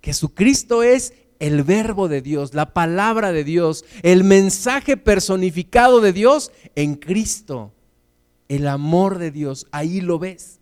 Jesucristo 0.03 0.83
es 0.83 1.15
el 1.39 1.63
verbo 1.63 2.09
de 2.09 2.23
Dios, 2.23 2.55
la 2.55 2.73
palabra 2.73 3.33
de 3.33 3.45
Dios, 3.45 3.85
el 4.03 4.25
mensaje 4.25 4.97
personificado 4.97 6.01
de 6.01 6.13
Dios 6.13 6.51
en 6.75 6.97
Cristo. 6.97 7.73
El 8.49 8.69
amor 8.69 9.19
de 9.19 9.31
Dios, 9.31 9.67
ahí 9.71 10.01
lo 10.01 10.19
ves. 10.19 10.61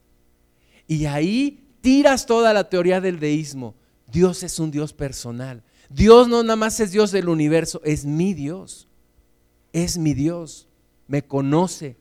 Y 0.87 1.07
ahí 1.07 1.65
tiras 1.81 2.27
toda 2.27 2.53
la 2.53 2.69
teoría 2.69 3.01
del 3.01 3.21
deísmo. 3.21 3.75
Dios 4.11 4.43
es 4.43 4.59
un 4.59 4.71
Dios 4.71 4.93
personal. 4.93 5.63
Dios 5.95 6.27
no 6.27 6.43
nada 6.43 6.57
más 6.57 6.81
es 6.81 6.91
Dios 6.91 7.13
del 7.13 7.29
universo, 7.29 7.81
es 7.85 8.05
mi 8.05 8.35
Dios. 8.35 8.89
Es 9.73 9.97
mi 9.97 10.13
Dios. 10.13 10.67
Me 11.07 11.23
conoce. 11.23 11.97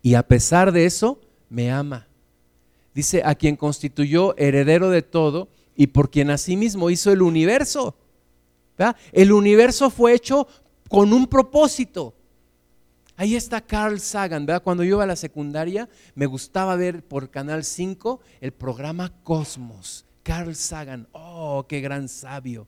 Y 0.00 0.14
a 0.14 0.26
pesar 0.26 0.72
de 0.72 0.86
eso, 0.86 1.20
me 1.50 1.70
ama. 1.70 2.06
Dice, 2.94 3.22
a 3.22 3.34
quien 3.34 3.56
constituyó 3.56 4.34
heredero 4.38 4.88
de 4.88 5.02
todo 5.02 5.48
y 5.76 5.88
por 5.88 6.10
quien 6.10 6.30
asimismo 6.30 6.88
hizo 6.88 7.12
el 7.12 7.20
universo. 7.20 7.94
El 9.12 9.32
universo 9.32 9.90
fue 9.90 10.14
hecho 10.14 10.48
con 10.88 11.12
un 11.12 11.26
propósito. 11.26 12.14
Ahí 13.16 13.36
está 13.36 13.60
Carl 13.60 14.00
Sagan, 14.00 14.46
Cuando 14.64 14.84
yo 14.84 14.96
iba 14.96 15.04
a 15.04 15.06
la 15.06 15.16
secundaria 15.16 15.88
me 16.14 16.24
gustaba 16.24 16.76
ver 16.76 17.02
por 17.02 17.28
Canal 17.28 17.64
5 17.64 18.20
el 18.40 18.52
programa 18.52 19.12
Cosmos. 19.22 20.06
Carl 20.22 20.54
Sagan, 20.54 21.08
oh, 21.12 21.66
qué 21.68 21.80
gran 21.82 22.08
sabio 22.08 22.66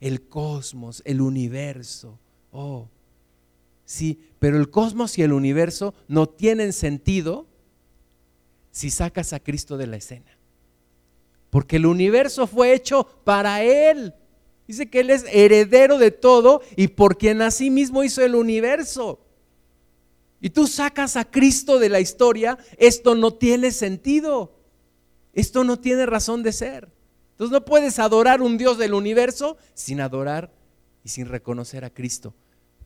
el 0.00 0.28
cosmos, 0.28 1.02
el 1.04 1.20
universo. 1.20 2.18
Oh, 2.52 2.88
sí, 3.84 4.20
pero 4.38 4.56
el 4.56 4.70
cosmos 4.70 5.18
y 5.18 5.22
el 5.22 5.32
universo 5.32 5.94
no 6.06 6.28
tienen 6.28 6.72
sentido 6.72 7.46
si 8.70 8.90
sacas 8.90 9.32
a 9.32 9.40
Cristo 9.40 9.76
de 9.76 9.86
la 9.86 9.96
escena. 9.96 10.38
Porque 11.50 11.76
el 11.76 11.86
universo 11.86 12.46
fue 12.46 12.74
hecho 12.74 13.04
para 13.24 13.62
Él. 13.62 14.14
Dice 14.66 14.90
que 14.90 15.00
Él 15.00 15.10
es 15.10 15.24
heredero 15.32 15.98
de 15.98 16.10
todo 16.10 16.60
y 16.76 16.88
por 16.88 17.16
quien 17.16 17.42
así 17.42 17.70
mismo 17.70 18.04
hizo 18.04 18.22
el 18.22 18.34
universo. 18.34 19.20
Y 20.40 20.50
tú 20.50 20.66
sacas 20.66 21.16
a 21.16 21.24
Cristo 21.24 21.78
de 21.78 21.88
la 21.88 22.00
historia, 22.00 22.58
esto 22.76 23.14
no 23.14 23.34
tiene 23.34 23.72
sentido. 23.72 24.54
Esto 25.32 25.64
no 25.64 25.78
tiene 25.78 26.06
razón 26.06 26.42
de 26.42 26.52
ser. 26.52 26.88
Entonces 27.38 27.52
no 27.52 27.64
puedes 27.64 28.00
adorar 28.00 28.42
un 28.42 28.58
Dios 28.58 28.78
del 28.78 28.94
universo 28.94 29.58
sin 29.72 30.00
adorar 30.00 30.50
y 31.04 31.10
sin 31.10 31.26
reconocer 31.26 31.84
a 31.84 31.90
Cristo, 31.90 32.34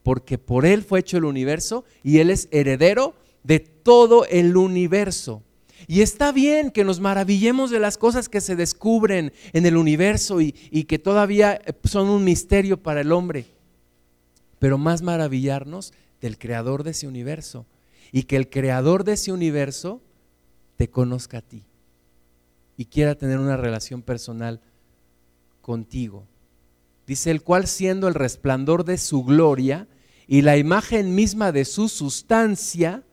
porque 0.03 0.37
por 0.37 0.67
Él 0.67 0.83
fue 0.83 1.01
hecho 1.01 1.17
el 1.17 1.25
universo 1.25 1.87
y 2.03 2.19
Él 2.19 2.29
es 2.29 2.49
heredero 2.51 3.15
de 3.45 3.61
todo 3.61 4.27
el 4.27 4.55
universo. 4.59 5.43
Y 5.87 6.03
está 6.03 6.33
bien 6.33 6.71
que 6.71 6.85
nos 6.85 7.01
maravillemos 7.01 7.71
de 7.71 7.81
las 7.81 7.97
cosas 7.97 8.29
que 8.29 8.43
se 8.43 8.55
descubren 8.55 9.33
en 9.55 9.65
el 9.65 9.79
universo 9.79 10.43
y, 10.43 10.55
y, 10.71 10.85
que 10.85 10.99
todavía 10.99 11.59
son 11.85 12.11
un 12.11 12.23
misterio 12.23 12.77
para 12.77 13.01
el 13.01 13.11
hombre. 13.11 13.47
Pero 14.59 14.77
más 14.77 15.01
maravillarnos 15.01 15.95
del 16.21 16.37
creador 16.37 16.83
de 16.83 16.91
ese 16.91 17.09
universo 17.09 17.65
y 18.13 18.25
que 18.25 18.37
el 18.37 18.51
creador 18.51 19.05
de 19.05 19.15
ese 19.15 19.33
universo 19.33 20.03
te 20.77 20.91
conozca 20.91 21.39
a 21.39 21.41
ti 21.43 21.65
y 22.77 22.87
quiera 22.87 23.15
tener 23.15 23.39
una 23.39 23.57
relación 23.57 24.03
personal 24.03 24.61
contigo. 25.61 26.27
Dice, 27.07 27.31
el 27.31 27.43
cual 27.43 27.67
siendo 27.67 28.09
el 28.09 28.15
resplandor 28.15 28.85
de 28.85 28.99
su 28.99 29.25
gloria 29.25 29.89
y 30.27 30.43
la 30.43 30.57
imagen 30.57 31.15
misma 31.15 31.53
de 31.53 31.65
su 31.65 31.89
sustancia, 31.89 33.05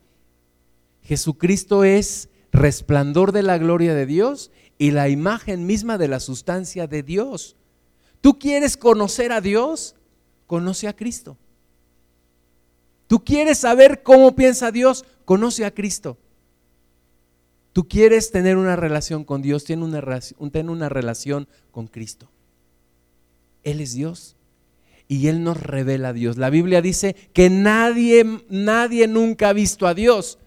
Jesucristo 1.02 1.84
es 1.84 2.28
resplandor 2.52 3.32
de 3.32 3.42
la 3.42 3.58
gloria 3.58 3.94
de 3.94 4.06
Dios 4.06 4.50
y 4.78 4.92
la 4.92 5.08
imagen 5.08 5.66
misma 5.66 5.98
de 5.98 6.08
la 6.08 6.20
sustancia 6.20 6.86
de 6.86 7.02
Dios. 7.02 7.56
¿Tú 8.20 8.38
quieres 8.38 8.76
conocer 8.76 9.32
a 9.32 9.40
Dios? 9.40 9.96
Conoce 10.46 10.88
a 10.88 10.96
Cristo. 10.96 11.36
¿Tú 13.06 13.24
quieres 13.24 13.58
saber 13.58 14.02
cómo 14.02 14.36
piensa 14.36 14.70
Dios? 14.70 15.04
Conoce 15.24 15.64
a 15.64 15.74
Cristo. 15.74 16.16
Tú 17.72 17.86
quieres 17.88 18.30
tener 18.32 18.56
una 18.56 18.76
relación 18.76 19.24
con 19.24 19.42
Dios, 19.42 19.64
ten 19.64 19.82
una, 19.82 20.02
una 20.38 20.88
relación 20.88 21.48
con 21.70 21.86
Cristo. 21.86 22.30
Él 23.62 23.80
es 23.80 23.94
Dios 23.94 24.36
y 25.06 25.28
Él 25.28 25.44
nos 25.44 25.62
revela 25.62 26.08
a 26.08 26.12
Dios. 26.12 26.36
La 26.36 26.50
Biblia 26.50 26.82
dice 26.82 27.14
que 27.32 27.48
nadie, 27.50 28.24
nadie 28.48 29.06
nunca 29.06 29.50
ha 29.50 29.52
visto 29.52 29.86
a 29.86 29.94
Dios. 29.94 30.38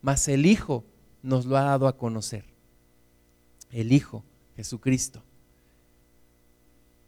mas 0.00 0.28
el 0.28 0.46
Hijo 0.46 0.84
nos 1.22 1.46
lo 1.46 1.56
ha 1.56 1.62
dado 1.62 1.88
a 1.88 1.96
conocer. 1.96 2.44
El 3.72 3.92
Hijo, 3.92 4.22
Jesucristo. 4.56 5.22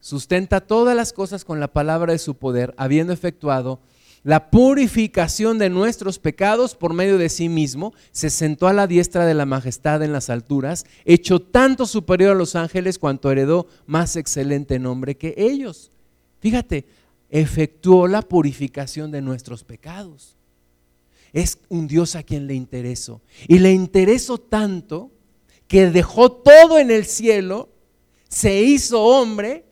Sustenta 0.00 0.60
todas 0.60 0.96
las 0.96 1.12
cosas 1.12 1.44
con 1.44 1.60
la 1.60 1.72
palabra 1.72 2.12
de 2.12 2.18
su 2.18 2.34
poder, 2.34 2.74
habiendo 2.76 3.12
efectuado 3.12 3.80
la 4.22 4.50
purificación 4.50 5.58
de 5.58 5.70
nuestros 5.70 6.18
pecados 6.18 6.74
por 6.74 6.92
medio 6.92 7.16
de 7.16 7.28
sí 7.28 7.48
mismo, 7.48 7.94
se 8.12 8.28
sentó 8.28 8.68
a 8.68 8.72
la 8.72 8.86
diestra 8.86 9.24
de 9.24 9.34
la 9.34 9.46
majestad 9.46 10.02
en 10.02 10.12
las 10.12 10.28
alturas, 10.28 10.84
hecho 11.04 11.40
tanto 11.40 11.86
superior 11.86 12.32
a 12.32 12.38
los 12.38 12.54
ángeles 12.54 12.98
cuanto 12.98 13.30
heredó 13.30 13.66
más 13.86 14.16
excelente 14.16 14.78
nombre 14.78 15.16
que 15.16 15.34
ellos. 15.38 15.90
Fíjate, 16.40 16.86
efectuó 17.30 18.08
la 18.08 18.22
purificación 18.22 19.10
de 19.10 19.22
nuestros 19.22 19.64
pecados. 19.64 20.36
Es 21.32 21.58
un 21.68 21.86
Dios 21.86 22.16
a 22.16 22.22
quien 22.22 22.46
le 22.46 22.54
interesó. 22.54 23.22
Y 23.46 23.60
le 23.60 23.72
interesó 23.72 24.38
tanto 24.38 25.10
que 25.68 25.90
dejó 25.90 26.32
todo 26.32 26.78
en 26.78 26.90
el 26.90 27.04
cielo, 27.04 27.68
se 28.28 28.62
hizo 28.62 29.02
hombre 29.02 29.64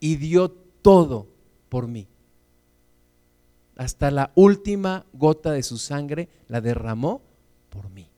y 0.00 0.16
dio 0.16 0.50
todo 0.50 1.28
por 1.68 1.86
mí. 1.86 2.08
Hasta 3.76 4.10
la 4.10 4.32
última 4.34 5.04
gota 5.12 5.52
de 5.52 5.62
su 5.62 5.76
sangre 5.78 6.28
la 6.48 6.60
derramó 6.60 7.22
por 7.68 7.90
mí. 7.90 8.10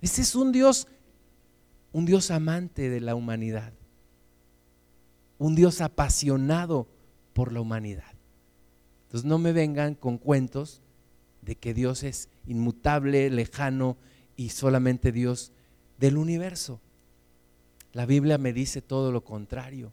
Ese 0.00 0.22
es 0.22 0.34
un 0.34 0.52
Dios, 0.52 0.86
un 1.92 2.06
Dios 2.06 2.30
amante 2.30 2.88
de 2.88 3.00
la 3.00 3.14
humanidad. 3.16 3.72
Un 5.38 5.56
Dios 5.56 5.80
apasionado 5.80 6.86
por 7.32 7.52
la 7.52 7.60
humanidad. 7.60 8.14
Entonces 9.06 9.28
no 9.28 9.38
me 9.38 9.52
vengan 9.52 9.94
con 9.94 10.18
cuentos 10.18 10.80
de 11.42 11.56
que 11.56 11.74
Dios 11.74 12.04
es 12.04 12.28
inmutable, 12.46 13.28
lejano 13.30 13.96
y 14.36 14.50
solamente 14.50 15.10
Dios 15.10 15.52
del 15.98 16.16
universo. 16.16 16.80
La 17.92 18.06
Biblia 18.06 18.38
me 18.38 18.52
dice 18.52 18.80
todo 18.80 19.10
lo 19.10 19.24
contrario. 19.24 19.92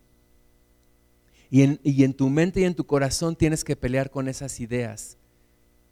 Y 1.49 1.61
en, 1.61 1.79
y 1.83 2.03
en, 2.03 2.13
tu 2.13 2.29
mente 2.29 2.61
y 2.61 2.63
en 2.65 2.75
tu 2.75 2.85
corazón 2.85 3.35
tienes 3.35 3.63
que 3.63 3.75
pelear 3.75 4.11
con 4.11 4.27
esas 4.27 4.59
ideas 4.59 5.17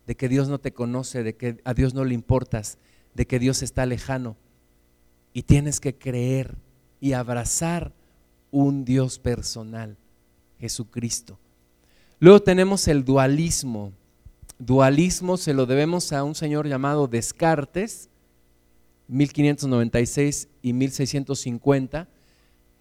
de 0.05 0.15
que 0.15 0.29
Dios 0.29 0.47
no 0.49 0.59
te 0.59 0.73
conoce, 0.73 1.23
de 1.23 1.35
que 1.35 1.61
a 1.63 1.73
Dios 1.73 1.93
no 1.93 2.03
le 2.03 2.13
importas, 2.13 2.77
de 3.13 3.25
que 3.25 3.39
Dios 3.39 3.63
está 3.63 3.85
lejano. 3.85 4.35
Y 5.33 5.43
tienes 5.43 5.79
que 5.79 5.97
creer 5.97 6.55
y 6.99 7.13
abrazar 7.13 7.93
un 8.51 8.85
Dios 8.85 9.19
personal, 9.19 9.97
Jesucristo. 10.59 11.39
Luego 12.19 12.41
tenemos 12.41 12.87
el 12.87 13.03
dualismo. 13.03 13.91
Dualismo 14.57 15.37
se 15.37 15.53
lo 15.53 15.65
debemos 15.65 16.13
a 16.13 16.23
un 16.23 16.35
señor 16.35 16.67
llamado 16.67 17.07
Descartes, 17.07 18.09
1596 19.07 20.47
y 20.61 20.73
1650, 20.73 22.07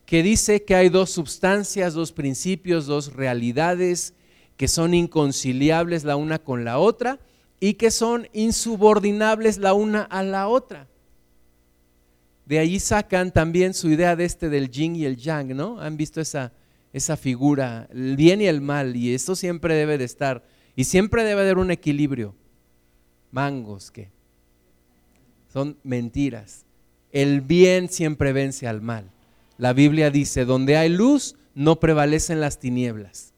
que 0.06 0.22
dice 0.22 0.64
que 0.64 0.74
hay 0.74 0.88
dos 0.88 1.10
sustancias, 1.10 1.94
dos 1.94 2.12
principios, 2.12 2.86
dos 2.86 3.12
realidades 3.14 4.14
que 4.56 4.68
son 4.68 4.94
inconciliables 4.94 6.04
la 6.04 6.16
una 6.16 6.38
con 6.38 6.64
la 6.64 6.78
otra 6.78 7.18
y 7.60 7.74
que 7.74 7.90
son 7.90 8.28
insubordinables 8.32 9.58
la 9.58 9.72
una 9.72 10.02
a 10.02 10.22
la 10.22 10.48
otra. 10.48 10.88
De 12.46 12.58
ahí 12.58 12.78
sacan 12.78 13.32
también 13.32 13.72
su 13.72 13.88
idea 13.88 14.16
de 14.16 14.26
este 14.26 14.50
del 14.50 14.70
yin 14.70 14.96
y 14.96 15.06
el 15.06 15.16
yang, 15.16 15.56
¿no? 15.56 15.80
¿Han 15.80 15.96
visto 15.96 16.20
esa, 16.20 16.52
esa 16.92 17.16
figura, 17.16 17.88
el 17.90 18.16
bien 18.16 18.42
y 18.42 18.46
el 18.46 18.60
mal? 18.60 18.94
Y 18.94 19.14
esto 19.14 19.34
siempre 19.34 19.74
debe 19.74 19.96
de 19.96 20.04
estar, 20.04 20.44
y 20.76 20.84
siempre 20.84 21.24
debe 21.24 21.40
haber 21.40 21.56
un 21.56 21.70
equilibrio. 21.70 22.34
Mangos, 23.30 23.90
¿qué? 23.90 24.10
Son 25.50 25.78
mentiras. 25.82 26.66
El 27.12 27.40
bien 27.40 27.88
siempre 27.88 28.32
vence 28.32 28.68
al 28.68 28.82
mal. 28.82 29.13
La 29.58 29.72
Biblia 29.72 30.10
dice, 30.10 30.44
donde 30.44 30.76
hay 30.76 30.88
luz, 30.88 31.36
no 31.54 31.80
prevalecen 31.80 32.40
las 32.40 32.58
tinieblas. 32.58 33.32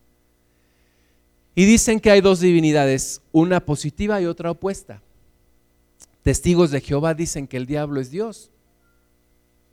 Y 1.55 1.64
dicen 1.64 2.01
que 2.01 2.11
hay 2.11 2.21
dos 2.21 2.41
divinidades, 2.41 3.23
una 3.33 3.61
positiva 3.61 4.21
y 4.21 4.27
otra 4.27 4.51
opuesta. 4.51 5.03
Testigos 6.23 6.71
de 6.71 6.81
Jehová 6.81 7.14
dicen 7.14 7.47
que 7.47 7.57
el 7.57 7.67
diablo 7.67 8.01
es 8.01 8.11
Dios 8.11 8.51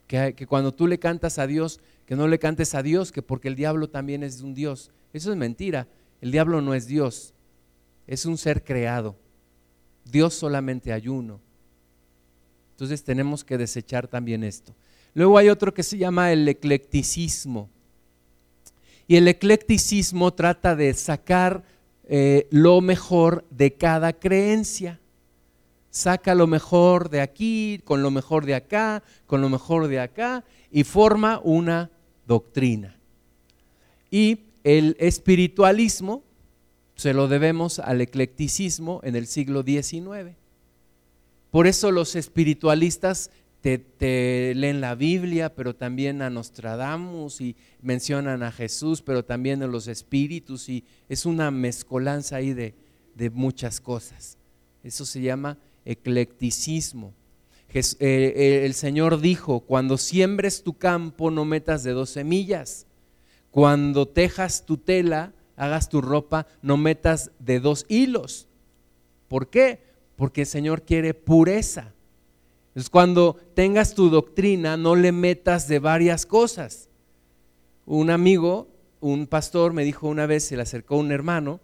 que, 0.06 0.46
cuando 0.46 0.72
tú 0.72 0.86
le 0.86 0.98
cantas 0.98 1.38
a 1.38 1.46
Dios, 1.46 1.80
que 2.06 2.16
no 2.16 2.28
le 2.28 2.38
cantes 2.38 2.74
a 2.74 2.82
Dios, 2.82 3.12
que 3.12 3.22
porque 3.22 3.48
el 3.48 3.56
diablo 3.56 3.88
también 3.88 4.22
es 4.22 4.40
un 4.42 4.54
Dios. 4.54 4.90
Eso 5.12 5.30
es 5.30 5.36
mentira. 5.36 5.88
El 6.20 6.30
diablo 6.30 6.60
no 6.60 6.74
es 6.74 6.86
Dios, 6.86 7.34
es 8.06 8.26
un 8.26 8.38
ser 8.38 8.62
creado. 8.64 9.16
Dios 10.04 10.34
solamente 10.34 10.92
hay 10.92 11.08
uno. 11.08 11.40
Entonces 12.72 13.04
tenemos 13.04 13.44
que 13.44 13.58
desechar 13.58 14.08
también 14.08 14.44
esto. 14.44 14.74
Luego 15.14 15.38
hay 15.38 15.48
otro 15.48 15.72
que 15.72 15.82
se 15.82 15.96
llama 15.96 16.32
el 16.32 16.46
eclecticismo. 16.46 17.70
Y 19.06 19.16
el 19.16 19.28
eclecticismo 19.28 20.32
trata 20.32 20.76
de 20.76 20.92
sacar 20.94 21.64
eh, 22.04 22.46
lo 22.50 22.80
mejor 22.80 23.44
de 23.50 23.74
cada 23.74 24.12
creencia 24.12 25.00
saca 25.94 26.34
lo 26.34 26.48
mejor 26.48 27.08
de 27.08 27.20
aquí, 27.20 27.80
con 27.84 28.02
lo 28.02 28.10
mejor 28.10 28.46
de 28.46 28.56
acá, 28.56 29.04
con 29.26 29.40
lo 29.40 29.48
mejor 29.48 29.86
de 29.86 30.00
acá, 30.00 30.44
y 30.72 30.82
forma 30.82 31.40
una 31.44 31.88
doctrina. 32.26 32.98
Y 34.10 34.40
el 34.64 34.96
espiritualismo 34.98 36.24
se 36.96 37.14
lo 37.14 37.28
debemos 37.28 37.78
al 37.78 38.00
eclecticismo 38.00 39.00
en 39.04 39.14
el 39.14 39.28
siglo 39.28 39.62
XIX. 39.62 40.34
Por 41.52 41.68
eso 41.68 41.92
los 41.92 42.16
espiritualistas 42.16 43.30
te, 43.72 44.52
leen 44.54 44.82
la 44.82 44.94
Biblia, 44.94 45.54
pero 45.54 45.74
también 45.74 46.20
a 46.20 46.28
Nostradamus 46.28 47.40
y 47.40 47.56
mencionan 47.80 48.42
a 48.42 48.52
Jesús, 48.52 49.00
pero 49.00 49.24
también 49.24 49.62
a 49.62 49.66
los 49.66 49.88
espíritus 49.88 50.68
y 50.68 50.84
es 51.08 51.24
una 51.24 51.50
mezcolanza 51.50 52.36
ahí 52.36 52.52
de, 52.52 52.74
de 53.14 53.30
muchas 53.30 53.80
cosas. 53.80 54.36
Eso 54.82 55.06
se 55.06 55.22
llama 55.22 55.56
eclecticismo. 55.86 57.14
Eh, 57.72 57.82
eh, 57.98 58.62
el 58.66 58.74
Señor 58.74 59.20
dijo, 59.20 59.60
cuando 59.60 59.96
siembres 59.96 60.62
tu 60.62 60.74
campo 60.74 61.30
no 61.30 61.44
metas 61.44 61.82
de 61.82 61.92
dos 61.92 62.10
semillas. 62.10 62.86
Cuando 63.50 64.06
tejas 64.06 64.66
tu 64.66 64.76
tela, 64.76 65.32
hagas 65.56 65.88
tu 65.88 66.02
ropa, 66.02 66.46
no 66.60 66.76
metas 66.76 67.30
de 67.38 67.60
dos 67.60 67.86
hilos. 67.88 68.46
¿Por 69.26 69.48
qué? 69.48 69.80
Porque 70.16 70.42
el 70.42 70.46
Señor 70.46 70.82
quiere 70.82 71.14
pureza. 71.14 71.93
Es 72.74 72.90
cuando 72.90 73.36
tengas 73.54 73.94
tu 73.94 74.10
doctrina, 74.10 74.76
no 74.76 74.96
le 74.96 75.12
metas 75.12 75.68
de 75.68 75.78
varias 75.78 76.26
cosas. 76.26 76.88
Un 77.86 78.10
amigo, 78.10 78.68
un 79.00 79.26
pastor, 79.26 79.72
me 79.72 79.84
dijo 79.84 80.08
una 80.08 80.26
vez, 80.26 80.44
se 80.44 80.56
le 80.56 80.62
acercó 80.62 80.96
un 80.96 81.12
hermano 81.12 81.60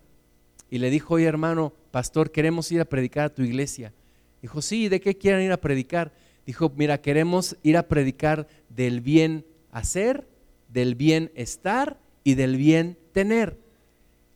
y 0.70 0.78
le 0.78 0.90
dijo, 0.90 1.14
oye 1.14 1.26
hermano, 1.26 1.72
pastor, 1.90 2.30
queremos 2.30 2.70
ir 2.70 2.80
a 2.80 2.84
predicar 2.84 3.26
a 3.26 3.34
tu 3.34 3.42
iglesia. 3.42 3.92
Dijo, 4.40 4.62
sí, 4.62 4.88
¿de 4.88 5.00
qué 5.00 5.16
quieren 5.16 5.42
ir 5.42 5.52
a 5.52 5.60
predicar? 5.60 6.12
Dijo, 6.46 6.72
mira, 6.76 7.00
queremos 7.00 7.56
ir 7.62 7.76
a 7.76 7.88
predicar 7.88 8.46
del 8.68 9.00
bien 9.00 9.44
hacer, 9.72 10.28
del 10.68 10.94
bien 10.94 11.32
estar 11.34 11.98
y 12.22 12.34
del 12.34 12.56
bien 12.56 12.96
tener. 13.12 13.58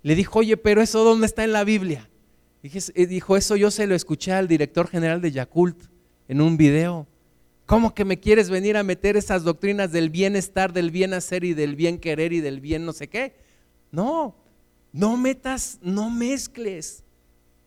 Le 0.03 0.17
dijo, 0.17 0.41
oye, 0.41 0.57
pero 0.57 0.83
eso 0.83 1.05
dónde 1.05 1.27
está 1.27 1.45
en 1.45 1.53
la 1.53 1.65
Biblia? 1.65 2.11
Eh, 2.63 3.07
dijo, 3.07 3.37
eso 3.37 3.57
yo 3.57 3.71
se 3.71 3.87
lo 3.87 3.95
escuché 3.95 4.33
al 4.33 4.49
director 4.49 4.89
general 4.89 5.21
de 5.21 5.31
Yakult 5.31 5.94
en 6.29 6.41
un 6.41 6.57
video. 6.57 7.07
¿Cómo 7.67 7.95
que 7.95 8.05
me 8.05 8.21
quieres 8.21 8.51
venir 8.51 8.77
a 8.77 8.83
meter 8.83 9.17
esas 9.17 9.43
doctrinas 9.43 9.91
del 9.91 10.11
bienestar, 10.11 10.73
del 10.73 10.91
bien 10.91 11.15
hacer 11.15 11.45
y 11.45 11.55
del 11.55 11.77
bien 11.77 11.99
querer 11.99 12.33
y 12.33 12.41
del 12.41 12.61
bien 12.61 12.85
no 12.85 12.93
sé 12.93 13.09
qué? 13.09 13.35
No, 13.91 14.35
no 14.93 15.17
metas, 15.17 15.79
no 15.83 16.11
mezcles, 16.11 17.05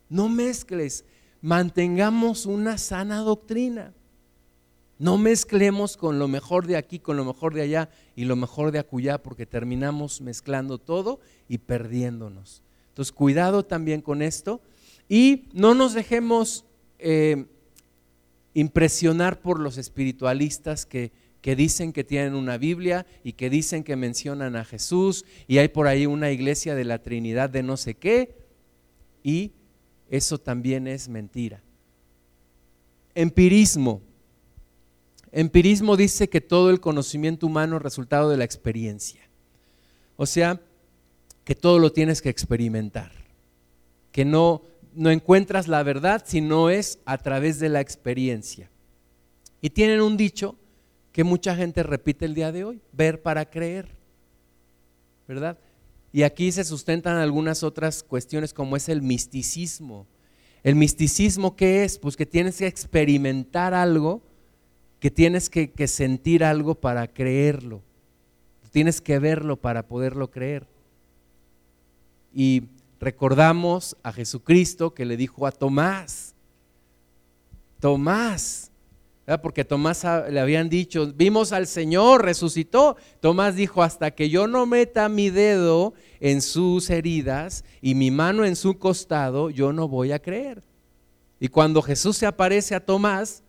no 0.10 0.30
mezcles 0.30 1.04
mantengamos 1.42 2.46
una 2.46 2.78
sana 2.78 3.20
doctrina. 3.20 3.94
No 5.00 5.18
mezclemos 5.18 5.96
con 5.96 6.18
lo 6.18 6.28
mejor 6.28 6.66
de 6.66 6.76
aquí, 6.76 6.98
con 6.98 7.18
lo 7.18 7.26
mejor 7.26 7.54
de 7.54 7.62
allá 7.62 7.90
y 8.16 8.26
lo 8.26 8.36
mejor 8.36 8.72
de 8.72 8.80
acullá, 8.80 9.22
porque 9.22 9.46
terminamos 9.46 10.22
mezclando 10.22 10.80
todo 10.80 11.20
y 11.48 11.60
perdiéndonos. 11.60 12.64
Entonces, 12.90 13.12
cuidado 13.12 13.64
también 13.64 14.02
con 14.02 14.24
esto 14.24 14.60
y 15.08 15.50
no 15.54 15.76
nos 15.76 15.94
dejemos 15.94 16.66
eh, 16.98 17.46
impresionar 18.58 19.40
por 19.40 19.60
los 19.60 19.78
espiritualistas 19.78 20.88
que, 20.88 21.12
que 21.42 21.56
dicen 21.56 21.94
que 21.94 22.04
tienen 22.04 22.34
una 22.34 22.58
Biblia 22.58 23.06
y 23.24 23.34
que 23.34 23.52
dicen 23.52 23.84
que 23.84 23.96
mencionan 23.96 24.56
a 24.56 24.66
Jesús 24.66 25.26
y 25.48 25.60
hay 25.60 25.68
por 25.68 25.86
ahí 25.86 26.08
una 26.08 26.32
iglesia 26.32 26.74
de 26.74 26.84
la 26.84 27.04
Trinidad 27.04 27.52
de 27.52 27.62
no 27.62 27.78
sé 27.78 27.94
qué 27.94 28.36
y 29.22 29.52
eso 30.10 30.40
también 30.40 30.88
es 30.88 31.08
mentira. 31.08 31.62
Empirismo. 33.14 34.02
Empirismo 35.32 35.96
dice 35.96 36.28
que 36.28 36.42
todo 36.42 36.72
el 36.72 36.80
conocimiento 36.80 37.46
humano 37.46 37.76
es 37.76 37.84
resultado 37.84 38.32
de 38.32 38.38
la 38.38 38.44
experiencia. 38.44 39.22
O 40.16 40.26
sea, 40.26 40.60
que 41.44 41.54
todo 41.54 41.78
lo 41.78 41.92
tienes 41.92 42.24
que 42.24 42.30
experimentar. 42.30 43.12
Que 44.12 44.26
no, 44.26 44.64
no 44.98 45.12
encuentras 45.12 45.68
la 45.68 45.84
verdad 45.84 46.24
si 46.26 46.42
no 46.42 46.70
es 46.72 47.00
a 47.06 47.20
través 47.20 47.60
de 47.60 47.70
la 47.70 47.82
experiencia. 47.82 48.70
Y 49.62 49.70
tienen 49.70 50.02
un 50.02 50.18
dicho 50.18 50.56
que 51.12 51.24
mucha 51.24 51.56
gente 51.56 51.84
repite 51.84 52.26
el 52.26 52.34
día 52.34 52.52
de 52.52 52.64
hoy, 52.64 52.82
ver 52.92 53.22
para 53.22 53.50
creer, 53.50 53.90
¿verdad? 55.28 55.58
Y 56.12 56.24
aquí 56.24 56.52
se 56.52 56.64
sustentan 56.64 57.18
algunas 57.18 57.62
otras 57.62 58.02
cuestiones 58.02 58.54
como 58.54 58.76
es 58.76 58.90
el 58.90 59.04
misticismo. 59.04 60.08
El 60.64 60.76
misticismo, 60.76 61.56
¿qué 61.56 61.84
es? 61.84 62.00
Pues 62.00 62.18
que 62.18 62.26
tienes 62.26 62.58
que 62.58 62.68
experimentar 62.68 63.76
algo, 63.76 64.24
que 65.00 65.12
tienes 65.12 65.50
que, 65.50 65.70
que 65.70 65.88
sentir 65.88 66.44
algo 66.44 66.74
para 66.74 67.08
creerlo. 67.08 67.84
Tienes 68.72 69.00
que 69.00 69.20
verlo 69.20 69.58
para 69.58 69.88
poderlo 69.88 70.32
creer. 70.32 70.66
Y 72.34 72.64
recordamos 73.00 73.98
a 74.04 74.12
Jesucristo 74.12 74.94
que 74.94 75.06
le 75.06 75.18
dijo 75.18 75.46
a 75.46 75.52
Tomás, 75.52 76.36
Tomás, 77.80 78.72
porque 79.42 79.66
Tomás 79.66 80.06
le 80.30 80.40
habían 80.40 80.70
dicho, 80.70 81.12
vimos 81.14 81.52
al 81.52 81.68
Señor, 81.68 82.24
resucitó. 82.24 82.96
Tomás 83.20 83.56
dijo, 83.56 83.84
hasta 83.84 84.12
que 84.12 84.30
yo 84.30 84.48
no 84.48 84.66
meta 84.66 85.10
mi 85.10 85.30
dedo 85.30 85.94
en 86.22 86.42
sus 86.42 86.90
heridas 86.90 87.66
y 87.82 87.94
mi 87.94 88.10
mano 88.10 88.46
en 88.46 88.56
su 88.56 88.80
costado, 88.80 89.50
yo 89.50 89.74
no 89.74 89.90
voy 89.90 90.14
a 90.14 90.20
creer. 90.20 90.64
Y 91.40 91.50
cuando 91.50 91.82
Jesús 91.82 92.18
se 92.18 92.26
aparece 92.26 92.74
a 92.74 92.80
Tomás, 92.80 93.44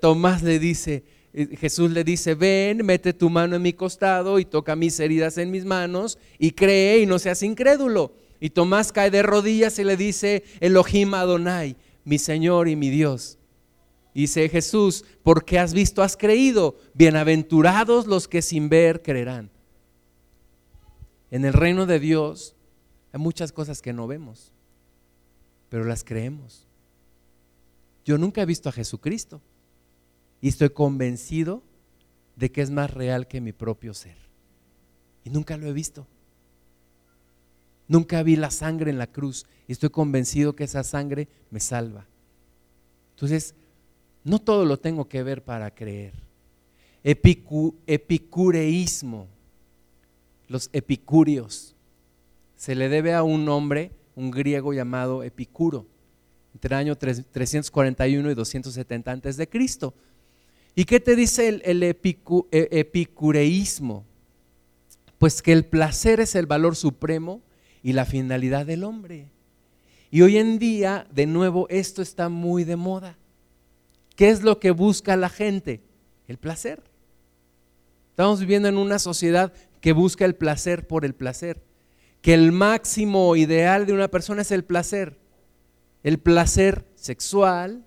Tomás 0.00 0.42
le 0.42 0.58
dice, 0.58 1.04
eh, 1.32 1.56
Jesús 1.56 1.90
le 1.92 2.02
dice, 2.02 2.34
ven, 2.34 2.84
mete 2.84 3.12
tu 3.12 3.30
mano 3.30 3.54
en 3.54 3.62
mi 3.62 3.72
costado 3.72 4.40
y 4.40 4.44
toca 4.44 4.74
mis 4.74 4.98
heridas 4.98 5.38
en 5.38 5.50
mis 5.52 5.64
manos 5.64 6.18
y 6.38 6.50
cree 6.50 6.98
y 6.98 7.06
no 7.06 7.20
seas 7.20 7.42
incrédulo. 7.44 8.14
Y 8.40 8.50
Tomás 8.50 8.92
cae 8.92 9.10
de 9.10 9.22
rodillas 9.22 9.78
y 9.78 9.84
le 9.84 9.96
dice, 9.96 10.44
Elohim 10.60 11.14
Adonai, 11.14 11.76
mi 12.04 12.18
Señor 12.18 12.68
y 12.68 12.76
mi 12.76 12.90
Dios. 12.90 13.38
Dice 14.14 14.48
Jesús, 14.48 15.04
porque 15.22 15.58
has 15.58 15.74
visto, 15.74 16.02
has 16.02 16.16
creído. 16.16 16.76
Bienaventurados 16.94 18.06
los 18.06 18.28
que 18.28 18.40
sin 18.40 18.68
ver 18.68 19.02
creerán. 19.02 19.50
En 21.30 21.44
el 21.44 21.52
reino 21.52 21.86
de 21.86 22.00
Dios 22.00 22.54
hay 23.12 23.20
muchas 23.20 23.52
cosas 23.52 23.82
que 23.82 23.92
no 23.92 24.06
vemos, 24.06 24.52
pero 25.68 25.84
las 25.84 26.04
creemos. 26.04 26.66
Yo 28.04 28.16
nunca 28.16 28.40
he 28.42 28.46
visto 28.46 28.68
a 28.68 28.72
Jesucristo 28.72 29.42
y 30.40 30.48
estoy 30.48 30.70
convencido 30.70 31.62
de 32.36 32.52
que 32.52 32.62
es 32.62 32.70
más 32.70 32.92
real 32.92 33.26
que 33.26 33.40
mi 33.40 33.52
propio 33.52 33.92
ser. 33.94 34.16
Y 35.24 35.30
nunca 35.30 35.56
lo 35.56 35.66
he 35.66 35.72
visto. 35.72 36.06
Nunca 37.88 38.22
vi 38.22 38.36
la 38.36 38.50
sangre 38.50 38.90
en 38.90 38.98
la 38.98 39.06
cruz 39.06 39.46
y 39.68 39.72
estoy 39.72 39.90
convencido 39.90 40.56
que 40.56 40.64
esa 40.64 40.84
sangre 40.84 41.28
me 41.50 41.60
salva. 41.60 42.06
Entonces, 43.14 43.54
no 44.24 44.40
todo 44.40 44.64
lo 44.64 44.78
tengo 44.78 45.08
que 45.08 45.22
ver 45.22 45.42
para 45.42 45.70
creer. 45.70 46.12
epicureísmo, 47.04 49.28
los 50.48 50.68
epicúreos, 50.72 51.74
se 52.56 52.74
le 52.74 52.88
debe 52.88 53.14
a 53.14 53.22
un 53.22 53.48
hombre, 53.48 53.92
un 54.16 54.30
griego 54.30 54.72
llamado 54.72 55.22
Epicuro, 55.22 55.86
entre 56.54 56.74
el 56.74 56.80
año 56.80 56.96
341 56.96 58.30
y 58.30 58.34
270 58.34 59.12
antes 59.12 59.36
de 59.36 59.48
Cristo. 59.48 59.94
¿Y 60.74 60.84
qué 60.84 61.00
te 61.00 61.14
dice 61.14 61.48
el, 61.48 61.82
e, 61.82 61.96
epicureísmo? 62.50 64.04
Pues 65.18 65.42
que 65.42 65.52
el 65.52 65.64
placer 65.64 66.20
es 66.20 66.34
el 66.34 66.46
valor 66.46 66.76
supremo 66.76 67.42
y 67.86 67.92
la 67.92 68.04
finalidad 68.04 68.66
del 68.66 68.82
hombre. 68.82 69.28
Y 70.10 70.22
hoy 70.22 70.38
en 70.38 70.58
día, 70.58 71.06
de 71.12 71.24
nuevo, 71.24 71.68
esto 71.68 72.02
está 72.02 72.28
muy 72.28 72.64
de 72.64 72.74
moda. 72.74 73.16
¿Qué 74.16 74.28
es 74.28 74.42
lo 74.42 74.58
que 74.58 74.72
busca 74.72 75.16
la 75.16 75.28
gente? 75.28 75.84
El 76.26 76.36
placer. 76.36 76.82
Estamos 78.10 78.40
viviendo 78.40 78.66
en 78.66 78.76
una 78.76 78.98
sociedad 78.98 79.52
que 79.80 79.92
busca 79.92 80.24
el 80.24 80.34
placer 80.34 80.88
por 80.88 81.04
el 81.04 81.14
placer. 81.14 81.62
Que 82.22 82.34
el 82.34 82.50
máximo 82.50 83.36
ideal 83.36 83.86
de 83.86 83.92
una 83.92 84.08
persona 84.08 84.42
es 84.42 84.50
el 84.50 84.64
placer. 84.64 85.20
El 86.02 86.18
placer 86.18 86.84
sexual, 86.96 87.84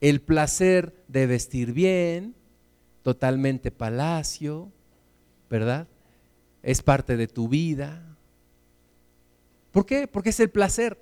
el 0.00 0.20
placer 0.20 1.04
de 1.06 1.28
vestir 1.28 1.72
bien, 1.72 2.34
totalmente 3.04 3.70
palacio, 3.70 4.72
¿verdad? 5.48 5.86
Es 6.64 6.82
parte 6.82 7.16
de 7.16 7.28
tu 7.28 7.48
vida. 7.48 8.05
¿Por 9.76 9.84
qué? 9.84 10.08
Porque 10.08 10.30
es 10.30 10.40
el 10.40 10.48
placer. 10.48 10.96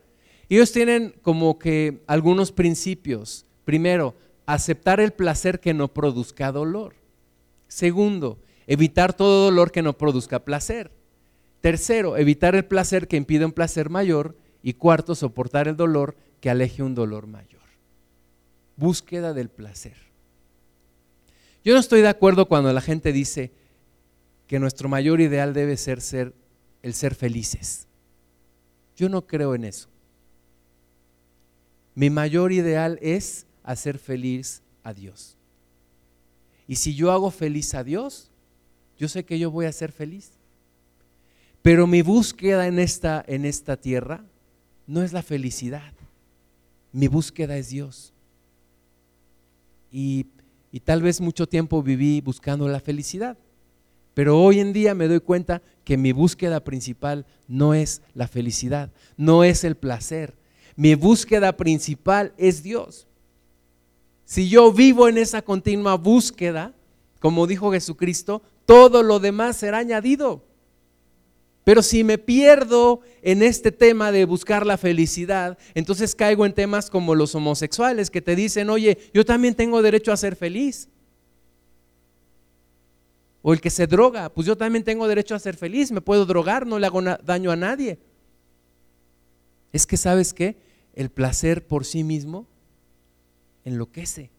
Ellos 0.49 0.73
tienen 0.73 1.15
como 1.23 1.61
que 1.61 2.03
algunos 2.09 2.51
principios. 2.51 3.47
Primero, 3.65 4.17
aceptar 4.47 4.99
el 4.99 5.13
placer 5.13 5.61
que 5.61 5.73
no 5.73 5.95
produzca 5.95 6.51
dolor. 6.51 6.97
Segundo, 7.69 8.41
evitar 8.67 9.13
todo 9.13 9.45
dolor 9.45 9.71
que 9.71 9.81
no 9.81 9.97
produzca 9.97 10.45
placer. 10.45 10.91
Tercero, 11.61 12.17
evitar 12.17 12.57
el 12.57 12.65
placer 12.65 13.07
que 13.07 13.17
impide 13.17 13.45
un 13.45 13.53
placer 13.53 13.91
mayor. 13.91 14.37
Y 14.61 14.73
cuarto, 14.73 15.15
soportar 15.15 15.69
el 15.69 15.77
dolor 15.77 16.17
que 16.41 16.51
aleje 16.51 16.83
un 16.83 16.97
dolor 16.97 17.29
mayor. 17.29 17.63
Búsqueda 18.75 19.33
del 19.35 19.51
placer. 19.51 19.95
Yo 21.63 21.75
no 21.75 21.79
estoy 21.79 22.01
de 22.01 22.09
acuerdo 22.09 22.49
cuando 22.49 22.73
la 22.73 22.81
gente 22.81 23.13
dice 23.13 23.53
que 24.49 24.59
nuestro 24.59 24.89
mayor 24.89 25.21
ideal 25.21 25.55
debe 25.55 25.77
ser, 25.77 26.01
ser 26.01 26.35
el 26.83 26.95
ser 26.95 27.15
felices. 27.15 27.87
Yo 28.97 29.09
no 29.09 29.27
creo 29.27 29.55
en 29.55 29.65
eso. 29.65 29.89
Mi 31.95 32.11
mayor 32.11 32.53
ideal 32.53 32.99
es 33.03 33.47
hacer 33.63 33.99
feliz 33.99 34.63
a 34.83 34.93
Dios. 34.93 35.37
Y 36.67 36.77
si 36.77 36.95
yo 36.95 37.13
hago 37.13 37.31
feliz 37.31 37.75
a 37.75 37.85
Dios, 37.85 38.31
yo 38.99 39.09
sé 39.09 39.25
que 39.25 39.39
yo 39.39 39.51
voy 39.51 39.67
a 39.67 39.73
ser 39.73 39.93
feliz. 39.93 40.33
Pero 41.63 41.87
mi 41.87 42.03
búsqueda 42.03 42.67
en 42.67 42.79
esta, 42.79 43.25
en 43.27 43.45
esta 43.45 43.77
tierra 43.77 44.25
no 44.87 45.03
es 45.03 45.13
la 45.13 45.23
felicidad. 45.23 45.93
Mi 46.93 47.09
búsqueda 47.09 47.57
es 47.57 47.71
Dios. 47.71 48.13
Y, 49.91 50.27
y 50.71 50.81
tal 50.81 51.03
vez 51.03 51.21
mucho 51.21 51.47
tiempo 51.47 51.83
viví 51.83 52.21
buscando 52.21 52.69
la 52.69 52.81
felicidad. 52.81 53.37
Pero 54.15 54.41
hoy 54.41 54.61
en 54.61 54.73
día 54.73 54.95
me 54.95 55.09
doy 55.09 55.21
cuenta 55.21 55.63
que 55.85 55.97
mi 55.97 56.13
búsqueda 56.13 56.65
principal 56.65 57.27
no 57.47 57.75
es 57.75 58.03
la 58.15 58.27
felicidad, 58.27 58.91
no 59.17 59.45
es 59.45 59.65
el 59.65 59.77
placer. 59.77 60.35
Mi 60.77 60.95
búsqueda 60.95 61.57
principal 61.57 62.33
es 62.37 62.63
Dios. 62.63 63.07
Si 64.25 64.49
yo 64.49 64.73
vivo 64.73 65.09
en 65.09 65.19
esa 65.19 65.43
continua 65.43 65.97
búsqueda, 65.97 66.75
como 67.21 67.47
dijo 67.47 67.71
Jesucristo, 67.73 68.43
todo 68.67 69.03
lo 69.03 69.21
demás 69.21 69.57
será 69.57 69.79
añadido. 69.79 70.43
Pero 71.65 71.83
si 71.83 72.05
me 72.05 72.19
pierdo 72.19 73.01
en 73.23 73.43
este 73.43 73.73
tema 73.73 74.13
de 74.13 74.27
buscar 74.27 74.67
la 74.67 74.77
felicidad, 74.77 75.57
entonces 75.75 76.15
caigo 76.15 76.45
en 76.45 76.53
temas 76.53 76.91
como 76.91 77.15
los 77.15 77.35
homosexuales 77.35 78.11
que 78.11 78.21
te 78.21 78.37
dicen, 78.37 78.69
oye, 78.69 78.99
yo 79.15 79.25
también 79.25 79.55
tengo 79.55 79.81
derecho 79.81 80.13
a 80.13 80.17
ser 80.17 80.37
feliz. 80.37 80.89
O 83.47 83.53
el 83.53 83.61
que 83.61 83.69
se 83.69 83.87
droga, 83.87 84.31
pues 84.31 84.47
yo 84.47 84.57
también 84.57 84.85
tengo 84.85 85.07
derecho 85.07 85.35
a 85.35 85.39
ser 85.39 85.55
feliz, 85.55 85.93
me 85.93 86.01
puedo 86.01 86.25
drogar, 86.25 86.67
no 86.67 86.79
le 86.79 86.87
hago 86.87 87.03
daño 87.03 87.51
a 87.51 87.57
nadie. 87.57 87.99
Es 89.71 89.87
que 89.87 89.99
sabes 89.99 90.33
qué, 90.33 90.57
el 90.95 91.11
placer 91.11 91.67
por 91.67 91.85
sí 91.85 92.05
mismo 92.05 92.47
enloquece. 93.67 94.31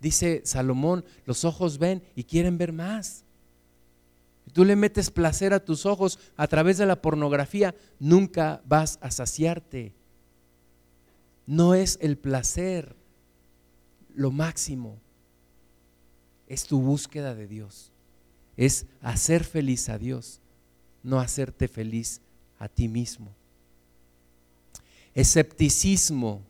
Dice 0.00 0.42
Salomón, 0.44 1.04
los 1.26 1.44
ojos 1.44 1.78
ven 1.78 2.02
y 2.16 2.24
quieren 2.24 2.58
ver 2.58 2.72
más. 2.72 3.22
Tú 4.52 4.64
le 4.64 4.74
metes 4.74 5.12
placer 5.12 5.54
a 5.54 5.64
tus 5.64 5.86
ojos 5.86 6.18
a 6.36 6.48
través 6.48 6.76
de 6.78 6.86
la 6.86 7.00
pornografía, 7.00 7.76
nunca 8.00 8.62
vas 8.66 8.98
a 9.00 9.12
saciarte. 9.12 9.94
No 11.46 11.76
es 11.76 11.98
el 12.02 12.18
placer 12.18 12.96
lo 14.12 14.32
máximo, 14.32 14.98
es 16.48 16.64
tu 16.64 16.80
búsqueda 16.80 17.34
de 17.34 17.46
Dios. 17.46 17.92
Es 18.56 18.86
hacer 19.00 19.44
feliz 19.44 19.88
a 19.88 19.98
Dios, 19.98 20.40
no 21.02 21.20
hacerte 21.20 21.68
feliz 21.68 22.20
a 22.58 22.68
ti 22.68 22.88
mismo. 22.88 23.34
Escepticismo 25.14 26.42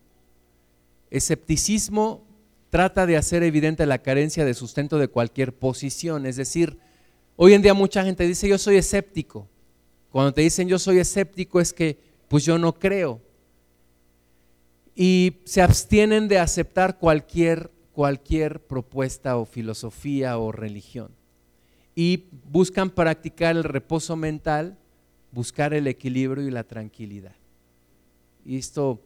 Escepticismo 1.15 2.27
trata 2.71 3.07
de 3.07 3.17
hacer 3.17 3.45
evidente 3.45 3.87
la 3.87 4.03
carencia 4.03 4.45
de 4.45 4.53
sustento 4.53 4.99
de 4.99 5.07
cualquier 5.07 5.55
posición. 5.55 6.27
Es 6.27 6.35
decir, 6.35 6.77
hoy 7.37 7.53
en 7.53 7.63
día 7.63 7.73
mucha 7.73 8.03
gente 8.03 8.27
dice 8.27 8.49
yo 8.49 8.59
soy 8.59 8.79
escéptico. 8.79 9.49
Cuando 10.11 10.35
te 10.35 10.41
dicen 10.41 10.67
yo 10.67 10.77
soy 10.77 10.99
escéptico 10.99 11.61
es 11.61 11.73
que 11.73 12.01
pues 12.27 12.45
yo 12.45 12.59
no 12.59 12.75
creo. 12.75 13.21
Y 14.97 15.37
se 15.45 15.63
abstienen 15.63 16.27
de 16.27 16.41
aceptar 16.41 16.99
cualquier, 16.99 17.71
cualquier 17.95 18.61
propuesta 18.61 19.39
o 19.39 19.47
filosofía 19.47 20.37
o 20.39 20.53
religión. 20.53 21.11
Y 21.95 22.25
buscan 22.51 22.91
practicar 22.91 23.57
el 23.57 23.65
reposo 23.65 24.17
mental 24.17 24.77
buscar 25.35 25.75
el 25.75 25.87
equilibrio 25.89 26.47
y 26.47 26.51
la 26.51 26.63
tranquilidad. 26.63 27.35
Y 28.47 28.57
esto 28.57 29.01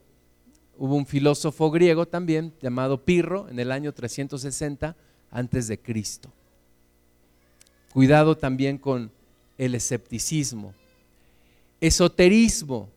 hubo 0.76 0.94
un 0.94 1.06
filósofo 1.06 1.70
griego 1.70 2.06
también 2.06 2.52
llamado 2.60 3.04
Pirro 3.04 3.48
en 3.48 3.58
el 3.58 3.72
año 3.72 3.92
360 3.92 4.94
antes 5.30 5.66
de 5.66 5.80
Cristo. 5.80 6.30
Cuidado 7.92 8.36
también 8.36 8.76
con 8.76 9.10
el 9.56 9.74
escepticismo. 9.74 10.74
Esoterismo. 11.80 12.90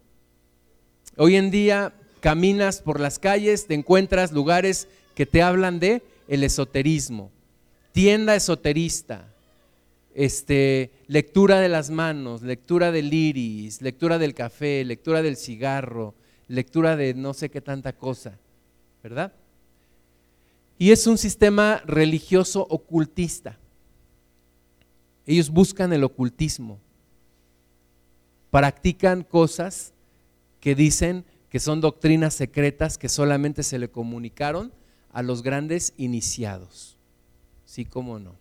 Hoy 1.16 1.38
en 1.38 1.50
día 1.50 1.94
caminas 2.20 2.82
por 2.82 3.00
las 3.00 3.18
calles, 3.18 3.66
te 3.66 3.74
encuentras 3.74 4.32
lugares 4.32 4.88
que 5.16 5.26
te 5.26 5.42
hablan 5.42 5.80
de 5.80 6.04
el 6.28 6.44
esoterismo. 6.44 7.32
Tienda 7.92 8.36
esoterista, 8.36 9.28
este, 10.14 10.92
lectura 11.08 11.60
de 11.60 11.70
las 11.70 11.90
manos, 11.90 12.42
lectura 12.42 12.92
del 12.92 13.14
iris, 13.14 13.82
lectura 13.82 14.18
del 14.18 14.34
café, 14.34 14.84
lectura 14.86 15.22
del 15.22 15.38
cigarro, 15.38 16.14
lectura 16.48 16.96
de 16.96 17.14
no 17.14 17.34
sé 17.34 17.50
qué 17.50 17.62
tanta 17.62 17.94
cosa, 17.94 18.38
¿verdad? 19.04 19.34
Y 20.78 20.92
es 20.92 21.06
un 21.08 21.18
sistema 21.18 21.82
religioso 21.86 22.66
ocultista. 22.70 23.58
Ellos 25.26 25.50
buscan 25.50 25.94
el 25.94 26.04
ocultismo, 26.04 26.80
practican 28.50 29.24
cosas 29.24 29.94
que 30.60 30.76
dicen 30.76 31.24
que 31.50 31.60
son 31.60 31.82
doctrinas 31.82 32.34
secretas 32.34 32.98
que 32.98 33.10
solamente 33.10 33.64
se 33.64 33.78
le 33.78 33.90
comunicaron 33.90 34.72
a 35.14 35.22
los 35.22 35.44
grandes 35.44 35.94
iniciados. 35.98 36.98
Sí, 37.66 37.86
cómo 37.86 38.20
no. 38.20 38.36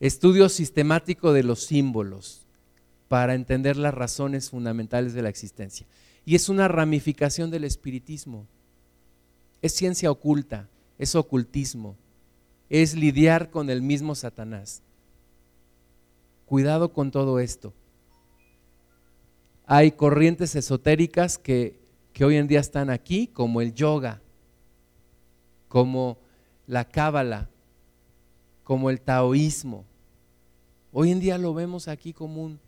Estudio 0.00 0.48
sistemático 0.48 1.32
de 1.32 1.42
los 1.42 1.64
símbolos 1.64 2.44
para 3.08 3.34
entender 3.34 3.76
las 3.76 3.94
razones 3.94 4.50
fundamentales 4.50 5.14
de 5.14 5.22
la 5.22 5.28
existencia. 5.28 5.86
Y 6.26 6.34
es 6.34 6.48
una 6.48 6.68
ramificación 6.68 7.50
del 7.50 7.64
espiritismo. 7.64 8.46
Es 9.62 9.74
ciencia 9.74 10.10
oculta, 10.10 10.68
es 10.98 11.14
ocultismo, 11.14 11.96
es 12.68 12.94
lidiar 12.94 13.50
con 13.50 13.70
el 13.70 13.82
mismo 13.82 14.14
Satanás. 14.14 14.82
Cuidado 16.46 16.92
con 16.92 17.10
todo 17.10 17.38
esto. 17.38 17.72
Hay 19.66 19.92
corrientes 19.92 20.54
esotéricas 20.56 21.38
que, 21.38 21.78
que 22.12 22.24
hoy 22.24 22.36
en 22.36 22.48
día 22.48 22.60
están 22.60 22.90
aquí, 22.90 23.26
como 23.28 23.62
el 23.62 23.74
yoga, 23.74 24.20
como 25.74 26.18
la 26.68 26.84
cábala, 26.84 27.50
como 28.62 28.90
el 28.90 29.00
taoísmo. 29.00 29.84
Hoy 30.92 31.10
en 31.10 31.18
día 31.18 31.36
lo 31.36 31.52
vemos 31.52 31.88
aquí 31.88 32.12
común. 32.12 32.60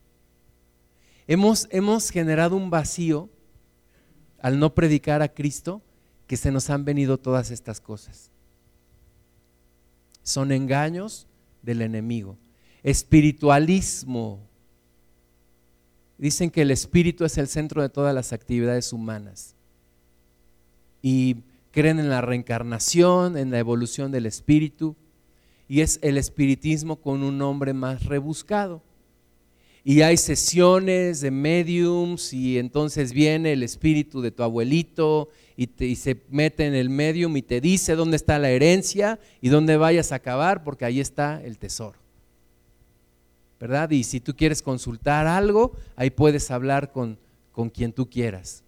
Hemos, 1.29 1.69
hemos 1.71 2.11
generado 2.11 2.57
un 2.57 2.69
vacío 2.69 3.31
al 4.41 4.59
no 4.59 4.75
predicar 4.75 5.23
a 5.23 5.29
Cristo 5.29 5.83
que 6.27 6.37
se 6.37 6.51
nos 6.51 6.69
han 6.69 6.85
venido 6.85 7.17
todas 7.17 7.53
estas 7.53 7.81
cosas. 7.81 8.33
Son 10.25 10.51
engaños 10.51 11.29
del 11.63 11.83
enemigo. 11.83 12.37
Espiritualismo. 12.83 14.41
Dicen 16.19 16.51
que 16.51 16.63
el 16.63 16.73
espíritu 16.73 17.25
es 17.25 17.39
el 17.39 17.47
centro 17.47 17.83
de 17.83 17.89
todas 17.89 18.13
las 18.13 18.33
actividades 18.33 18.93
humanas. 18.93 19.55
Y 21.01 21.45
creen 21.77 22.01
en 22.01 22.09
la 22.09 22.23
reencarnación, 22.23 23.37
en 23.37 23.53
la 23.53 23.61
evolución 23.61 24.11
del 24.11 24.27
espíritu. 24.27 24.97
Y 25.69 25.83
es 25.83 26.01
el 26.03 26.17
espiritismo 26.17 26.97
con 26.97 27.23
un 27.23 27.39
nombre 27.39 27.73
más 27.75 28.05
rebuscado 28.07 28.83
y 29.89 30.03
hay 30.03 30.17
sesiones 30.17 31.21
de 31.21 31.31
mediums 31.31 32.33
y 32.33 32.59
entonces 32.59 33.13
viene 33.13 33.53
el 33.53 33.63
espíritu 33.63 34.21
de 34.21 34.33
tu 34.33 34.43
abuelito 34.43 35.29
y, 35.57 35.95
se 35.95 36.25
mete 36.29 36.67
en 36.67 36.75
el 36.75 36.91
medium 36.91 37.37
y 37.37 37.43
te 37.43 37.61
dice 37.61 37.95
dónde 37.95 38.17
está 38.17 38.41
la 38.41 38.51
herencia 38.51 39.21
y 39.41 39.49
dónde 39.49 39.77
vayas 39.77 40.11
a 40.11 40.17
acabar 40.17 40.65
porque 40.65 40.87
ahí 40.87 40.99
está 40.99 41.41
el 41.41 41.57
tesoro. 41.59 42.01
¿Verdad? 43.61 43.89
Y 43.91 44.03
si 44.03 44.19
tú 44.19 44.35
quieres 44.35 44.61
consultar 44.61 45.29
algo, 45.29 45.77
ahí 45.95 46.11
puedes 46.11 46.51
hablar 46.51 46.91
con, 46.91 47.17
con 47.53 47.71
quien 47.71 47.93
tú 47.93 48.11
quieras. 48.11 48.65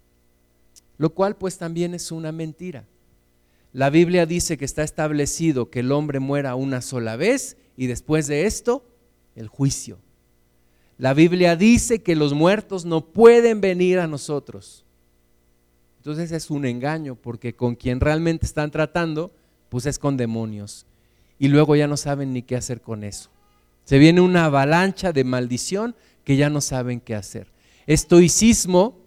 Lo 0.98 1.10
cual 1.10 1.34
pues 1.34 1.58
también 1.58 1.94
es 1.94 2.12
una 2.12 2.30
mentira. 2.30 2.84
La 3.72 3.90
Biblia 3.90 4.26
dice 4.26 4.56
que 4.56 4.64
está 4.64 4.82
establecido 4.82 5.70
que 5.70 5.80
el 5.80 5.92
hombre 5.92 6.20
muera 6.20 6.54
una 6.54 6.80
sola 6.80 7.16
vez 7.16 7.56
y 7.76 7.86
después 7.86 8.26
de 8.26 8.46
esto, 8.46 8.84
el 9.36 9.48
juicio. 9.48 9.98
La 10.96 11.14
Biblia 11.14 11.54
dice 11.54 12.02
que 12.02 12.16
los 12.16 12.34
muertos 12.34 12.84
no 12.84 13.12
pueden 13.12 13.60
venir 13.60 14.00
a 14.00 14.08
nosotros. 14.08 14.84
Entonces 15.98 16.32
es 16.32 16.50
un 16.50 16.64
engaño 16.64 17.14
porque 17.14 17.54
con 17.54 17.76
quien 17.76 18.00
realmente 18.00 18.46
están 18.46 18.70
tratando, 18.70 19.32
pues 19.68 19.86
es 19.86 19.98
con 19.98 20.16
demonios. 20.16 20.86
Y 21.38 21.48
luego 21.48 21.76
ya 21.76 21.86
no 21.86 21.96
saben 21.96 22.32
ni 22.32 22.42
qué 22.42 22.56
hacer 22.56 22.80
con 22.80 23.04
eso. 23.04 23.30
Se 23.84 23.98
viene 23.98 24.20
una 24.20 24.46
avalancha 24.46 25.12
de 25.12 25.24
maldición 25.24 25.94
que 26.24 26.36
ya 26.36 26.50
no 26.50 26.60
saben 26.60 27.00
qué 27.00 27.14
hacer. 27.14 27.52
Estoicismo 27.86 28.98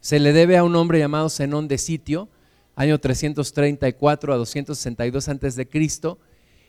se 0.00 0.20
le 0.20 0.32
debe 0.32 0.58
a 0.58 0.64
un 0.64 0.76
hombre 0.76 0.98
llamado 0.98 1.30
Zenón 1.30 1.66
de 1.66 1.78
Sitio, 1.78 2.28
año 2.76 2.98
334 2.98 4.32
a 4.32 4.36
262 4.36 5.28
antes 5.28 5.56
de 5.56 5.68
Cristo, 5.68 6.18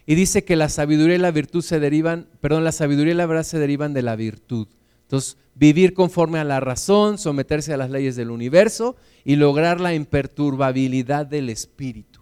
y 0.05 0.15
dice 0.15 0.43
que 0.43 0.55
la 0.55 0.69
sabiduría 0.69 1.15
y 1.15 1.19
la 1.19 1.31
virtud 1.31 1.63
se 1.63 1.79
derivan, 1.79 2.27
perdón, 2.39 2.63
la 2.63 2.71
sabiduría 2.71 3.13
y 3.13 3.17
la 3.17 3.25
verdad 3.25 3.43
se 3.43 3.57
derivan 3.57 3.93
de 3.93 4.03
la 4.03 4.15
virtud. 4.15 4.67
Entonces, 5.01 5.37
vivir 5.55 5.93
conforme 5.93 6.39
a 6.39 6.43
la 6.43 6.59
razón, 6.59 7.17
someterse 7.17 7.73
a 7.73 7.77
las 7.77 7.89
leyes 7.89 8.15
del 8.15 8.29
universo 8.29 8.95
y 9.23 9.35
lograr 9.35 9.79
la 9.79 9.93
imperturbabilidad 9.93 11.25
del 11.25 11.49
espíritu. 11.49 12.21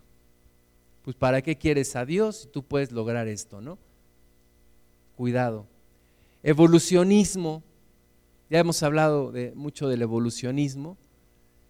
Pues 1.03 1.15
¿para 1.17 1.41
qué 1.41 1.57
quieres 1.57 1.95
a 1.97 2.05
Dios 2.05 2.37
si 2.37 2.47
tú 2.47 2.63
puedes 2.63 2.91
lograr 2.93 3.27
esto, 3.27 3.59
no? 3.59 3.77
Cuidado. 5.17 5.67
Evolucionismo. 6.41 7.63
Ya 8.49 8.59
hemos 8.59 8.81
hablado 8.83 9.33
mucho 9.55 9.89
del 9.89 10.01
evolucionismo. 10.01 10.97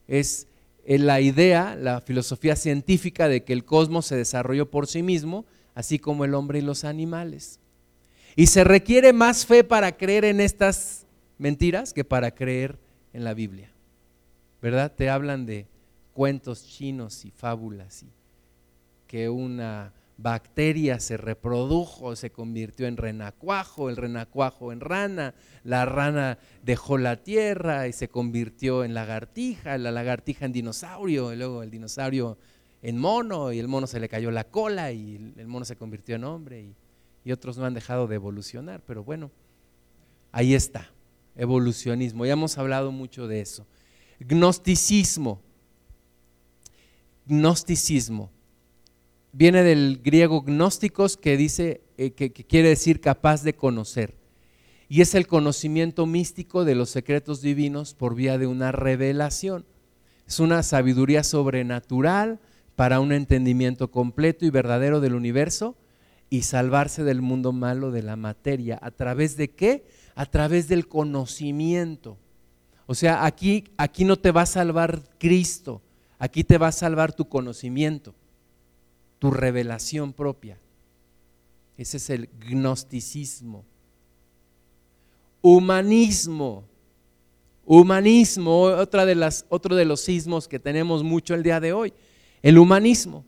Es 0.08 0.48
la 0.86 1.22
idea, 1.22 1.76
la 1.76 2.02
filosofía 2.02 2.56
científica 2.56 3.28
de 3.28 3.44
que 3.44 3.54
el 3.54 3.64
cosmos 3.64 4.06
se 4.06 4.16
desarrolló 4.16 4.70
por 4.70 4.88
sí 4.88 5.02
mismo 5.04 5.46
así 5.76 6.00
como 6.00 6.26
el 6.26 6.34
hombre 6.34 6.60
y 6.60 6.62
los 6.62 6.84
animales. 6.84 7.60
Y 8.36 8.48
se 8.48 8.64
requiere 8.64 9.14
más 9.14 9.46
fe 9.46 9.64
para 9.64 9.96
creer 9.98 10.26
en 10.26 10.40
estas 10.40 11.06
mentiras 11.38 11.94
que 11.94 12.04
para 12.04 12.32
creer 12.32 12.80
en 13.12 13.24
la 13.24 13.34
Biblia. 13.34 13.72
¿Verdad? 14.62 14.94
Te 14.96 15.10
hablan 15.10 15.46
de 15.46 15.68
cuentos 16.14 16.66
chinos 16.66 17.26
y 17.26 17.32
fábulas 17.32 18.04
y 18.04 18.12
que 19.08 19.30
una 19.30 19.94
bacteria 20.18 21.00
se 21.00 21.18
reprodujo, 21.18 22.16
se 22.16 22.32
convirtió 22.32 22.88
en 22.88 22.98
renacuajo, 22.98 23.90
el 23.90 23.98
renacuajo 23.98 24.72
en 24.72 24.80
rana, 24.80 25.34
la 25.64 25.86
rana 25.86 26.38
dejó 26.62 26.98
la 26.98 27.24
tierra 27.24 27.88
y 27.88 27.94
se 27.94 28.10
convirtió 28.10 28.84
en 28.84 28.94
lagartija, 28.94 29.78
la 29.78 29.92
lagartija 29.92 30.46
en 30.46 30.54
dinosaurio, 30.54 31.34
y 31.34 31.38
luego 31.38 31.64
el 31.64 31.72
dinosaurio 31.72 32.38
en 32.82 32.98
mono 32.98 33.52
y 33.54 33.60
el 33.60 33.68
mono 33.68 33.88
se 33.88 34.00
le 34.00 34.10
cayó 34.10 34.30
la 34.30 34.44
cola 34.44 34.92
y 34.92 35.34
el 35.38 35.48
mono 35.48 35.66
se 35.66 35.78
convirtió 35.78 36.16
en 36.16 36.26
hombre 36.26 36.62
y, 36.62 37.32
otros 37.32 37.58
no 37.58 37.64
han 37.64 37.74
dejado 37.74 38.06
de 38.06 38.16
evolucionar, 38.16 38.82
pero 38.86 39.02
bueno, 39.02 39.32
ahí 40.34 40.54
está, 40.54 40.92
evolucionismo, 41.38 42.26
ya 42.26 42.34
hemos 42.34 42.58
hablado 42.58 42.92
mucho 42.92 43.30
de 43.30 43.40
eso. 43.40 43.66
Gnosticismo, 44.20 45.42
gnosticismo, 47.26 48.30
viene 49.34 49.64
del 49.64 50.00
griego 50.02 50.42
gnósticos 50.44 51.18
que 51.18 51.36
dice, 51.36 51.82
eh, 51.98 52.12
que 52.12 52.32
quiere 52.32 52.70
decir 52.70 53.02
capaz 53.02 53.44
de 53.44 53.54
conocer. 53.54 54.16
Y 54.88 55.02
es 55.02 55.16
el 55.16 55.28
conocimiento 55.28 56.06
místico 56.06 56.64
de 56.64 56.76
los 56.76 56.90
secretos 56.90 57.42
divinos 57.42 57.94
por 57.94 58.16
vía 58.16 58.38
de 58.38 58.48
una 58.48 58.72
revelación. 58.72 59.66
Es 60.26 60.40
una 60.40 60.64
sabiduría 60.64 61.24
sobrenatural, 61.24 62.40
para 62.76 63.00
un 63.00 63.12
entendimiento 63.12 63.92
completo 63.92 64.46
y 64.46 64.50
verdadero 64.50 65.00
del 65.00 65.16
universo 65.16 65.76
y 66.30 66.44
salvarse 66.44 67.04
del 67.04 67.22
mundo 67.22 67.52
malo 67.52 67.92
de 67.92 68.02
la 68.02 68.16
materia. 68.16 68.80
¿A 68.82 68.92
través 68.92 69.38
de 69.38 69.52
qué? 69.52 69.86
A 70.16 70.26
través 70.26 70.68
del 70.68 70.88
conocimiento. 70.88 72.18
O 72.86 72.96
sea, 72.96 73.26
aquí, 73.26 73.66
aquí 73.78 74.06
no 74.06 74.18
te 74.18 74.32
va 74.32 74.42
a 74.42 74.48
salvar 74.48 75.04
Cristo, 75.20 75.82
aquí 76.18 76.44
te 76.44 76.58
va 76.58 76.68
a 76.68 76.74
salvar 76.74 77.14
tu 77.14 77.30
conocimiento, 77.30 78.14
tu 79.24 79.32
revelación 79.32 80.12
propia. 80.12 80.60
Ese 81.78 81.96
es 81.96 82.10
el 82.10 82.28
gnosticismo. 82.46 83.64
Humanismo. 85.42 86.66
Humanismo, 87.66 88.64
otra 88.64 89.06
de 89.06 89.16
las, 89.16 89.46
otro 89.48 89.78
de 89.78 89.86
los 89.86 90.02
sismos 90.02 90.50
que 90.50 90.60
tenemos 90.60 91.04
mucho 91.04 91.36
el 91.36 91.42
día 91.42 91.62
de 91.62 91.72
hoy 91.72 91.94
el 92.42 92.58
humanismo. 92.58 93.24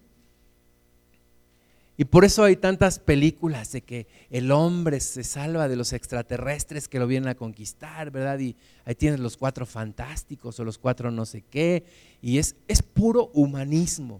Y 1.95 2.03
por 2.03 2.25
eso 2.25 2.43
hay 2.43 2.57
tantas 2.57 2.99
películas 2.99 3.71
de 3.71 3.79
que 3.79 4.07
el 4.29 4.51
hombre 4.51 4.99
se 4.99 5.23
salva 5.23 5.69
de 5.69 5.77
los 5.77 5.93
extraterrestres 5.93 6.89
que 6.89 6.99
lo 6.99 7.07
vienen 7.07 7.29
a 7.29 7.35
conquistar, 7.35 8.11
¿verdad? 8.11 8.37
Y 8.39 8.57
ahí 8.83 8.95
tienes 8.95 9.21
los 9.21 9.37
cuatro 9.37 9.65
fantásticos 9.65 10.59
o 10.59 10.65
los 10.65 10.77
cuatro 10.77 11.09
no 11.09 11.25
sé 11.25 11.41
qué. 11.41 11.85
Y 12.21 12.37
es, 12.37 12.57
es 12.67 12.83
puro 12.83 13.31
humanismo, 13.33 14.19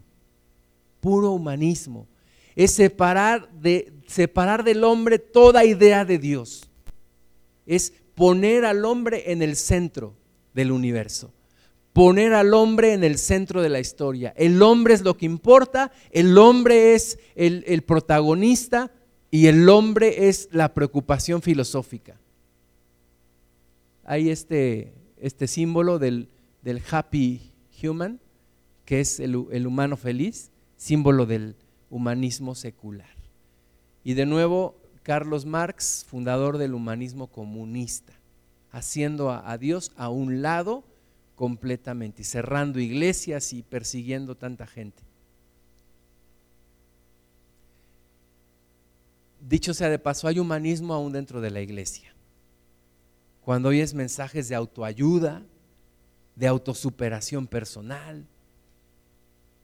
puro 1.05 1.29
humanismo. 1.29 2.07
Es 2.55 2.71
separar, 2.71 3.47
de, 3.51 3.93
separar 4.07 4.63
del 4.63 4.83
hombre 4.83 5.19
toda 5.19 5.63
idea 5.63 6.03
de 6.03 6.17
Dios. 6.17 6.67
Es 7.67 7.93
poner 8.15 8.65
al 8.65 8.85
hombre 8.85 9.31
en 9.31 9.43
el 9.43 9.55
centro 9.55 10.15
del 10.55 10.71
universo 10.71 11.31
poner 11.93 12.33
al 12.33 12.53
hombre 12.53 12.91
en 12.91 13.05
el 13.05 13.17
centro 13.17 13.61
de 13.61 13.69
la 13.69 13.79
historia. 13.79 14.33
El 14.35 14.61
hombre 14.61 14.95
es 14.95 15.01
lo 15.01 15.15
que 15.15 15.25
importa, 15.25 15.93
el 16.11 16.37
hombre 16.37 16.93
es 16.93 17.17
el, 17.35 17.83
protagonista 17.83 18.91
y 19.31 19.47
el 19.47 19.69
hombre 19.69 20.27
es 20.27 20.49
la 20.51 20.73
preocupación 20.73 21.41
filosófica. 21.41 22.19
Hay 24.03 24.29
este, 24.29 24.93
este 25.21 25.47
símbolo 25.47 25.97
del, 25.97 26.27
happy 26.91 27.53
human, 27.81 28.19
que 28.83 28.99
es 28.99 29.21
el, 29.21 29.45
el 29.51 29.65
humano 29.65 29.95
feliz, 29.95 30.51
símbolo 30.77 31.25
del 31.25 31.55
humanismo 31.89 32.55
secular. 32.55 33.15
Y 34.03 34.13
de 34.13 34.25
nuevo, 34.25 34.75
Carlos 35.03 35.45
Marx, 35.45 36.05
fundador 36.07 36.57
del 36.57 36.73
humanismo 36.73 37.27
comunista, 37.27 38.13
haciendo 38.71 39.31
a 39.31 39.57
Dios 39.57 39.91
a 39.95 40.09
un 40.09 40.41
lado, 40.41 40.83
completamente, 41.35 42.21
y 42.21 42.25
cerrando 42.25 42.79
iglesias 42.79 43.53
y 43.53 43.61
persiguiendo 43.61 44.35
tanta 44.35 44.67
gente. 44.67 45.03
Dicho 49.47 49.73
sea 49.73 49.89
de 49.89 49.99
paso, 49.99 50.27
hay 50.27 50.39
humanismo 50.39 50.93
aún 50.93 51.13
dentro 51.13 51.39
de 51.39 51.51
la 51.51 51.61
iglesia. 51.61 52.13
Cuando 53.41 53.69
oyes 53.69 53.93
mensajes 53.93 54.49
de 54.49 54.55
autoayuda, 54.55 55.43
de 56.35 56.47
autosuperación 56.47 57.45
personal, 57.45 58.25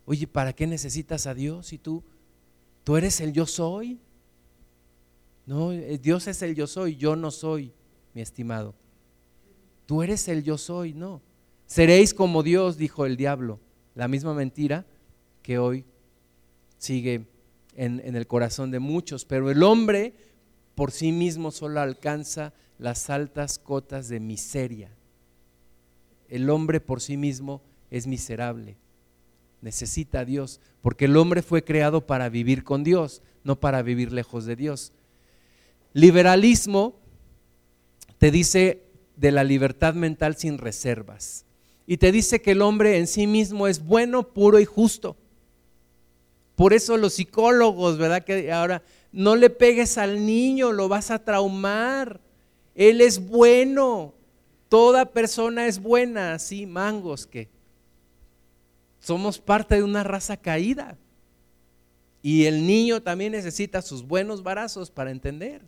oye, 0.05 0.27
¿para 0.27 0.53
qué 0.53 0.67
necesitas 0.67 1.27
a 1.27 1.33
Dios 1.33 1.67
si 1.67 1.77
tú, 1.77 2.03
tú 2.83 2.97
eres 2.97 3.21
el 3.21 3.33
yo 3.33 3.45
soy? 3.45 3.99
No, 5.45 5.71
eh, 5.71 5.97
Dios 5.97 6.27
es 6.27 6.41
el 6.41 6.55
yo 6.55 6.67
soy, 6.67 6.95
yo 6.95 7.15
no 7.15 7.31
soy, 7.31 7.73
mi 8.13 8.21
estimado. 8.21 8.75
Tú 9.85 10.03
eres 10.03 10.27
el 10.27 10.43
yo 10.43 10.57
soy, 10.57 10.93
no. 10.93 11.21
Seréis 11.65 12.13
como 12.13 12.43
Dios, 12.43 12.77
dijo 12.77 13.05
el 13.05 13.17
diablo. 13.17 13.59
La 13.95 14.07
misma 14.07 14.33
mentira 14.33 14.85
que 15.41 15.57
hoy 15.57 15.85
sigue 16.77 17.27
en, 17.75 18.15
el 18.15 18.27
corazón 18.27 18.71
de 18.71 18.79
muchos. 18.79 19.25
Pero 19.25 19.49
el 19.51 19.63
hombre 19.63 20.13
por 20.75 20.91
sí 20.91 21.11
mismo 21.11 21.51
solo 21.51 21.79
alcanza 21.79 22.53
las 22.77 23.09
altas 23.09 23.59
cotas 23.59 24.09
de 24.09 24.19
miseria. 24.19 24.95
El 26.29 26.49
hombre 26.49 26.79
por 26.79 27.01
sí 27.01 27.17
mismo 27.17 27.61
es 27.89 28.07
miserable. 28.07 28.77
Necesita 29.61 30.21
a 30.21 30.25
Dios, 30.25 30.59
porque 30.81 31.05
el 31.05 31.17
hombre 31.17 31.41
fue 31.41 31.63
creado 31.63 32.05
para 32.05 32.29
vivir 32.29 32.63
con 32.63 32.83
Dios, 32.83 33.21
no 33.43 33.59
para 33.59 33.81
vivir 33.81 34.11
lejos 34.11 34.45
de 34.45 34.55
Dios. 34.55 34.91
Liberalismo 35.93 36.95
te 38.17 38.31
dice 38.31 38.83
de 39.15 39.31
la 39.31 39.43
libertad 39.43 39.93
mental 39.93 40.35
sin 40.35 40.57
reservas 40.57 41.45
y 41.85 41.97
te 41.97 42.11
dice 42.11 42.41
que 42.41 42.51
el 42.51 42.61
hombre 42.61 42.97
en 42.97 43.07
sí 43.07 43.27
mismo 43.27 43.67
es 43.67 43.83
bueno, 43.83 44.23
puro 44.23 44.59
y 44.59 44.65
justo. 44.65 45.17
Por 46.55 46.73
eso 46.73 46.97
los 46.97 47.15
psicólogos, 47.15 47.97
¿verdad? 47.97 48.23
Que 48.23 48.51
ahora 48.51 48.81
no 49.11 49.35
le 49.35 49.49
pegues 49.49 49.97
al 49.97 50.25
niño, 50.25 50.71
lo 50.71 50.87
vas 50.87 51.11
a 51.11 51.23
traumar. 51.23 52.21
Él 52.75 53.01
es 53.01 53.27
bueno. 53.27 54.13
Toda 54.69 55.11
persona 55.11 55.67
es 55.67 55.81
buena, 55.81 56.33
así 56.33 56.65
mangos 56.65 57.27
que 57.27 57.49
somos 59.01 59.39
parte 59.39 59.75
de 59.75 59.83
una 59.83 60.03
raza 60.03 60.37
caída. 60.37 60.97
Y 62.21 62.45
el 62.45 62.65
niño 62.65 63.01
también 63.01 63.33
necesita 63.33 63.81
sus 63.81 64.07
buenos 64.07 64.43
barazos 64.43 64.91
para 64.91 65.11
entender. 65.11 65.63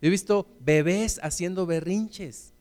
He 0.00 0.08
visto 0.08 0.48
bebés 0.60 1.20
haciendo 1.22 1.66
berrinches. 1.66 2.52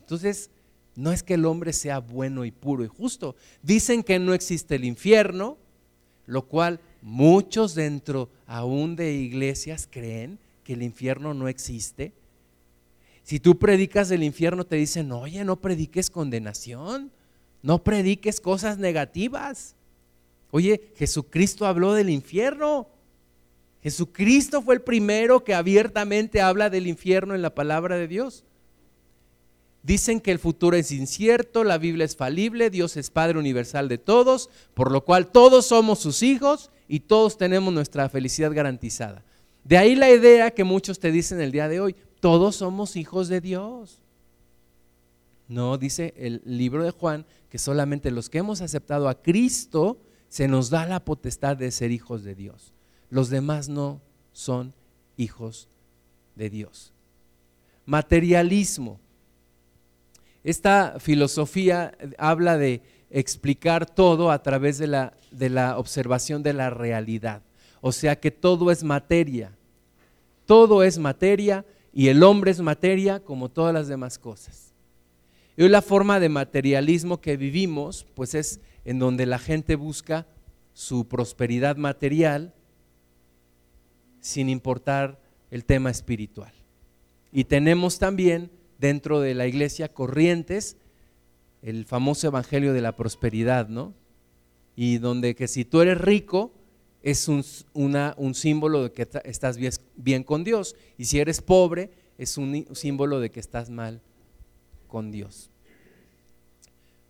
Entonces, 0.00 0.50
no 0.96 1.12
es 1.12 1.22
que 1.22 1.34
el 1.34 1.46
hombre 1.46 1.72
sea 1.72 1.98
bueno 1.98 2.44
y 2.44 2.50
puro 2.50 2.84
y 2.84 2.88
justo. 2.88 3.36
Dicen 3.62 4.02
que 4.02 4.18
no 4.18 4.34
existe 4.34 4.74
el 4.74 4.84
infierno, 4.84 5.56
lo 6.26 6.46
cual 6.46 6.80
muchos 7.00 7.74
dentro 7.74 8.28
aún 8.46 8.96
de 8.96 9.14
iglesias 9.14 9.88
creen 9.90 10.38
que 10.62 10.74
el 10.74 10.82
infierno 10.82 11.32
no 11.32 11.48
existe. 11.48 12.12
Si 13.22 13.40
tú 13.40 13.58
predicas 13.58 14.08
del 14.08 14.24
infierno 14.24 14.64
te 14.64 14.76
dicen, 14.76 15.10
oye, 15.12 15.44
no 15.44 15.60
prediques 15.60 16.10
condenación, 16.10 17.12
no 17.62 17.82
prediques 17.82 18.40
cosas 18.40 18.78
negativas. 18.78 19.74
Oye, 20.50 20.92
Jesucristo 20.96 21.66
habló 21.66 21.94
del 21.94 22.10
infierno. 22.10 22.88
Jesucristo 23.82 24.62
fue 24.62 24.74
el 24.74 24.82
primero 24.82 25.44
que 25.44 25.54
abiertamente 25.54 26.40
habla 26.40 26.70
del 26.70 26.86
infierno 26.86 27.34
en 27.34 27.42
la 27.42 27.54
palabra 27.54 27.96
de 27.96 28.08
Dios. 28.08 28.44
Dicen 29.82 30.20
que 30.20 30.30
el 30.30 30.38
futuro 30.38 30.76
es 30.76 30.92
incierto, 30.92 31.64
la 31.64 31.78
Biblia 31.78 32.04
es 32.04 32.14
falible, 32.14 32.68
Dios 32.68 32.98
es 32.98 33.10
Padre 33.10 33.38
universal 33.38 33.88
de 33.88 33.96
todos, 33.96 34.50
por 34.74 34.90
lo 34.90 35.04
cual 35.04 35.28
todos 35.28 35.66
somos 35.66 36.00
sus 36.00 36.22
hijos 36.22 36.70
y 36.86 37.00
todos 37.00 37.38
tenemos 37.38 37.72
nuestra 37.72 38.08
felicidad 38.10 38.52
garantizada. 38.52 39.24
De 39.64 39.78
ahí 39.78 39.94
la 39.94 40.10
idea 40.10 40.50
que 40.50 40.64
muchos 40.64 40.98
te 40.98 41.10
dicen 41.10 41.40
el 41.40 41.52
día 41.52 41.68
de 41.68 41.80
hoy, 41.80 41.96
todos 42.20 42.56
somos 42.56 42.96
hijos 42.96 43.28
de 43.28 43.40
Dios. 43.40 44.02
No, 45.50 45.78
dice 45.78 46.14
el 46.16 46.42
libro 46.44 46.84
de 46.84 46.92
Juan 46.92 47.26
que 47.48 47.58
solamente 47.58 48.12
los 48.12 48.30
que 48.30 48.38
hemos 48.38 48.60
aceptado 48.60 49.08
a 49.08 49.20
Cristo 49.20 49.98
se 50.28 50.46
nos 50.46 50.70
da 50.70 50.86
la 50.86 51.04
potestad 51.04 51.56
de 51.56 51.72
ser 51.72 51.90
hijos 51.90 52.22
de 52.22 52.36
Dios. 52.36 52.72
Los 53.10 53.30
demás 53.30 53.68
no 53.68 54.00
son 54.32 54.72
hijos 55.16 55.68
de 56.36 56.50
Dios. 56.50 56.92
Materialismo. 57.84 59.00
Esta 60.44 61.00
filosofía 61.00 61.98
habla 62.16 62.56
de 62.56 62.82
explicar 63.10 63.86
todo 63.86 64.30
a 64.30 64.44
través 64.44 64.78
de 64.78 64.86
la, 64.86 65.14
de 65.32 65.50
la 65.50 65.78
observación 65.78 66.44
de 66.44 66.52
la 66.52 66.70
realidad. 66.70 67.42
O 67.80 67.90
sea 67.90 68.20
que 68.20 68.30
todo 68.30 68.70
es 68.70 68.84
materia. 68.84 69.50
Todo 70.46 70.84
es 70.84 70.96
materia 70.96 71.64
y 71.92 72.06
el 72.06 72.22
hombre 72.22 72.52
es 72.52 72.60
materia 72.60 73.18
como 73.18 73.48
todas 73.48 73.74
las 73.74 73.88
demás 73.88 74.16
cosas. 74.16 74.69
Y 75.60 75.68
la 75.68 75.82
forma 75.82 76.20
de 76.20 76.30
materialismo 76.30 77.20
que 77.20 77.36
vivimos, 77.36 78.06
pues 78.14 78.34
es 78.34 78.60
en 78.86 78.98
donde 78.98 79.26
la 79.26 79.38
gente 79.38 79.76
busca 79.76 80.26
su 80.72 81.06
prosperidad 81.06 81.76
material 81.76 82.54
sin 84.20 84.48
importar 84.48 85.20
el 85.50 85.66
tema 85.66 85.90
espiritual. 85.90 86.54
Y 87.30 87.44
tenemos 87.44 87.98
también 87.98 88.50
dentro 88.78 89.20
de 89.20 89.34
la 89.34 89.46
iglesia 89.46 89.92
corrientes, 89.92 90.78
el 91.60 91.84
famoso 91.84 92.28
evangelio 92.28 92.72
de 92.72 92.80
la 92.80 92.96
prosperidad, 92.96 93.68
¿no? 93.68 93.92
Y 94.76 94.96
donde 94.96 95.34
que 95.34 95.46
si 95.46 95.66
tú 95.66 95.82
eres 95.82 95.98
rico 95.98 96.54
es 97.02 97.28
un, 97.28 97.44
un 97.74 98.34
símbolo 98.34 98.84
de 98.84 98.92
que 98.92 99.06
estás 99.24 99.58
bien, 99.58 99.72
bien 99.94 100.24
con 100.24 100.42
Dios, 100.42 100.74
y 100.96 101.04
si 101.04 101.18
eres 101.18 101.42
pobre 101.42 101.90
es 102.16 102.38
un 102.38 102.66
símbolo 102.72 103.20
de 103.20 103.30
que 103.30 103.40
estás 103.40 103.68
mal 103.68 104.00
con 104.90 105.10
Dios. 105.10 105.48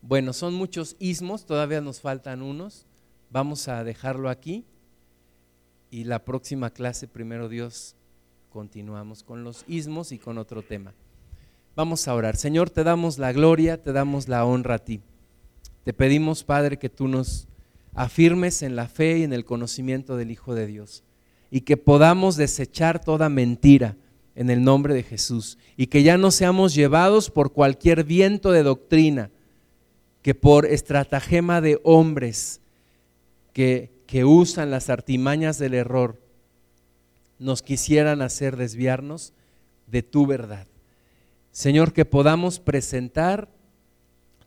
Bueno, 0.03 0.33
son 0.33 0.55
muchos 0.55 0.95
ismos, 1.01 1.45
todavía 1.45 1.81
nos 1.81 2.01
faltan 2.01 2.43
unos. 2.43 2.87
Vamos 3.31 3.67
a 3.67 3.83
dejarlo 3.83 4.29
aquí 4.29 4.65
y 5.91 6.05
la 6.05 6.25
próxima 6.25 6.71
clase, 6.71 7.09
primero 7.09 7.49
Dios, 7.49 7.97
continuamos 8.51 9.25
con 9.25 9.43
los 9.43 9.65
ismos 9.67 10.13
y 10.13 10.19
con 10.19 10.39
otro 10.39 10.63
tema. 10.63 10.95
Vamos 11.75 12.07
a 12.07 12.15
orar. 12.15 12.37
Señor, 12.37 12.71
te 12.71 12.85
damos 12.85 13.19
la 13.19 13.33
gloria, 13.33 13.83
te 13.83 13.93
damos 13.93 14.29
la 14.29 14.45
honra 14.45 14.77
a 14.77 14.79
ti. 14.79 15.01
Te 15.85 15.93
pedimos, 15.93 16.45
Padre, 16.45 16.79
que 16.79 16.89
tú 16.89 17.09
nos 17.09 17.49
afirmes 17.95 18.63
en 18.63 18.77
la 18.77 18.87
fe 18.87 19.19
y 19.19 19.23
en 19.25 19.33
el 19.33 19.45
conocimiento 19.45 20.17
del 20.17 20.31
Hijo 20.31 20.55
de 20.55 20.67
Dios 20.67 21.03
y 21.51 21.63
que 21.63 21.77
podamos 21.77 22.37
desechar 22.37 23.03
toda 23.03 23.29
mentira 23.29 23.97
en 24.35 24.51
el 24.51 24.63
nombre 24.63 24.95
de 24.95 25.03
Jesús 25.03 25.59
y 25.77 25.89
que 25.89 26.03
ya 26.03 26.17
no 26.17 26.31
seamos 26.31 26.75
llevados 26.75 27.31
por 27.31 27.53
cualquier 27.53 28.05
viento 28.05 28.53
de 28.53 28.63
doctrina, 28.63 29.31
que 30.23 30.35
por 30.35 30.67
estratagema 30.67 31.61
de 31.61 31.81
hombres 31.83 32.61
que, 33.53 33.91
que 34.07 34.25
usan 34.25 34.71
las 34.71 34.91
artimañas 34.91 35.59
del 35.59 35.75
error 35.75 36.21
nos 37.39 37.63
quisieran 37.63 38.23
hacer 38.23 38.57
desviarnos 38.57 39.33
de 39.87 40.03
tu 40.03 40.27
verdad. 40.27 40.67
Señor, 41.53 41.93
que 41.93 42.05
podamos 42.05 42.61
presentar 42.61 43.49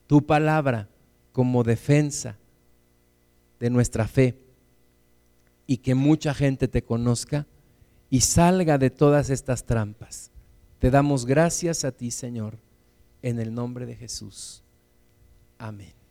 tu 0.07 0.25
palabra 0.25 0.87
como 1.31 1.63
defensa 1.63 2.37
de 3.59 3.69
nuestra 3.69 4.07
fe 4.07 4.37
y 5.65 5.77
que 5.77 5.95
mucha 5.95 6.33
gente 6.33 6.67
te 6.67 6.83
conozca 6.83 7.47
y 8.13 8.21
salga 8.21 8.77
de 8.77 8.91
todas 8.91 9.31
estas 9.31 9.63
trampas. 9.63 10.29
Te 10.77 10.91
damos 10.91 11.25
gracias 11.25 11.83
a 11.83 11.91
ti, 11.91 12.11
Señor, 12.11 12.59
en 13.23 13.39
el 13.39 13.55
nombre 13.55 13.87
de 13.87 13.95
Jesús. 13.95 14.61
Amén. 15.57 16.02